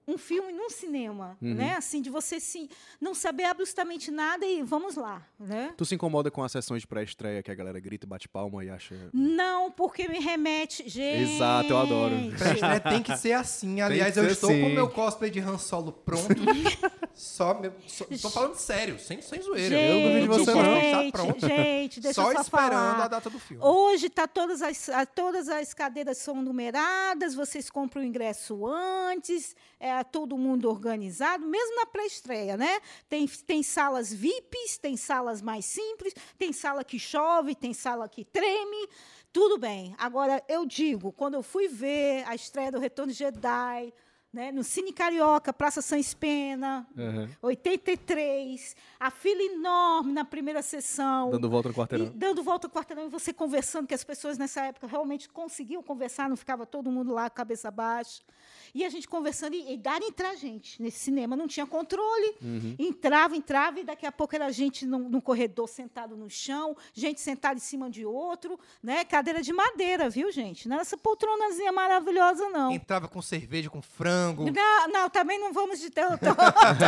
um 0.08 0.16
filme 0.16 0.52
num 0.54 0.70
cinema, 0.70 1.36
né? 1.38 1.74
Assim, 1.76 2.00
de 2.00 2.08
você 2.08 2.40
sim, 2.40 2.66
não 2.98 3.14
saber 3.14 3.44
absolutamente 3.44 4.10
nada 4.10 4.46
e 4.46 4.62
vamos 4.62 4.96
lá, 4.96 5.22
né? 5.38 5.74
Tu 5.76 5.84
se 5.84 5.94
incomoda 5.94 6.30
com 6.30 6.42
as 6.42 6.50
sessões 6.50 6.80
de 6.80 6.86
pré-estreia 6.86 7.42
que 7.42 7.50
a 7.50 7.54
galera 7.54 7.78
grita 7.78 8.06
e 8.06 8.08
bate 8.08 8.26
palma 8.26 8.64
e 8.64 8.70
acha. 8.70 8.94
Não, 9.12 9.70
porque 9.70 10.08
me 10.08 10.18
remete, 10.18 10.88
gente. 10.88 11.34
Exato, 11.34 11.68
eu 11.68 11.76
adoro. 11.76 12.14
Pré-estreia 12.38 12.80
tem 12.80 13.02
que 13.02 13.14
ser 13.18 13.32
assim. 13.32 13.82
Aliás, 13.82 14.16
eu 14.16 14.24
estou 14.26 14.48
com 14.48 14.56
assim. 14.56 14.64
o 14.64 14.74
meu 14.74 14.88
cosplay 14.88 15.30
de 15.30 15.40
Han 15.40 15.58
Solo 15.58 15.92
pronto. 15.92 16.28
só, 17.18 17.52
meu, 17.58 17.72
só- 17.86 18.04
tô 18.04 18.30
falando 18.30 18.54
sério, 18.54 18.98
sem, 18.98 19.20
sem 19.20 19.42
zoeira. 19.42 19.76
Gente, 19.76 19.90
Eu 19.90 20.08
duvido 20.08 20.20
de 20.20 20.38
você, 20.44 20.54
não. 20.54 20.76
Está 20.78 21.02
gente, 21.02 21.12
pronto. 21.12 21.40
gente, 21.46 22.00
deixa 22.00 22.22
só 22.22 22.30
eu 22.30 22.36
só 22.36 22.42
esperando 22.42 22.70
falar. 22.70 23.04
a 23.04 23.08
data 23.08 23.28
do 23.28 23.38
filme. 23.38 23.62
Hoje 23.64 24.08
tá 24.08 24.28
todas 24.28 24.62
as, 24.62 24.88
todas 25.14 25.48
as 25.48 25.74
cadeiras 25.74 26.18
são 26.18 26.40
numeradas, 26.40 27.34
vocês 27.34 27.68
compram 27.68 28.02
o 28.02 28.04
ingresso 28.04 28.66
antes, 28.66 29.56
é 29.80 30.02
todo 30.04 30.38
mundo 30.38 30.70
organizado, 30.70 31.44
mesmo 31.46 31.76
na 31.76 31.86
pré-estreia, 31.86 32.56
né? 32.56 32.80
Tem, 33.08 33.26
tem 33.26 33.62
salas 33.62 34.12
VIPs, 34.12 34.78
tem 34.78 34.96
salas 34.96 35.42
mais 35.42 35.64
simples, 35.64 36.14
tem 36.38 36.52
sala 36.52 36.84
que 36.84 36.98
chove, 36.98 37.54
tem 37.54 37.74
sala 37.74 38.08
que 38.08 38.24
treme, 38.24 38.88
tudo 39.32 39.58
bem. 39.58 39.94
Agora, 39.98 40.42
eu 40.48 40.64
digo, 40.64 41.10
quando 41.12 41.34
eu 41.34 41.42
fui 41.42 41.66
ver 41.68 42.22
a 42.28 42.34
estreia 42.34 42.70
do 42.70 42.78
Retorno 42.78 43.12
de 43.12 43.18
Jedi, 43.18 43.92
né, 44.32 44.52
no 44.52 44.62
Cine 44.62 44.92
Carioca, 44.92 45.52
Praça 45.52 45.80
Sans 45.80 46.12
Pena, 46.14 46.86
Aham. 46.96 47.28
83, 47.40 48.76
a 49.00 49.10
fila 49.10 49.42
enorme 49.42 50.12
na 50.12 50.24
primeira 50.24 50.60
sessão. 50.62 51.30
Dando 51.30 51.48
volta 51.48 51.68
no 51.68 51.74
E 51.74 51.76
quarteirão. 51.76 52.12
dando 52.14 52.42
volta 52.42 52.66
ao 52.66 52.70
quarteirão 52.70 53.06
e 53.06 53.08
você 53.08 53.32
conversando, 53.32 53.86
que 53.86 53.94
as 53.94 54.04
pessoas 54.04 54.36
nessa 54.36 54.62
época 54.66 54.86
realmente 54.86 55.28
conseguiam 55.28 55.82
conversar, 55.82 56.28
não 56.28 56.36
ficava 56.36 56.66
todo 56.66 56.90
mundo 56.90 57.12
lá, 57.12 57.30
cabeça 57.30 57.70
baixa. 57.70 58.22
E 58.74 58.84
a 58.84 58.90
gente 58.90 59.08
conversando 59.08 59.54
e, 59.54 59.72
e 59.72 59.76
dar 59.78 60.02
entrar 60.02 60.34
gente 60.36 60.80
nesse 60.82 60.98
cinema. 60.98 61.34
Não 61.34 61.48
tinha 61.48 61.66
controle. 61.66 62.34
Uhum. 62.42 62.76
Entrava, 62.78 63.34
entrava, 63.34 63.80
e 63.80 63.84
daqui 63.84 64.04
a 64.04 64.12
pouco 64.12 64.34
era 64.34 64.52
gente 64.52 64.84
num, 64.84 65.08
num 65.08 65.20
corredor 65.22 65.66
sentado 65.68 66.14
no 66.16 66.28
chão, 66.28 66.76
gente 66.92 67.18
sentada 67.20 67.56
em 67.56 67.62
cima 67.62 67.88
de 67.88 68.04
outro, 68.04 68.58
né? 68.82 69.04
Cadeira 69.06 69.40
de 69.40 69.52
madeira, 69.54 70.10
viu, 70.10 70.30
gente? 70.30 70.68
Não 70.68 70.74
era 70.76 70.82
essa 70.82 70.98
poltronazinha 70.98 71.72
maravilhosa, 71.72 72.48
não. 72.50 72.70
Entrava 72.70 73.08
com 73.08 73.22
cerveja, 73.22 73.70
com 73.70 73.80
frango. 73.80 74.17
Não, 74.52 74.88
não, 74.88 75.10
também 75.10 75.38
não 75.38 75.52
vamos 75.52 75.78
de 75.80 75.90
tanto. 75.90 76.24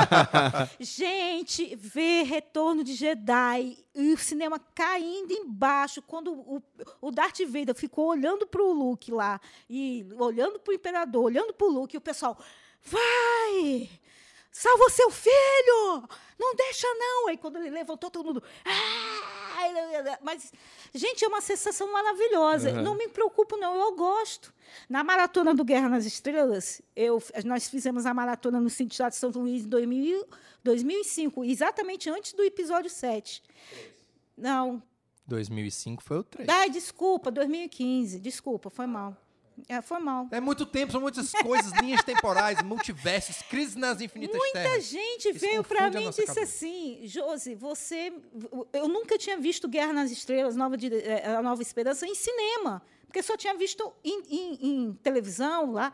Gente, 0.80 1.74
ver 1.76 2.24
Retorno 2.24 2.82
de 2.84 2.94
Jedi 2.94 3.78
e 3.94 4.12
o 4.12 4.18
cinema 4.18 4.58
caindo 4.74 5.32
embaixo, 5.32 6.02
quando 6.02 6.32
o, 6.32 6.62
o 7.00 7.10
Darth 7.10 7.40
Vader 7.46 7.74
ficou 7.74 8.06
olhando 8.08 8.46
para 8.46 8.62
o 8.62 8.72
Luke 8.72 9.10
lá, 9.12 9.40
e 9.68 10.06
olhando 10.18 10.58
para 10.58 10.70
o 10.72 10.74
Imperador, 10.74 11.24
olhando 11.24 11.52
para 11.52 11.66
o 11.66 11.70
Luke, 11.70 11.96
e 11.96 11.98
o 11.98 12.00
pessoal, 12.00 12.38
vai! 12.82 13.90
Salva 14.52 14.84
o 14.84 14.90
seu 14.90 15.10
filho! 15.10 16.08
Não 16.38 16.54
deixa, 16.54 16.86
não! 16.94 17.28
Aí 17.28 17.36
quando 17.36 17.56
ele 17.56 17.70
levantou, 17.70 18.10
todo 18.10 18.26
mundo. 18.26 18.42
"Ah!" 18.64 19.19
Mas, 20.22 20.52
gente, 20.94 21.24
é 21.24 21.28
uma 21.28 21.40
sensação 21.40 21.92
maravilhosa. 21.92 22.70
Uhum. 22.72 22.82
Não 22.82 22.94
me 22.94 23.08
preocupo, 23.08 23.56
não, 23.56 23.74
eu 23.80 23.94
gosto. 23.94 24.52
Na 24.88 25.02
maratona 25.02 25.54
do 25.54 25.64
Guerra 25.64 25.88
nas 25.88 26.04
Estrelas, 26.06 26.80
eu, 26.94 27.22
nós 27.44 27.68
fizemos 27.68 28.06
a 28.06 28.14
maratona 28.14 28.60
no 28.60 28.70
Cine 28.70 28.90
Teatro 28.90 29.18
São 29.18 29.30
Luís 29.30 29.64
em 29.64 29.68
2000, 29.68 30.26
2005, 30.62 31.44
exatamente 31.44 32.08
antes 32.10 32.32
do 32.32 32.42
episódio 32.44 32.90
7. 32.90 33.42
Não. 34.36 34.82
2005 35.26 36.02
foi 36.02 36.18
o 36.18 36.22
3. 36.24 36.48
Ai, 36.48 36.70
desculpa, 36.70 37.30
2015. 37.30 38.18
Desculpa, 38.18 38.70
foi 38.70 38.86
mal. 38.86 39.16
É, 39.68 39.80
foi 39.82 39.98
mal. 39.98 40.26
É 40.30 40.40
muito 40.40 40.64
tempo, 40.66 40.92
são 40.92 41.00
muitas 41.00 41.32
coisas, 41.32 41.72
linhas 41.80 42.02
temporais, 42.04 42.60
multiversos, 42.64 43.42
crises 43.42 43.76
nas 43.76 44.00
infinitas 44.00 44.36
Muita 44.36 44.52
terras. 44.62 44.84
gente 44.84 45.28
Isso 45.30 45.38
veio 45.38 45.62
para 45.64 45.90
mim 45.90 46.04
e 46.06 46.08
disse 46.08 46.26
cabeça. 46.26 46.42
assim, 46.42 47.00
Josi, 47.04 47.54
você, 47.54 48.12
eu 48.72 48.88
nunca 48.88 49.16
tinha 49.18 49.36
visto 49.36 49.68
Guerra 49.68 49.92
nas 49.92 50.10
Estrelas, 50.10 50.56
Nova 50.56 50.76
de- 50.76 50.94
eh, 50.94 51.26
a 51.36 51.42
Nova 51.42 51.60
Esperança 51.62 52.06
em 52.06 52.14
cinema, 52.14 52.82
porque 53.06 53.22
só 53.22 53.36
tinha 53.36 53.54
visto 53.54 53.92
em, 54.04 54.22
em- 54.28 54.58
em 54.86 54.92
televisão 55.02 55.72
lá. 55.72 55.92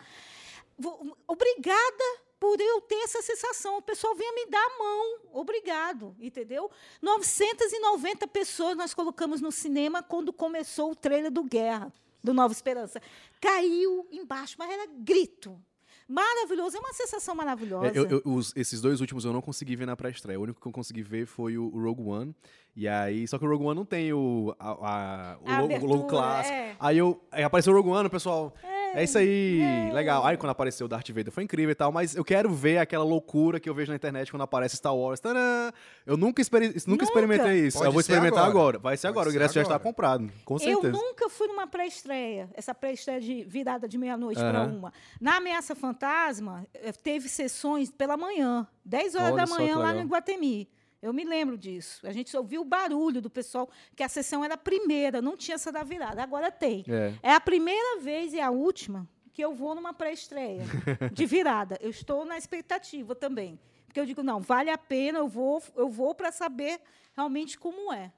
Obrigada 1.27 2.05
por 2.39 2.61
eu 2.61 2.81
ter 2.83 2.97
essa 2.97 3.23
sensação. 3.23 3.79
O 3.79 3.83
pessoal 3.83 4.15
vinha 4.15 4.33
me 4.33 4.47
dar 4.47 4.61
a 4.63 4.79
mão. 4.79 5.19
Obrigado, 5.33 6.15
entendeu? 6.21 6.71
990 7.01 8.27
pessoas 8.29 8.77
nós 8.77 8.93
colocamos 8.93 9.41
no 9.41 9.51
cinema 9.51 10.03
quando 10.03 10.33
começou 10.33 10.91
o 10.91 10.95
trailer 10.97 11.31
do 11.31 11.43
Guerra, 11.43 11.93
do 12.23 12.33
Nova 12.35 12.53
Esperança. 12.53 13.01
Caiu 13.41 14.07
embaixo, 14.11 14.57
mas 14.59 14.71
era 14.71 14.87
grito. 14.99 15.61
Maravilhoso, 16.09 16.77
é 16.77 16.81
uma 16.81 16.93
sensação 16.93 17.35
maravilhosa. 17.35 17.89
É, 17.89 17.99
eu- 17.99 18.09
eu- 18.09 18.23
os- 18.25 18.53
esses 18.57 18.81
dois 18.81 19.01
últimos 19.01 19.25
eu 19.25 19.33
não 19.33 19.43
consegui 19.43 19.75
ver 19.75 19.87
na 19.87 19.97
pré-estreia. 19.97 20.39
O 20.39 20.43
único 20.45 20.61
que 20.61 20.67
eu 20.69 20.71
consegui 20.73 21.03
ver 21.03 21.27
foi 21.27 21.59
o, 21.59 21.65
o 21.65 21.83
Rogue 21.83 22.03
One. 22.03 22.35
E 22.77 22.87
aí, 22.87 23.27
só 23.27 23.39
que 23.39 23.45
o 23.45 23.49
Rogue 23.49 23.65
One 23.65 23.75
não 23.75 23.85
tem 23.85 24.13
o, 24.13 24.55
a, 24.59 24.69
a- 24.71 25.39
o 25.41 25.49
A 25.51 25.61
logo, 25.61 25.73
o 25.75 25.77
logo 25.81 25.95
abertura, 25.95 26.09
clássico. 26.09 26.55
é. 26.55 26.77
Aí, 26.79 26.99
eu, 26.99 27.21
aí 27.33 27.43
apareceu 27.43 27.73
o 27.73 27.77
Rogue 27.77 27.89
One, 27.91 28.07
o 28.07 28.11
pessoal. 28.11 28.55
É, 28.63 28.76
isso 29.05 29.19
aí, 29.19 29.91
legal. 29.93 30.25
Aí 30.25 30.37
quando 30.37 30.51
apareceu 30.51 30.87
o 30.87 30.89
Darth 30.89 31.09
Vader 31.11 31.31
foi 31.33 31.45
incrível 31.45 31.71
e 31.73 31.75
tal, 31.75 31.93
mas 31.93 32.15
eu 32.17 32.25
quero 32.25 32.53
ver 32.53 32.79
aquela 32.79 33.05
loucura 33.05 33.61
que 33.61 33.69
eu 33.69 33.75
vejo 33.75 33.91
na 33.91 33.97
internet 33.97 34.31
quando 34.31 34.43
aparece 34.43 34.77
Star 34.77 34.95
Wars. 34.97 35.21
Tadã! 35.21 35.71
Eu 36.07 36.17
nunca, 36.17 36.41
experi 36.41 36.69
nunca, 36.69 36.81
Nunca. 36.91 37.05
experimentei 37.05 37.67
isso. 37.67 37.79
Pode 37.79 37.89
eu 37.89 37.93
vou 37.93 38.01
experimentar 38.01 38.39
agora. 38.45 38.51
agora. 38.51 38.79
Vai 38.79 38.97
ser 38.97 39.09
Pode 39.09 39.13
agora. 39.15 39.29
O 39.29 39.33
ser 39.33 39.37
ingresso 39.37 39.55
já 39.55 39.63
está 39.63 39.75
agora. 39.75 39.85
comprado, 39.89 40.31
com 40.45 40.55
Eu 40.55 40.59
certeza. 40.59 40.93
nunca 40.93 41.29
fui 41.29 41.47
numa 41.49 41.67
pré-estreia, 41.67 42.49
essa 42.55 42.75
pré-estreia 42.75 43.21
de 43.21 43.45
virada 43.45 43.89
de 43.89 43.99
meia-noite 43.99 44.41
para 44.41 44.61
Aham. 44.63 44.73
uma. 44.79 44.93
Na 45.21 45.37
Ameaça 45.37 45.75
Fantasma, 45.75 46.67
eh, 46.75 46.93
teve 46.93 47.29
sessões 47.29 47.91
pela 47.91 48.17
manhã, 48.17 48.67
10 48.85 49.15
horas 49.15 49.33
Olha 49.33 49.45
da 49.45 49.47
manhã, 49.47 49.79
lá 49.79 49.93
no 49.93 50.01
Iguatemi. 50.03 50.69
Eu 51.07 51.13
me 51.13 51.25
lembro 51.25 51.57
disso. 51.57 52.05
A 52.07 52.13
gente 52.13 52.37
ouviu 52.37 52.63
o 52.63 52.65
barulho 52.65 53.23
do 53.23 53.31
pessoal, 53.31 53.71
que 53.95 54.03
a 54.03 54.09
sessão 54.09 54.45
era 54.45 54.55
a 54.55 54.59
primeira, 54.59 55.23
não 55.23 55.37
tinha 55.37 55.55
essa 55.55 55.71
da 55.71 55.85
virada. 55.85 56.21
Agora 56.21 56.51
tem. 56.51 56.85
É. 56.89 57.15
É 57.23 57.33
a 57.33 57.41
primeira 57.41 58.01
vez 58.01 58.33
e 58.33 58.41
a 58.41 58.51
última 58.51 59.09
que 59.33 59.41
eu 59.41 59.55
vou 59.55 59.75
numa 59.75 59.95
pré-estreia 59.95 60.65
de 61.13 61.25
virada. 61.27 61.79
Eu 61.81 61.91
estou 61.91 62.25
na 62.25 62.37
expectativa 62.37 63.15
também. 63.15 63.61
Porque 63.87 64.01
eu 64.01 64.07
digo, 64.07 64.23
não, 64.23 64.41
vale 64.41 64.69
a 64.69 64.77
pena, 64.77 65.19
eu 65.19 65.29
vou, 65.29 65.63
eu 65.77 65.89
vou 65.89 66.15
para 66.15 66.33
saber 66.33 66.81
realmente 67.15 67.57
como 67.57 67.93
é. 67.93 68.13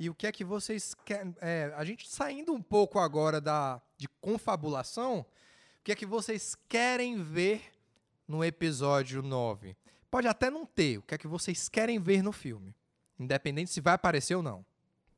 E 0.00 0.10
o 0.10 0.14
que 0.14 0.26
é 0.26 0.32
que 0.32 0.42
vocês 0.42 0.94
querem. 1.04 1.32
é, 1.40 1.72
a 1.76 1.84
gente 1.84 2.08
saindo 2.10 2.52
um 2.52 2.60
pouco 2.60 2.98
agora 2.98 3.40
da, 3.40 3.80
de 3.96 4.08
confabulação, 4.20 5.20
o 5.20 5.84
que 5.84 5.92
é 5.92 5.94
que 5.94 6.06
vocês 6.06 6.56
querem 6.68 7.22
ver 7.22 7.62
no 8.26 8.44
episódio 8.44 9.22
9? 9.22 9.76
Pode 10.12 10.28
até 10.28 10.50
não 10.50 10.66
ter, 10.66 10.98
o 10.98 11.02
que 11.02 11.14
é 11.14 11.18
que 11.18 11.26
vocês 11.26 11.70
querem 11.70 11.98
ver 11.98 12.22
no 12.22 12.32
filme? 12.32 12.74
Independente 13.18 13.70
se 13.70 13.80
vai 13.80 13.94
aparecer 13.94 14.34
ou 14.34 14.42
não. 14.42 14.62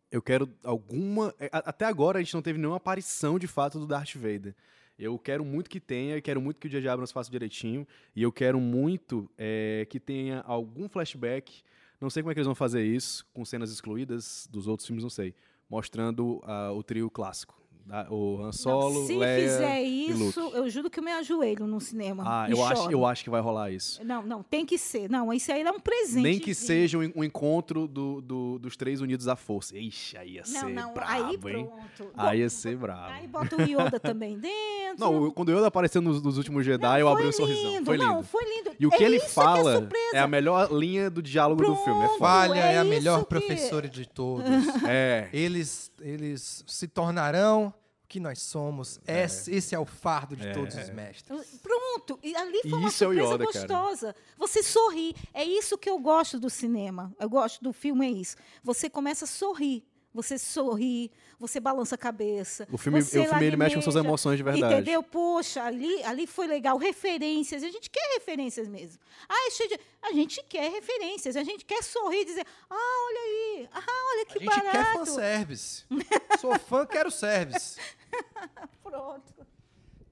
Eu 0.08 0.22
quero 0.22 0.48
alguma. 0.62 1.34
é, 1.36 1.50
Até 1.50 1.84
agora 1.84 2.20
a 2.20 2.22
gente 2.22 2.32
não 2.32 2.40
teve 2.40 2.60
nenhuma 2.60 2.76
aparição 2.76 3.36
de 3.36 3.48
fato 3.48 3.80
do 3.80 3.88
Darth 3.88 4.14
Vader. 4.14 4.54
Eu 4.96 5.18
quero 5.18 5.44
muito 5.44 5.68
que 5.68 5.80
tenha, 5.80 6.20
quero 6.20 6.40
muito 6.40 6.60
que 6.60 6.68
o 6.68 6.70
J.J. 6.70 6.88
Abrams 6.88 7.12
faça 7.12 7.28
direitinho. 7.28 7.84
E 8.14 8.22
eu 8.22 8.30
quero 8.30 8.60
muito 8.60 9.28
é, 9.36 9.84
que 9.90 9.98
tenha 9.98 10.42
algum 10.42 10.88
flashback. 10.88 11.64
Não 12.00 12.08
sei 12.08 12.22
como 12.22 12.30
é 12.30 12.34
que 12.34 12.38
eles 12.38 12.46
vão 12.46 12.54
fazer 12.54 12.84
isso, 12.84 13.26
com 13.34 13.44
cenas 13.44 13.72
excluídas 13.72 14.48
dos 14.48 14.68
outros 14.68 14.86
filmes, 14.86 15.02
não 15.02 15.10
sei. 15.10 15.34
Mostrando 15.68 16.40
ah, 16.44 16.70
o 16.70 16.84
trio 16.84 17.10
clássico. 17.10 17.60
O 18.10 18.42
Han 18.42 18.50
Solo, 18.52 19.00
Não, 19.00 19.06
se 19.06 19.14
Leia 19.14 19.48
fizer 19.48 19.82
e 19.84 20.08
isso, 20.10 20.40
Luke. 20.42 20.56
eu 20.56 20.70
juro 20.70 20.88
que 20.90 20.98
eu 20.98 21.04
me 21.04 21.12
ajoelho 21.12 21.66
no 21.66 21.80
cinema. 21.80 22.22
Ah, 22.26 22.50
eu 22.50 22.64
acho, 22.64 22.90
eu 22.90 23.04
acho 23.04 23.22
que 23.22 23.28
vai 23.30 23.40
rolar 23.42 23.70
isso. 23.70 24.02
Não, 24.04 24.22
não, 24.22 24.42
tem 24.42 24.64
que 24.64 24.78
ser. 24.78 25.08
Não, 25.10 25.32
isso 25.32 25.52
aí 25.52 25.60
é 25.62 25.70
um 25.70 25.78
presente. 25.78 26.22
Nem 26.22 26.38
que 26.38 26.54
seja 26.54 26.96
um, 26.98 27.12
um 27.14 27.22
encontro 27.22 27.86
do- 27.86 28.20
do- 28.22 28.58
dos 28.58 28.76
três 28.76 29.00
unidos 29.02 29.28
à 29.28 29.36
força. 29.36 29.76
Ixi, 29.76 30.16
aí 30.16 30.30
ia 30.36 30.42
Não, 30.46 30.60
ser 30.60 30.68
não, 30.72 30.94
brabo, 30.94 31.12
aí 31.12 31.32
hein? 31.34 31.38
pronto. 31.38 32.10
Aí 32.16 32.40
ia 32.40 32.48
ser 32.48 32.76
brabo. 32.76 33.12
Aí 33.12 33.26
bota 33.26 33.56
o 33.56 33.62
Yoda 33.62 34.00
também 34.00 34.38
dentro. 34.38 34.98
Não, 34.98 35.24
eu- 35.24 35.32
quando 35.32 35.50
o 35.50 35.52
Yoda 35.52 35.66
apareceu 35.66 36.00
nos, 36.00 36.22
nos 36.22 36.38
últimos 36.38 36.64
Jedi, 36.64 37.00
eu 37.00 37.06
Foi 37.06 37.12
abri 37.16 37.28
um 37.28 37.32
sorrisão. 37.32 37.84
Foi 37.84 37.96
lindo. 37.98 38.08
Não, 38.08 38.22
foi 38.22 38.44
lindo. 38.44 38.70
E 38.80 38.86
o 38.86 38.90
que 38.90 39.02
É 39.02 39.06
ele 39.06 39.18
que 39.18 39.26
é 39.26 39.28
fala 39.28 39.72
surpresa. 39.74 40.16
é, 40.16 40.20
a 40.20 40.26
melhor 40.26 40.72
linha 40.72 41.10
do 41.10 41.20
diálogo 41.20 41.62
do 41.62 41.76
filme. 41.76 42.02
É 42.02 42.06
Pronto. 42.06 42.18
Falha 42.18 42.54
é, 42.60 42.74
é 42.74 42.78
a 42.78 42.84
melhor 42.84 43.20
que- 43.20 43.26
professora 43.26 43.88
de 43.88 44.08
todos. 44.08 44.44
É. 44.86 45.28
eles, 45.32 45.90
eles 46.00 46.64
se 46.66 46.86
tornarão 46.88 47.73
que 48.14 48.20
nós 48.20 48.40
somos. 48.40 49.00
Esse, 49.08 49.52
esse 49.52 49.74
é 49.74 49.78
o 49.78 49.84
fardo 49.84 50.36
de 50.36 50.46
É. 50.46 50.52
todos 50.52 50.72
os 50.76 50.88
mestres. 50.90 51.58
Pronto, 51.60 52.16
e 52.22 52.36
ali 52.36 52.60
foi 52.62 52.78
uma 52.78 52.88
Isso 52.88 53.02
é 53.02 53.06
surpresa 53.08 53.34
Yoda, 53.34 53.46
cara. 53.52 53.66
gostosa. 53.66 54.16
Você 54.38 54.62
sorri. 54.62 55.16
É 55.34 55.42
isso 55.42 55.76
que 55.76 55.90
eu 55.90 55.98
gosto 55.98 56.38
do 56.38 56.48
cinema. 56.48 57.12
Eu 57.18 57.28
gosto 57.28 57.60
do 57.60 57.72
filme, 57.72 58.06
é 58.06 58.10
isso. 58.10 58.36
Você 58.62 58.88
começa 58.88 59.24
a 59.24 59.28
sorrir. 59.28 59.84
Você 60.16 60.38
sorri, 60.38 61.10
você 61.40 61.58
balança 61.58 61.96
a 61.96 61.98
cabeça. 61.98 62.68
O 62.70 62.78
filme- 62.78 63.02
você 63.02 63.18
o 63.18 63.24
filme, 63.28 63.46
ele 63.46 63.56
mexe 63.56 63.74
com 63.74 63.82
suas 63.82 63.96
emoções 63.96 64.36
de 64.36 64.44
verdade. 64.44 64.72
Entendeu? 64.74 65.02
Poxa, 65.02 65.64
ali, 65.64 66.04
ali 66.04 66.24
foi 66.24 66.46
legal. 66.46 66.78
Referências. 66.78 67.64
A 67.64 67.68
gente 67.68 67.90
quer 67.90 68.14
referências 68.14 68.68
mesmo. 68.68 69.00
Ah, 69.28 69.48
é 69.48 69.50
cheio 69.50 69.70
de... 69.70 69.80
A 70.02 70.12
gente 70.12 70.40
quer 70.48 70.70
referências. 70.70 71.34
A 71.34 71.42
gente 71.42 71.64
quer 71.64 71.82
sorrir 71.82 72.20
e 72.20 72.24
dizer: 72.26 72.46
ah, 72.70 73.06
olha 73.08 73.20
aí. 73.22 73.68
Ah, 73.72 74.12
olha 74.12 74.26
que 74.26 74.38
a 74.38 74.40
gente 74.40 74.54
quer 74.60 74.72
barato. 74.72 74.98
fanservice. 75.00 75.84
Sou 76.40 76.56
fã, 76.60 76.86
quero 76.86 77.10
service. 77.10 77.76
Pronto. 78.82 79.46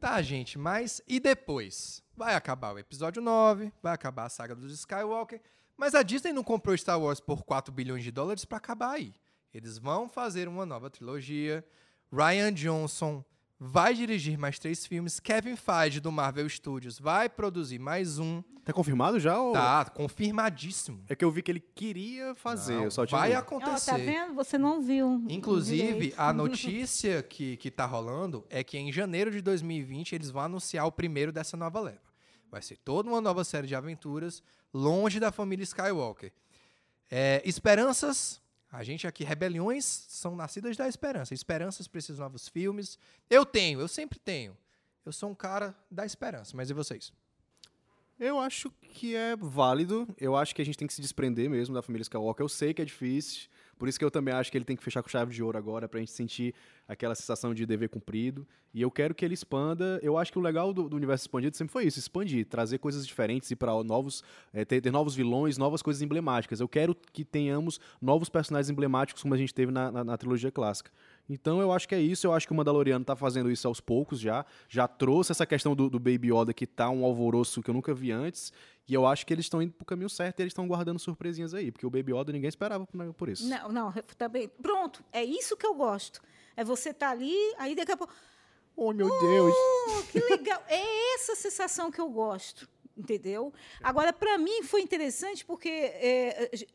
Tá, 0.00 0.20
gente, 0.20 0.58
mas 0.58 1.00
e 1.06 1.20
depois? 1.20 2.02
Vai 2.16 2.34
acabar 2.34 2.74
o 2.74 2.78
episódio 2.78 3.22
9, 3.22 3.72
vai 3.82 3.94
acabar 3.94 4.24
a 4.24 4.28
saga 4.28 4.54
dos 4.54 4.72
Skywalker, 4.72 5.40
mas 5.76 5.94
a 5.94 6.02
Disney 6.02 6.32
não 6.32 6.44
comprou 6.44 6.76
Star 6.76 7.00
Wars 7.00 7.20
por 7.20 7.44
4 7.44 7.72
bilhões 7.72 8.02
de 8.04 8.10
dólares 8.10 8.44
pra 8.44 8.58
acabar 8.58 8.92
aí. 8.92 9.14
Eles 9.52 9.78
vão 9.78 10.08
fazer 10.08 10.48
uma 10.48 10.64
nova 10.64 10.90
trilogia. 10.90 11.64
Ryan 12.12 12.52
Johnson 12.52 13.24
vai 13.64 13.94
dirigir 13.94 14.36
mais 14.36 14.58
três 14.58 14.84
filmes. 14.84 15.20
Kevin 15.20 15.54
Feige, 15.54 16.00
do 16.00 16.10
Marvel 16.10 16.48
Studios, 16.48 16.98
vai 16.98 17.28
produzir 17.28 17.78
mais 17.78 18.18
um. 18.18 18.42
Tá 18.64 18.72
confirmado 18.72 19.20
já? 19.20 19.40
Ou... 19.40 19.52
Tá, 19.52 19.84
confirmadíssimo. 19.84 21.04
É 21.08 21.14
que 21.14 21.24
eu 21.24 21.30
vi 21.30 21.42
que 21.42 21.50
ele 21.50 21.60
queria 21.60 22.34
fazer. 22.34 22.74
Não, 22.74 22.84
eu 22.84 22.90
só 22.90 23.06
tinha 23.06 23.20
vai 23.20 23.32
acontecer. 23.34 23.92
tá 23.92 23.96
vendo? 23.96 24.34
Você 24.34 24.58
não 24.58 24.82
viu. 24.82 25.24
Inclusive, 25.28 25.92
direito. 25.92 26.20
a 26.20 26.32
notícia 26.34 27.22
que, 27.22 27.56
que 27.56 27.70
tá 27.70 27.86
rolando 27.86 28.44
é 28.50 28.64
que 28.64 28.76
em 28.76 28.92
janeiro 28.92 29.30
de 29.30 29.40
2020 29.40 30.14
eles 30.14 30.30
vão 30.30 30.42
anunciar 30.42 30.84
o 30.86 30.92
primeiro 30.92 31.30
dessa 31.30 31.56
nova 31.56 31.80
leva. 31.80 32.00
Vai 32.50 32.62
ser 32.62 32.76
toda 32.78 33.08
uma 33.08 33.20
nova 33.20 33.44
série 33.44 33.68
de 33.68 33.76
aventuras 33.76 34.42
longe 34.74 35.20
da 35.20 35.30
família 35.30 35.62
Skywalker. 35.62 36.32
É, 37.08 37.40
esperanças. 37.44 38.41
A 38.72 38.82
gente 38.82 39.06
aqui, 39.06 39.22
rebeliões 39.22 39.84
são 39.84 40.34
nascidas 40.34 40.78
da 40.78 40.88
esperança. 40.88 41.34
Esperanças 41.34 41.86
precisam 41.86 42.16
de 42.16 42.20
novos 42.22 42.48
filmes. 42.48 42.98
Eu 43.28 43.44
tenho, 43.44 43.78
eu 43.78 43.86
sempre 43.86 44.18
tenho. 44.18 44.56
Eu 45.04 45.12
sou 45.12 45.28
um 45.28 45.34
cara 45.34 45.76
da 45.90 46.06
esperança, 46.06 46.56
mas 46.56 46.70
e 46.70 46.72
vocês? 46.72 47.12
Eu 48.18 48.38
acho 48.38 48.70
que 48.70 49.14
é 49.14 49.36
válido. 49.36 50.08
Eu 50.18 50.34
acho 50.34 50.54
que 50.54 50.62
a 50.62 50.64
gente 50.64 50.78
tem 50.78 50.88
que 50.88 50.94
se 50.94 51.02
desprender 51.02 51.50
mesmo 51.50 51.74
da 51.74 51.82
família 51.82 52.02
Skywalker. 52.02 52.42
Eu 52.42 52.48
sei 52.48 52.72
que 52.72 52.80
é 52.80 52.84
difícil. 52.86 53.50
Por 53.78 53.88
isso 53.88 53.98
que 53.98 54.04
eu 54.04 54.10
também 54.10 54.32
acho 54.32 54.50
que 54.50 54.56
ele 54.56 54.64
tem 54.64 54.76
que 54.76 54.82
fechar 54.82 55.02
com 55.02 55.08
chave 55.08 55.34
de 55.34 55.42
ouro 55.42 55.58
agora, 55.58 55.88
pra 55.88 55.98
gente 55.98 56.12
sentir 56.12 56.54
aquela 56.86 57.14
sensação 57.14 57.52
de 57.52 57.66
dever 57.66 57.88
cumprido. 57.88 58.46
E 58.72 58.80
eu 58.80 58.90
quero 58.90 59.14
que 59.14 59.24
ele 59.24 59.34
expanda. 59.34 59.98
Eu 60.02 60.16
acho 60.16 60.30
que 60.32 60.38
o 60.38 60.42
legal 60.42 60.72
do, 60.72 60.88
do 60.88 60.96
universo 60.96 61.24
expandido 61.24 61.56
sempre 61.56 61.72
foi 61.72 61.84
isso: 61.84 61.98
expandir, 61.98 62.46
trazer 62.46 62.78
coisas 62.78 63.06
diferentes 63.06 63.50
e 63.50 63.56
para 63.56 63.72
novos. 63.82 64.22
eh, 64.54 64.64
ter, 64.64 64.80
ter 64.80 64.90
novos 64.92 65.14
vilões, 65.14 65.58
novas 65.58 65.82
coisas 65.82 66.00
emblemáticas. 66.00 66.60
Eu 66.60 66.68
quero 66.68 66.94
que 67.12 67.24
tenhamos 67.24 67.80
novos 68.00 68.28
personagens 68.28 68.70
emblemáticos, 68.70 69.22
como 69.22 69.34
a 69.34 69.38
gente 69.38 69.52
teve 69.52 69.72
na, 69.72 69.90
na- 69.90 70.04
na 70.04 70.16
trilogia 70.16 70.50
clássica. 70.52 70.90
Então 71.32 71.60
eu 71.60 71.72
acho 71.72 71.88
que 71.88 71.94
é 71.94 72.00
isso. 72.00 72.26
Eu 72.26 72.32
acho 72.34 72.46
que 72.46 72.52
o 72.52 72.56
Mandaloriano 72.56 73.04
tá 73.04 73.16
fazendo 73.16 73.50
isso 73.50 73.66
aos 73.66 73.80
poucos 73.80 74.20
já. 74.20 74.44
Já 74.68 74.86
trouxe 74.86 75.32
essa 75.32 75.46
questão 75.46 75.74
do, 75.74 75.88
do 75.88 75.98
Baby 75.98 76.30
Yoda 76.32 76.52
que 76.52 76.66
tá 76.66 76.90
um 76.90 77.04
alvoroço 77.04 77.62
que 77.62 77.70
eu 77.70 77.74
nunca 77.74 77.94
vi 77.94 78.12
antes. 78.12 78.52
E 78.86 78.92
eu 78.94 79.06
acho 79.06 79.24
que 79.24 79.32
eles 79.32 79.46
estão 79.46 79.62
indo 79.62 79.72
pro 79.72 79.86
caminho 79.86 80.10
certo 80.10 80.40
e 80.40 80.42
eles 80.42 80.50
estão 80.50 80.66
guardando 80.68 80.98
surpresinhas 80.98 81.54
aí. 81.54 81.70
Porque 81.72 81.86
o 81.86 81.90
Baby 81.90 82.12
Yoda 82.12 82.32
ninguém 82.32 82.48
esperava 82.48 82.86
por 83.16 83.28
isso. 83.28 83.48
Não, 83.48 83.70
não, 83.70 83.92
também. 84.18 84.48
Pronto, 84.48 85.02
é 85.12 85.24
isso 85.24 85.56
que 85.56 85.66
eu 85.66 85.74
gosto. 85.74 86.20
É 86.56 86.62
você 86.62 86.90
estar 86.90 87.10
ali, 87.10 87.34
aí 87.58 87.74
daqui 87.74 87.92
a 87.92 87.96
pouco. 87.96 88.12
Oh, 88.76 88.92
meu 88.92 89.08
Deus! 89.08 89.54
Oh, 89.54 90.02
que 90.10 90.18
legal! 90.20 90.62
É 90.68 91.14
essa 91.14 91.34
sensação 91.36 91.90
que 91.90 92.00
eu 92.00 92.08
gosto, 92.08 92.68
entendeu? 92.96 93.52
Agora, 93.82 94.12
para 94.12 94.36
mim, 94.38 94.62
foi 94.62 94.80
interessante 94.82 95.44
porque. 95.44 95.68
é, 95.68 96.50
mi- 96.52 96.66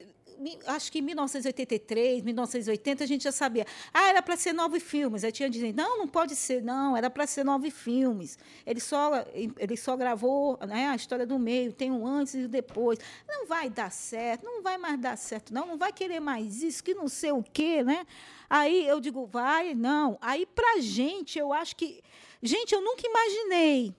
Acho 0.67 0.91
que 0.91 0.99
em 0.99 1.01
1983, 1.01 2.23
1980, 2.23 3.03
a 3.03 3.07
gente 3.07 3.23
já 3.23 3.31
sabia. 3.31 3.65
Ah, 3.93 4.09
era 4.09 4.21
para 4.21 4.35
ser 4.37 4.53
nove 4.53 4.79
filmes. 4.79 5.23
Aí 5.23 5.31
tinha 5.31 5.49
dizendo, 5.49 5.77
não, 5.77 5.97
não 5.97 6.07
pode 6.07 6.35
ser, 6.35 6.61
não, 6.61 6.95
era 6.95 7.09
para 7.09 7.25
ser 7.25 7.43
nove 7.43 7.71
filmes. 7.71 8.37
Ele 8.65 8.79
só, 8.79 9.25
ele 9.33 9.75
só 9.77 9.95
gravou 9.95 10.57
né, 10.67 10.87
a 10.87 10.95
história 10.95 11.25
do 11.25 11.39
meio, 11.39 11.73
tem 11.73 11.91
um 11.91 12.05
antes 12.05 12.35
e 12.35 12.47
depois. 12.47 12.99
Não 13.27 13.47
vai 13.47 13.69
dar 13.69 13.91
certo, 13.91 14.43
não 14.43 14.61
vai 14.61 14.77
mais 14.77 14.99
dar 14.99 15.17
certo, 15.17 15.53
não, 15.53 15.65
não 15.65 15.77
vai 15.77 15.91
querer 15.91 16.19
mais 16.19 16.61
isso, 16.61 16.83
que 16.83 16.93
não 16.93 17.07
sei 17.07 17.31
o 17.31 17.43
quê, 17.43 17.83
né? 17.83 18.05
Aí 18.49 18.87
eu 18.87 18.99
digo, 18.99 19.25
vai, 19.25 19.73
não. 19.73 20.17
Aí, 20.21 20.45
para 20.45 20.79
gente, 20.79 21.37
eu 21.37 21.51
acho 21.51 21.75
que. 21.75 22.01
Gente, 22.41 22.73
eu 22.73 22.81
nunca 22.81 23.01
imaginei 23.05 23.93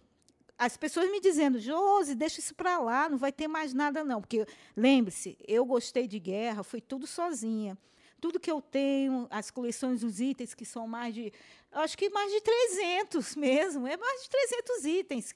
as 0.59 0.77
pessoas 0.77 1.09
me 1.11 1.21
dizendo, 1.21 1.61
Josi, 1.61 2.17
deixa 2.17 2.41
isso 2.41 2.53
para 2.53 2.79
lá, 2.79 3.09
não 3.09 3.17
vai 3.17 3.31
ter 3.31 3.47
mais 3.47 3.73
nada 3.73 4.03
não, 4.03 4.21
porque 4.21 4.45
lembre-se, 4.77 5.39
eu 5.47 5.65
gostei 5.65 6.09
de 6.09 6.19
guerra, 6.19 6.65
fui 6.65 6.81
tudo 6.81 7.07
sozinha. 7.07 7.79
Tudo 8.21 8.41
que 8.41 8.51
eu 8.51 8.61
tenho, 8.61 9.29
as 9.31 9.49
coleções 9.49 10.01
dos 10.01 10.19
itens 10.19 10.53
que 10.53 10.65
são 10.65 10.89
mais 10.89 11.15
de, 11.15 11.33
acho 11.71 11.97
que 11.97 12.11
mais 12.11 12.33
de 12.33 12.41
300 12.41 13.37
mesmo, 13.37 13.87
é 13.87 13.97
mais 13.97 14.23
de 14.25 14.31
300 14.31 14.85
itens. 14.87 15.35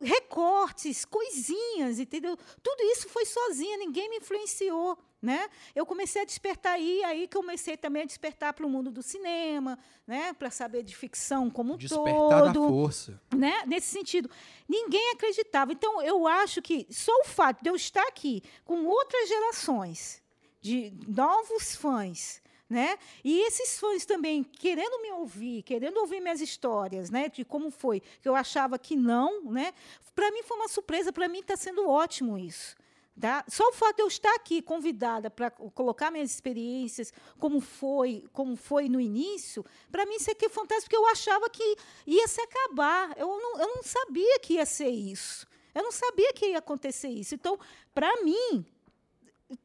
Recortes, 0.00 1.04
coisinhas, 1.04 1.98
entendeu? 1.98 2.38
Tudo 2.62 2.82
isso 2.84 3.10
foi 3.10 3.26
sozinha, 3.26 3.76
ninguém 3.76 4.08
me 4.08 4.16
influenciou, 4.16 4.98
né? 5.20 5.48
Eu 5.74 5.84
comecei 5.84 6.22
a 6.22 6.24
despertar 6.24 6.74
aí, 6.74 7.02
aí 7.04 7.26
que 7.26 7.36
eu 7.36 7.40
comecei 7.40 7.76
também 7.76 8.02
a 8.02 8.06
despertar 8.06 8.52
para 8.52 8.64
o 8.64 8.70
mundo 8.70 8.90
do 8.90 9.02
cinema, 9.02 9.78
né? 10.06 10.32
Para 10.32 10.50
saber 10.50 10.82
de 10.82 10.94
ficção 10.96 11.50
como 11.50 11.74
um 11.74 11.76
Despertar 11.76 12.44
da 12.44 12.52
todo 12.52 12.68
força. 12.68 13.20
né? 13.36 13.62
Nesse 13.66 13.88
sentido, 13.88 14.30
ninguém 14.68 15.10
acreditava. 15.12 15.72
Então, 15.72 16.00
eu 16.02 16.26
acho 16.26 16.62
que 16.62 16.86
só 16.90 17.12
o 17.20 17.24
fato 17.24 17.62
de 17.62 17.68
eu 17.68 17.74
estar 17.76 18.06
aqui 18.06 18.42
com 18.64 18.84
outras 18.84 19.28
gerações 19.28 20.22
de 20.60 20.92
novos 21.06 21.74
fãs, 21.74 22.40
né? 22.68 22.98
E 23.24 23.40
esses 23.40 23.78
fãs 23.78 24.04
também 24.04 24.44
querendo 24.44 25.00
me 25.00 25.10
ouvir, 25.12 25.62
querendo 25.62 25.96
ouvir 25.98 26.20
minhas 26.20 26.40
histórias, 26.40 27.10
né? 27.10 27.28
De 27.28 27.44
como 27.44 27.70
foi, 27.70 28.00
que 28.20 28.28
eu 28.28 28.36
achava 28.36 28.78
que 28.78 28.94
não, 28.94 29.44
né? 29.50 29.72
Para 30.14 30.30
mim 30.30 30.42
foi 30.42 30.56
uma 30.58 30.68
surpresa, 30.68 31.12
para 31.12 31.28
mim 31.28 31.40
está 31.40 31.56
sendo 31.56 31.88
ótimo 31.88 32.38
isso. 32.38 32.76
Tá? 33.20 33.44
Só 33.48 33.68
o 33.68 33.72
fato 33.72 33.96
de 33.96 34.02
eu 34.02 34.06
estar 34.06 34.32
aqui 34.34 34.62
convidada 34.62 35.28
para 35.28 35.50
colocar 35.50 36.08
minhas 36.10 36.30
experiências, 36.30 37.12
como 37.38 37.60
foi, 37.60 38.24
como 38.32 38.54
foi 38.54 38.88
no 38.88 39.00
início, 39.00 39.64
para 39.90 40.06
mim 40.06 40.14
isso 40.14 40.30
aqui 40.30 40.46
é 40.46 40.48
fantástico, 40.48 40.90
porque 40.90 40.96
eu 40.96 41.08
achava 41.08 41.50
que 41.50 41.76
ia 42.06 42.28
se 42.28 42.40
acabar. 42.40 43.18
Eu 43.18 43.26
não, 43.26 43.60
eu 43.60 43.74
não 43.74 43.82
sabia 43.82 44.38
que 44.38 44.54
ia 44.54 44.66
ser 44.66 44.90
isso. 44.90 45.48
Eu 45.74 45.82
não 45.82 45.90
sabia 45.90 46.32
que 46.32 46.46
ia 46.46 46.58
acontecer 46.58 47.08
isso. 47.08 47.34
Então, 47.34 47.58
para 47.92 48.22
mim, 48.22 48.64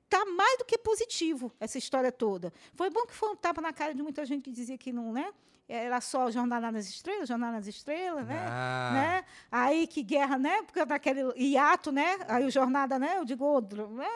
tá 0.09 0.25
mais 0.25 0.57
do 0.57 0.65
que 0.65 0.77
positivo 0.77 1.51
essa 1.59 1.77
história 1.77 2.11
toda. 2.11 2.53
Foi 2.73 2.89
bom 2.89 3.05
que 3.05 3.13
foi 3.13 3.29
um 3.29 3.35
tapa 3.35 3.61
na 3.61 3.73
cara 3.73 3.93
de 3.93 4.01
muita 4.01 4.25
gente 4.25 4.43
que 4.43 4.51
dizia 4.51 4.77
que 4.77 4.91
não, 4.91 5.11
né? 5.11 5.33
Era 5.67 6.01
só 6.01 6.29
Jornada 6.29 6.71
nas 6.71 6.87
Estrelas, 6.87 7.27
Jornada 7.27 7.53
nas 7.53 7.67
Estrelas, 7.67 8.27
né? 8.27 8.45
Ah. 8.49 8.91
né? 8.93 9.25
Aí 9.49 9.87
que 9.87 10.03
guerra, 10.03 10.37
né? 10.37 10.61
Porque 10.63 10.83
daquele 10.83 11.21
hiato, 11.35 11.91
né? 11.91 12.17
Aí 12.27 12.45
o 12.45 12.51
Jornada, 12.51 12.99
né? 12.99 13.17
Eu 13.17 13.25
digo 13.25 13.45
outro, 13.45 13.87
né? 13.89 14.07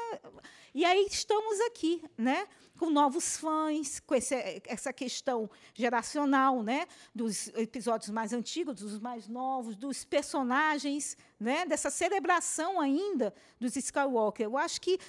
E 0.74 0.84
aí 0.86 1.08
estamos 1.10 1.60
aqui, 1.62 2.04
né? 2.18 2.48
Com 2.78 2.90
novos 2.90 3.38
fãs, 3.38 4.00
com 4.02 4.14
esse, 4.14 4.62
essa 4.68 4.94
questão 4.94 5.50
geracional, 5.74 6.62
né? 6.62 6.86
Dos 7.16 7.48
episódios 7.56 8.12
mais 8.12 8.34
antigos, 8.34 8.76
dos 8.76 9.00
mais 9.00 9.28
novos, 9.28 9.76
dos 9.76 10.04
personagens, 10.04 11.18
né? 11.40 11.66
Dessa 11.66 11.90
celebração 11.90 12.80
ainda 12.80 13.34
dos 13.60 13.76
Skywalker. 13.76 14.46
Eu 14.46 14.58
acho 14.58 14.82
que 14.82 15.00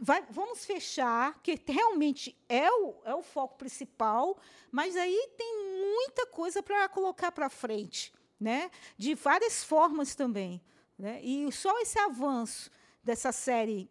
vai- 0.00 0.24
vamos 0.30 0.64
fechar, 0.64 1.38
que 1.42 1.60
realmente 1.68 2.36
é 2.48 2.70
o, 2.70 2.94
é 3.04 3.14
o 3.14 3.22
foco 3.22 3.58
principal, 3.58 4.38
mas 4.72 4.96
aí 4.96 5.28
tem 5.36 5.80
muita 5.92 6.26
coisa 6.26 6.62
para 6.62 6.88
colocar 6.88 7.30
para 7.30 7.50
frente, 7.50 8.12
né? 8.40 8.70
de 8.96 9.14
várias 9.14 9.62
formas 9.62 10.14
também. 10.14 10.60
Né? 10.98 11.20
E 11.22 11.50
só 11.52 11.78
esse 11.80 11.98
avanço 11.98 12.70
dessa 13.04 13.30
série 13.30 13.90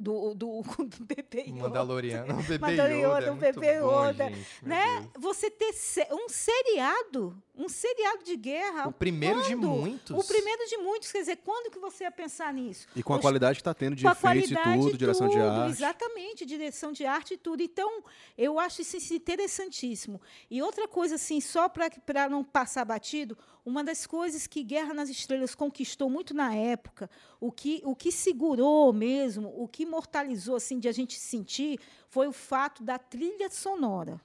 do, 0.00 0.34
do, 0.34 0.62
do 0.98 1.04
bebê 1.04 1.42
Yoda, 1.42 1.62
Mandaloriano. 1.62 2.34
O 2.34 2.42
bebê 2.42 2.58
Mandaloriano, 2.58 3.14
Yoda. 3.16 3.26
é 3.26 3.30
o 3.30 3.36
muito 3.36 3.60
bebê 3.60 3.80
bom, 3.80 4.08
Yoda, 4.08 4.24
gente, 4.30 4.46
meu 4.62 4.68
né? 4.70 5.08
Você 5.18 5.50
ter 5.50 5.72
se- 5.72 6.06
um 6.10 6.28
seriado, 6.28 7.36
um 7.56 7.68
seriado 7.68 8.24
de 8.24 8.36
guerra. 8.36 8.88
O 8.88 8.92
primeiro 8.92 9.42
de 9.42 9.54
quando? 9.54 9.68
muitos. 9.68 10.16
O 10.24 10.26
primeiro 10.26 10.66
de 10.66 10.76
muitos. 10.78 11.12
Quer 11.12 11.18
dizer, 11.20 11.36
quando 11.36 11.70
que 11.70 11.78
você 11.78 12.04
ia 12.04 12.10
pensar 12.10 12.52
nisso? 12.52 12.88
E 12.96 13.02
com 13.02 13.12
a 13.12 13.16
Os- 13.16 13.22
qualidade 13.22 13.58
que 13.58 13.62
tá 13.64 13.74
tendo 13.74 13.94
de 13.94 14.06
efeitos 14.06 14.50
e 14.50 14.54
qualidade 14.54 14.82
tudo, 14.86 14.98
direção 14.98 15.28
de 15.28 15.34
tudo, 15.34 15.44
arte. 15.46 15.70
Exatamente, 15.72 16.46
direção 16.46 16.92
de 16.92 17.04
arte 17.04 17.34
e 17.34 17.36
tudo. 17.36 17.62
Então, 17.62 18.02
eu 18.36 18.58
acho 18.58 18.80
isso 18.82 18.96
interessantíssimo. 19.14 20.20
E 20.50 20.62
outra 20.62 20.88
coisa, 20.88 21.16
assim, 21.16 21.40
só 21.40 21.68
para 21.68 22.28
não 22.28 22.42
passar 22.44 22.84
batido, 22.84 23.36
uma 23.64 23.84
das 23.84 24.06
coisas 24.06 24.46
que 24.46 24.62
Guerra 24.62 24.94
nas 24.94 25.08
Estrelas 25.10 25.54
conquistou 25.54 26.08
muito 26.08 26.32
na 26.34 26.54
época, 26.54 27.10
o 27.38 27.52
que, 27.52 27.82
o 27.84 27.94
que 27.94 28.10
segurou 28.10 28.92
mesmo, 28.92 29.52
o 29.56 29.68
que 29.68 29.84
imortalizou 29.90 30.56
assim, 30.56 30.78
de 30.78 30.88
a 30.88 30.92
gente 30.92 31.18
sentir, 31.18 31.78
foi 32.08 32.28
o 32.28 32.32
fato 32.32 32.82
da 32.82 32.98
trilha 32.98 33.50
sonora. 33.50 34.20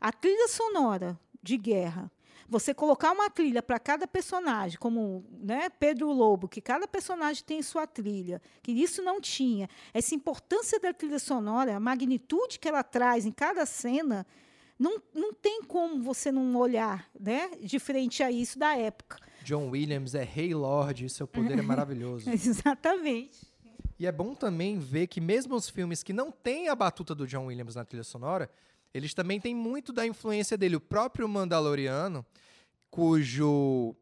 A 0.00 0.12
trilha 0.12 0.48
sonora 0.48 1.18
de 1.42 1.56
guerra. 1.56 2.10
Você 2.48 2.72
colocar 2.72 3.12
uma 3.12 3.28
trilha 3.28 3.62
para 3.62 3.78
cada 3.78 4.06
personagem, 4.06 4.78
como 4.78 5.22
né, 5.38 5.68
Pedro 5.68 6.10
Lobo, 6.10 6.48
que 6.48 6.62
cada 6.62 6.88
personagem 6.88 7.44
tem 7.44 7.60
sua 7.60 7.86
trilha, 7.86 8.40
que 8.62 8.72
isso 8.72 9.02
não 9.02 9.20
tinha. 9.20 9.68
Essa 9.92 10.14
importância 10.14 10.80
da 10.80 10.94
trilha 10.94 11.18
sonora, 11.18 11.76
a 11.76 11.80
magnitude 11.80 12.58
que 12.58 12.66
ela 12.66 12.82
traz 12.82 13.26
em 13.26 13.32
cada 13.32 13.66
cena, 13.66 14.26
não, 14.78 15.02
não 15.12 15.34
tem 15.34 15.62
como 15.62 16.02
você 16.02 16.32
não 16.32 16.56
olhar 16.56 17.10
né, 17.18 17.50
de 17.60 17.78
frente 17.78 18.22
a 18.22 18.30
isso 18.30 18.58
da 18.58 18.74
época. 18.76 19.18
John 19.42 19.68
Williams 19.70 20.14
é 20.14 20.22
rei 20.22 20.54
lord, 20.54 21.08
seu 21.08 21.26
poder 21.26 21.58
é 21.58 21.62
maravilhoso. 21.62 22.28
Exatamente. 22.30 23.47
E 23.98 24.06
é 24.06 24.12
bom 24.12 24.34
também 24.34 24.78
ver 24.78 25.08
que 25.08 25.20
mesmo 25.20 25.54
os 25.54 25.68
filmes 25.68 26.02
que 26.02 26.12
não 26.12 26.30
têm 26.30 26.68
a 26.68 26.74
batuta 26.74 27.14
do 27.14 27.26
John 27.26 27.46
Williams 27.46 27.74
na 27.74 27.84
trilha 27.84 28.04
sonora, 28.04 28.48
eles 28.94 29.12
também 29.12 29.40
têm 29.40 29.54
muito 29.54 29.92
da 29.92 30.06
influência 30.06 30.56
dele. 30.56 30.76
O 30.76 30.80
próprio 30.80 31.28
Mandaloriano, 31.28 32.24
cujo, 32.90 33.96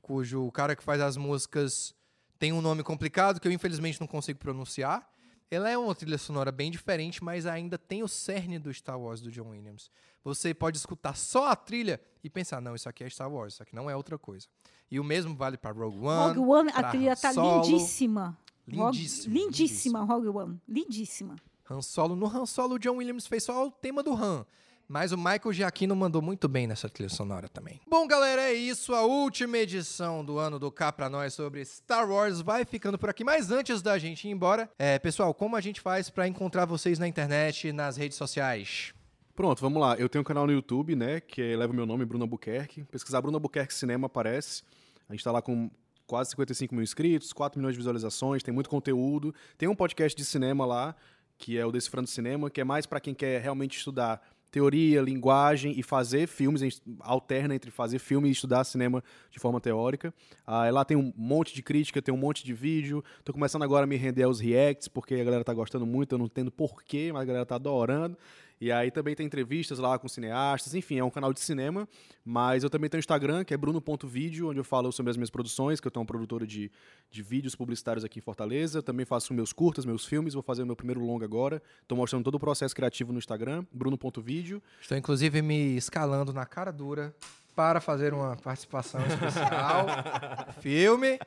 cujo 0.00 0.50
cara 0.50 0.74
que 0.74 0.82
faz 0.82 1.00
as 1.00 1.16
músicas 1.16 1.94
tem 2.38 2.52
um 2.52 2.60
nome 2.60 2.82
complicado 2.82 3.40
que 3.40 3.46
eu 3.46 3.52
infelizmente 3.52 4.00
não 4.00 4.06
consigo 4.06 4.38
pronunciar. 4.38 5.08
Ela 5.50 5.68
é 5.70 5.76
uma 5.76 5.94
trilha 5.94 6.18
sonora 6.18 6.50
bem 6.50 6.70
diferente, 6.70 7.22
mas 7.22 7.46
ainda 7.46 7.78
tem 7.78 8.02
o 8.02 8.08
cerne 8.08 8.58
do 8.58 8.72
Star 8.72 8.98
Wars 8.98 9.20
do 9.20 9.30
John 9.30 9.50
Williams. 9.50 9.90
Você 10.24 10.54
pode 10.54 10.78
escutar 10.78 11.16
só 11.16 11.48
a 11.48 11.56
trilha 11.56 12.00
e 12.24 12.30
pensar, 12.30 12.60
não, 12.60 12.74
isso 12.74 12.88
aqui 12.88 13.04
é 13.04 13.10
Star 13.10 13.30
Wars, 13.30 13.54
isso 13.54 13.62
aqui 13.62 13.74
não 13.74 13.88
é 13.90 13.94
outra 13.94 14.18
coisa. 14.18 14.48
E 14.90 14.98
o 14.98 15.04
mesmo 15.04 15.36
vale 15.36 15.56
para 15.56 15.72
Rogue 15.72 15.98
One. 15.98 16.34
Rogue 16.34 16.50
One, 16.50 16.70
a 16.74 16.82
trilha 16.84 17.14
tá 17.14 17.32
Solo. 17.32 17.62
lindíssima. 17.62 18.36
Lindíssimo, 18.66 19.34
Lindíssima, 19.34 20.04
Rogue 20.04 20.28
One. 20.28 20.60
Lindíssima. 20.68 21.36
Han 21.68 21.82
Solo. 21.82 22.16
No 22.16 22.26
Han 22.26 22.46
Solo, 22.46 22.74
o 22.74 22.78
John 22.78 22.96
Williams 22.96 23.26
fez 23.26 23.44
só 23.44 23.66
o 23.66 23.70
tema 23.70 24.02
do 24.02 24.12
Han. 24.12 24.44
Mas 24.86 25.12
o 25.12 25.16
Michael 25.16 25.52
Giacchino 25.52 25.96
mandou 25.96 26.20
muito 26.20 26.46
bem 26.46 26.66
nessa 26.66 26.90
trilha 26.90 27.08
sonora 27.08 27.48
também. 27.48 27.80
Bom, 27.88 28.06
galera, 28.06 28.42
é 28.42 28.52
isso. 28.52 28.94
A 28.94 29.02
última 29.02 29.56
edição 29.56 30.22
do 30.22 30.38
ano 30.38 30.58
do 30.58 30.70
Cá 30.70 30.92
Pra 30.92 31.08
Nós 31.08 31.32
sobre 31.32 31.64
Star 31.64 32.08
Wars 32.10 32.42
vai 32.42 32.66
ficando 32.66 32.98
por 32.98 33.08
aqui. 33.08 33.24
Mas 33.24 33.50
antes 33.50 33.80
da 33.80 33.96
gente 33.96 34.28
ir 34.28 34.30
embora, 34.30 34.70
é, 34.78 34.98
pessoal, 34.98 35.32
como 35.32 35.56
a 35.56 35.60
gente 35.60 35.80
faz 35.80 36.10
pra 36.10 36.28
encontrar 36.28 36.66
vocês 36.66 36.98
na 36.98 37.08
internet, 37.08 37.72
nas 37.72 37.96
redes 37.96 38.18
sociais? 38.18 38.92
Pronto, 39.34 39.60
vamos 39.60 39.80
lá. 39.80 39.96
Eu 39.96 40.08
tenho 40.08 40.20
um 40.20 40.24
canal 40.24 40.46
no 40.46 40.52
YouTube, 40.52 40.94
né, 40.94 41.18
que 41.18 41.56
leva 41.56 41.72
o 41.72 41.76
meu 41.76 41.86
nome, 41.86 42.04
Bruno 42.04 42.24
Albuquerque. 42.24 42.84
Pesquisar 42.84 43.22
Bruno 43.22 43.38
Albuquerque 43.38 43.72
Cinema 43.72 44.06
aparece. 44.06 44.62
A 45.08 45.12
gente 45.12 45.24
tá 45.24 45.32
lá 45.32 45.40
com 45.40 45.70
quase 46.06 46.30
55 46.30 46.74
mil 46.74 46.82
inscritos, 46.82 47.32
4 47.32 47.58
milhões 47.58 47.74
de 47.74 47.78
visualizações, 47.78 48.42
tem 48.42 48.52
muito 48.52 48.70
conteúdo. 48.70 49.34
Tem 49.56 49.68
um 49.68 49.74
podcast 49.74 50.16
de 50.16 50.24
cinema 50.24 50.64
lá, 50.66 50.94
que 51.38 51.58
é 51.58 51.64
o 51.64 51.72
Decifrando 51.72 52.08
Cinema, 52.08 52.50
que 52.50 52.60
é 52.60 52.64
mais 52.64 52.86
para 52.86 53.00
quem 53.00 53.14
quer 53.14 53.40
realmente 53.40 53.78
estudar 53.78 54.22
teoria, 54.54 55.02
linguagem 55.02 55.74
e 55.76 55.82
fazer 55.82 56.28
filmes, 56.28 56.62
a 56.62 56.64
gente 56.66 56.80
alterna 57.00 57.56
entre 57.56 57.72
fazer 57.72 57.98
filme 57.98 58.28
e 58.28 58.30
estudar 58.30 58.62
cinema 58.62 59.02
de 59.28 59.40
forma 59.40 59.60
teórica. 59.60 60.14
Ah, 60.46 60.70
lá 60.70 60.84
tem 60.84 60.96
um 60.96 61.12
monte 61.16 61.52
de 61.52 61.60
crítica, 61.60 62.00
tem 62.00 62.14
um 62.14 62.16
monte 62.16 62.44
de 62.44 62.54
vídeo. 62.54 63.02
Tô 63.24 63.32
começando 63.32 63.64
agora 63.64 63.82
a 63.82 63.86
me 63.86 63.96
render 63.96 64.22
aos 64.22 64.38
reacts, 64.38 64.86
porque 64.86 65.16
a 65.16 65.24
galera 65.24 65.42
tá 65.42 65.52
gostando 65.52 65.84
muito, 65.84 66.14
eu 66.14 66.18
não 66.18 66.26
entendo 66.26 66.52
porquê, 66.52 67.10
mas 67.12 67.22
a 67.22 67.24
galera 67.24 67.44
tá 67.44 67.56
adorando. 67.56 68.16
E 68.64 68.72
aí 68.72 68.90
também 68.90 69.14
tem 69.14 69.26
entrevistas 69.26 69.78
lá 69.78 69.98
com 69.98 70.08
cineastas, 70.08 70.74
enfim, 70.74 70.96
é 70.96 71.04
um 71.04 71.10
canal 71.10 71.34
de 71.34 71.40
cinema, 71.40 71.86
mas 72.24 72.64
eu 72.64 72.70
também 72.70 72.88
tenho 72.88 72.98
Instagram, 72.98 73.44
que 73.44 73.52
é 73.52 73.58
bruno.vídeo, 73.58 74.48
onde 74.48 74.58
eu 74.58 74.64
falo 74.64 74.90
sobre 74.90 75.10
as 75.10 75.18
minhas 75.18 75.28
produções, 75.28 75.82
que 75.82 75.86
eu 75.86 75.90
tenho 75.90 76.00
uma 76.00 76.06
produtora 76.06 76.46
de, 76.46 76.72
de 77.10 77.22
vídeos 77.22 77.54
publicitários 77.54 78.06
aqui 78.06 78.20
em 78.20 78.22
Fortaleza, 78.22 78.82
também 78.82 79.04
faço 79.04 79.34
meus 79.34 79.52
curtas, 79.52 79.84
meus 79.84 80.06
filmes, 80.06 80.32
vou 80.32 80.42
fazer 80.42 80.62
o 80.62 80.66
meu 80.66 80.74
primeiro 80.74 81.04
longa 81.04 81.26
agora, 81.26 81.62
tô 81.86 81.94
mostrando 81.94 82.24
todo 82.24 82.36
o 82.36 82.40
processo 82.40 82.74
criativo 82.74 83.12
no 83.12 83.18
Instagram, 83.18 83.66
bruno.vídeo. 83.70 84.62
Estou, 84.80 84.96
inclusive, 84.96 85.42
me 85.42 85.76
escalando 85.76 86.32
na 86.32 86.46
cara 86.46 86.70
dura 86.70 87.14
para 87.54 87.80
fazer 87.80 88.12
uma 88.12 88.36
participação 88.36 89.00
especial. 89.06 89.86
Filme. 90.60 91.18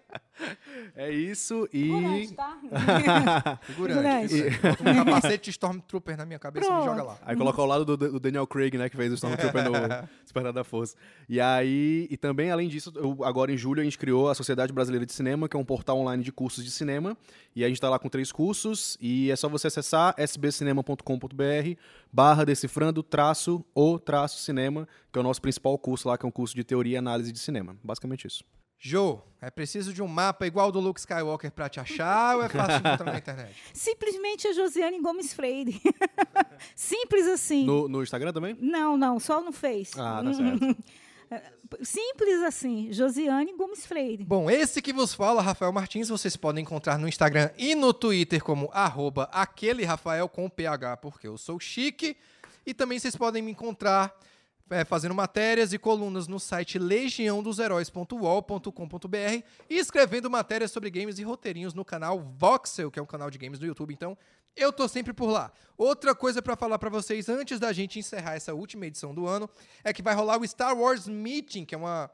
É 0.96 1.10
isso, 1.10 1.68
e... 1.74 1.88
Coragem, 1.90 2.30
tá? 2.34 3.60
Figurante. 3.64 4.28
Figurante. 4.28 4.52
figurante. 4.52 4.84
Um 5.00 5.06
capacete 5.06 5.44
de 5.46 5.50
Stormtrooper 5.52 6.18
na 6.18 6.26
minha 6.26 6.38
cabeça 6.38 6.66
e 6.66 6.70
me 6.70 6.76
Pronto. 6.76 6.90
joga 6.90 7.04
lá. 7.04 7.18
Aí 7.26 7.36
coloca 7.36 7.60
ao 7.62 7.68
lado 7.68 7.86
do, 7.86 7.98
do 7.98 8.20
Daniel 8.20 8.46
Craig, 8.46 8.78
né, 8.78 8.88
que 8.90 8.96
fez 8.96 9.12
o 9.12 9.16
Stormtrooper 9.16 9.64
no 9.64 9.72
Despertar 10.24 10.54
da 10.54 10.64
Força. 10.64 10.96
E 11.28 11.42
aí, 11.42 12.08
e 12.12 12.18
também, 12.18 12.52
além 12.52 12.68
disso, 12.68 12.92
eu- 12.96 13.24
agora 13.24 13.52
em 13.52 13.58
julho 13.58 13.82
a 13.82 13.84
gente 13.84 13.98
criou 13.98 14.30
a 14.30 14.36
Sociedade 14.36 14.72
Brasileira 14.72 15.06
de 15.06 15.14
Cinema, 15.14 15.50
que 15.50 15.58
é 15.58 15.60
um 15.60 15.66
portal 15.66 15.98
online 15.98 16.24
de 16.24 16.32
cursos 16.32 16.64
de 16.64 16.70
cinema. 16.70 17.18
E 17.56 17.64
a 17.66 17.68
gente 17.68 17.82
tá 17.82 17.90
lá 17.90 17.98
com 17.98 18.08
três 18.10 18.32
cursos, 18.32 18.96
e 19.02 19.32
é 19.32 19.36
só 19.36 19.50
você 19.50 19.68
acessar 19.68 20.14
sbcinema.com.br 20.20 21.80
barra 22.12 22.46
decifrando 22.46 23.02
traço 23.04 23.66
o 23.74 23.98
traço 24.00 24.40
cinema, 24.40 24.88
que 25.12 25.18
é 25.18 25.22
o 25.22 25.24
nosso 25.24 25.42
principal 25.42 25.78
curso 25.78 26.08
lá, 26.08 26.17
que 26.18 26.26
é 26.26 26.30
um 26.30 26.32
curso 26.32 26.56
de 26.56 26.64
teoria 26.64 26.96
e 26.96 26.98
análise 26.98 27.32
de 27.32 27.40
cinema. 27.40 27.78
Basicamente 27.84 28.28
isso. 28.28 28.44
Jô, 28.80 29.20
é 29.42 29.50
preciso 29.50 29.92
de 29.92 30.04
um 30.04 30.08
mapa 30.08 30.46
igual 30.46 30.72
do 30.72 30.80
Luke 30.80 31.00
Skywalker 31.00 31.52
pra 31.52 31.68
te 31.68 31.80
achar 31.80 32.36
ou 32.36 32.44
é 32.44 32.50
fácil 32.50 32.78
encontrar 32.78 33.12
na 33.12 33.18
internet? 33.18 33.56
Simplesmente 33.74 34.48
a 34.48 34.54
Josiane 34.54 35.02
Gomes 35.02 35.34
Freire. 35.34 35.82
Simples 36.76 37.26
assim. 37.26 37.66
No, 37.66 37.88
no 37.88 38.04
Instagram 38.04 38.32
também? 38.32 38.56
Não, 38.60 38.96
não, 38.96 39.20
só 39.20 39.42
no 39.42 39.52
Face. 39.52 40.00
Ah, 40.00 40.22
tá 40.24 40.34
certo. 40.34 40.78
Simples 41.82 42.42
assim, 42.44 42.94
Josiane 42.94 43.52
Gomes 43.58 43.86
Freire. 43.86 44.24
Bom, 44.24 44.50
esse 44.50 44.82
que 44.82 44.94
vos 44.94 45.14
fala, 45.14 45.42
Rafael 45.42 45.74
Martins, 45.74 46.08
vocês 46.08 46.38
podem 46.38 46.62
encontrar 46.62 46.98
no 46.98 47.08
Instagram 47.08 47.50
e 47.58 47.76
no 47.76 47.94
Twitter 47.94 48.42
como 48.44 48.70
arroba 48.72 49.24
aquele 49.34 49.84
Rafael 49.84 50.30
com 50.30 50.50
PH, 50.50 50.98
porque 50.98 51.28
eu 51.28 51.38
sou 51.38 51.60
chique. 51.60 52.16
E 52.66 52.74
também 52.74 53.00
vocês 53.00 53.16
podem 53.16 53.42
me 53.42 53.52
encontrar 53.52 54.18
é, 54.70 54.84
fazendo 54.84 55.16
matérias 55.16 55.72
e 55.74 55.78
colunas 55.78 56.28
no 56.28 56.40
site 56.40 56.80
legiãodosheróis.uol.com.br 56.80 59.44
e 59.70 59.78
escrevendo 59.78 60.30
matérias 60.30 60.72
sobre 60.72 60.90
games 60.90 61.20
e 61.20 61.24
roteirinhos 61.24 61.74
no 61.74 61.86
canal 61.86 62.20
Voxel, 62.20 62.92
que 62.92 63.00
é 63.00 63.02
um 63.02 63.06
canal 63.06 63.30
de 63.30 63.38
games 63.38 63.60
do 63.60 63.66
YouTube. 63.66 63.94
Então, 63.94 64.18
eu 64.56 64.74
tô 64.74 64.88
sempre 64.88 65.14
por 65.14 65.30
lá. 65.30 65.52
Outra 65.78 66.16
coisa 66.16 66.42
pra 66.42 66.56
falar 66.56 66.80
pra 66.80 66.90
vocês 66.90 67.30
antes 67.30 67.60
da 67.60 67.72
gente 67.72 68.00
encerrar 68.00 68.34
essa 68.36 68.54
última 68.54 68.88
edição 68.88 69.14
do 69.14 69.28
ano 69.28 69.50
é 69.84 69.94
que 69.94 70.02
vai 70.02 70.16
rolar 70.16 70.40
o 70.40 70.48
Star 70.48 70.76
Wars 70.76 71.08
Meeting, 71.08 71.64
que 71.64 71.76
é 71.76 71.78
uma 71.78 72.10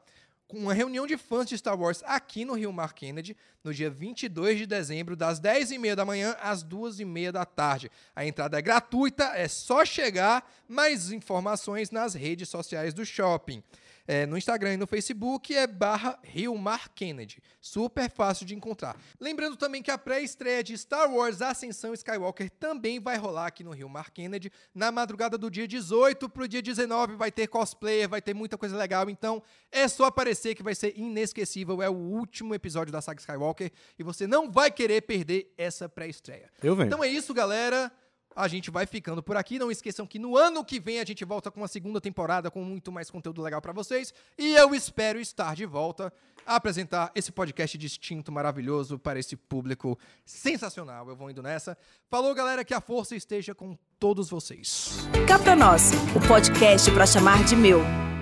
uma 0.54 0.72
reunião 0.72 1.06
de 1.06 1.16
fãs 1.16 1.46
de 1.46 1.58
Star 1.58 1.78
Wars 1.78 2.02
aqui 2.04 2.44
no 2.44 2.54
Rio 2.54 2.72
Mar 2.72 2.94
Kennedy, 2.94 3.36
no 3.62 3.72
dia 3.72 3.90
22 3.90 4.58
de 4.58 4.66
dezembro, 4.66 5.16
das 5.16 5.40
10h30 5.40 5.94
da 5.94 6.04
manhã 6.04 6.36
às 6.40 6.64
2h30 6.64 7.32
da 7.32 7.44
tarde. 7.44 7.90
A 8.14 8.24
entrada 8.24 8.58
é 8.58 8.62
gratuita, 8.62 9.24
é 9.34 9.48
só 9.48 9.84
chegar, 9.84 10.48
mais 10.68 11.10
informações 11.10 11.90
nas 11.90 12.14
redes 12.14 12.48
sociais 12.48 12.94
do 12.94 13.04
shopping. 13.04 13.62
É, 14.06 14.26
no 14.26 14.36
Instagram 14.36 14.74
e 14.74 14.76
no 14.76 14.86
Facebook 14.86 15.54
é 15.56 15.66
barra 15.66 16.18
Rio 16.22 16.54
Mar 16.56 16.90
Kennedy. 16.94 17.42
Super 17.58 18.10
fácil 18.10 18.44
de 18.44 18.54
encontrar. 18.54 18.96
Lembrando 19.18 19.56
também 19.56 19.82
que 19.82 19.90
a 19.90 19.96
pré-estreia 19.96 20.62
de 20.62 20.76
Star 20.76 21.10
Wars 21.10 21.40
Ascensão 21.40 21.94
Skywalker 21.94 22.50
também 22.50 23.00
vai 23.00 23.16
rolar 23.16 23.46
aqui 23.46 23.64
no 23.64 23.70
Rio 23.70 23.88
Mar 23.88 24.10
Kennedy. 24.10 24.52
Na 24.74 24.92
madrugada 24.92 25.38
do 25.38 25.50
dia 25.50 25.66
18 25.66 26.28
pro 26.28 26.46
dia 26.46 26.60
19 26.60 27.16
vai 27.16 27.32
ter 27.32 27.46
cosplayer, 27.46 28.06
vai 28.06 28.20
ter 28.20 28.34
muita 28.34 28.58
coisa 28.58 28.76
legal. 28.76 29.08
Então 29.08 29.42
é 29.72 29.88
só 29.88 30.04
aparecer 30.04 30.54
que 30.54 30.62
vai 30.62 30.74
ser 30.74 30.92
inesquecível. 30.98 31.82
É 31.82 31.88
o 31.88 31.94
último 31.94 32.54
episódio 32.54 32.92
da 32.92 33.00
saga 33.00 33.20
Skywalker 33.20 33.72
e 33.98 34.02
você 34.02 34.26
não 34.26 34.50
vai 34.50 34.70
querer 34.70 35.00
perder 35.00 35.54
essa 35.56 35.88
pré-estreia. 35.88 36.50
Eu 36.62 36.76
venho. 36.76 36.88
Então 36.88 37.02
é 37.02 37.08
isso, 37.08 37.32
galera. 37.32 37.90
A 38.34 38.48
gente 38.48 38.70
vai 38.70 38.86
ficando 38.86 39.22
por 39.22 39.36
aqui. 39.36 39.58
Não 39.58 39.70
esqueçam 39.70 40.06
que 40.06 40.18
no 40.18 40.36
ano 40.36 40.64
que 40.64 40.80
vem 40.80 41.00
a 41.00 41.04
gente 41.04 41.24
volta 41.24 41.50
com 41.50 41.60
uma 41.60 41.68
segunda 41.68 42.00
temporada 42.00 42.50
com 42.50 42.62
muito 42.62 42.90
mais 42.90 43.10
conteúdo 43.10 43.42
legal 43.42 43.60
pra 43.60 43.72
vocês. 43.72 44.12
E 44.36 44.54
eu 44.54 44.74
espero 44.74 45.20
estar 45.20 45.54
de 45.54 45.66
volta 45.66 46.12
a 46.46 46.56
apresentar 46.56 47.10
esse 47.14 47.32
podcast 47.32 47.76
distinto, 47.78 48.32
maravilhoso 48.32 48.98
para 48.98 49.18
esse 49.18 49.36
público 49.36 49.98
sensacional. 50.24 51.08
Eu 51.08 51.16
vou 51.16 51.30
indo 51.30 51.42
nessa. 51.42 51.76
Falou, 52.10 52.34
galera, 52.34 52.64
que 52.64 52.74
a 52.74 52.80
força 52.80 53.16
esteja 53.16 53.54
com 53.54 53.76
todos 53.98 54.28
vocês. 54.28 54.90
Cá 55.26 55.38
pra 55.38 55.56
nós, 55.56 55.92
o 56.14 56.28
podcast 56.28 56.90
pra 56.90 57.06
chamar 57.06 57.44
de 57.44 57.56
meu. 57.56 58.13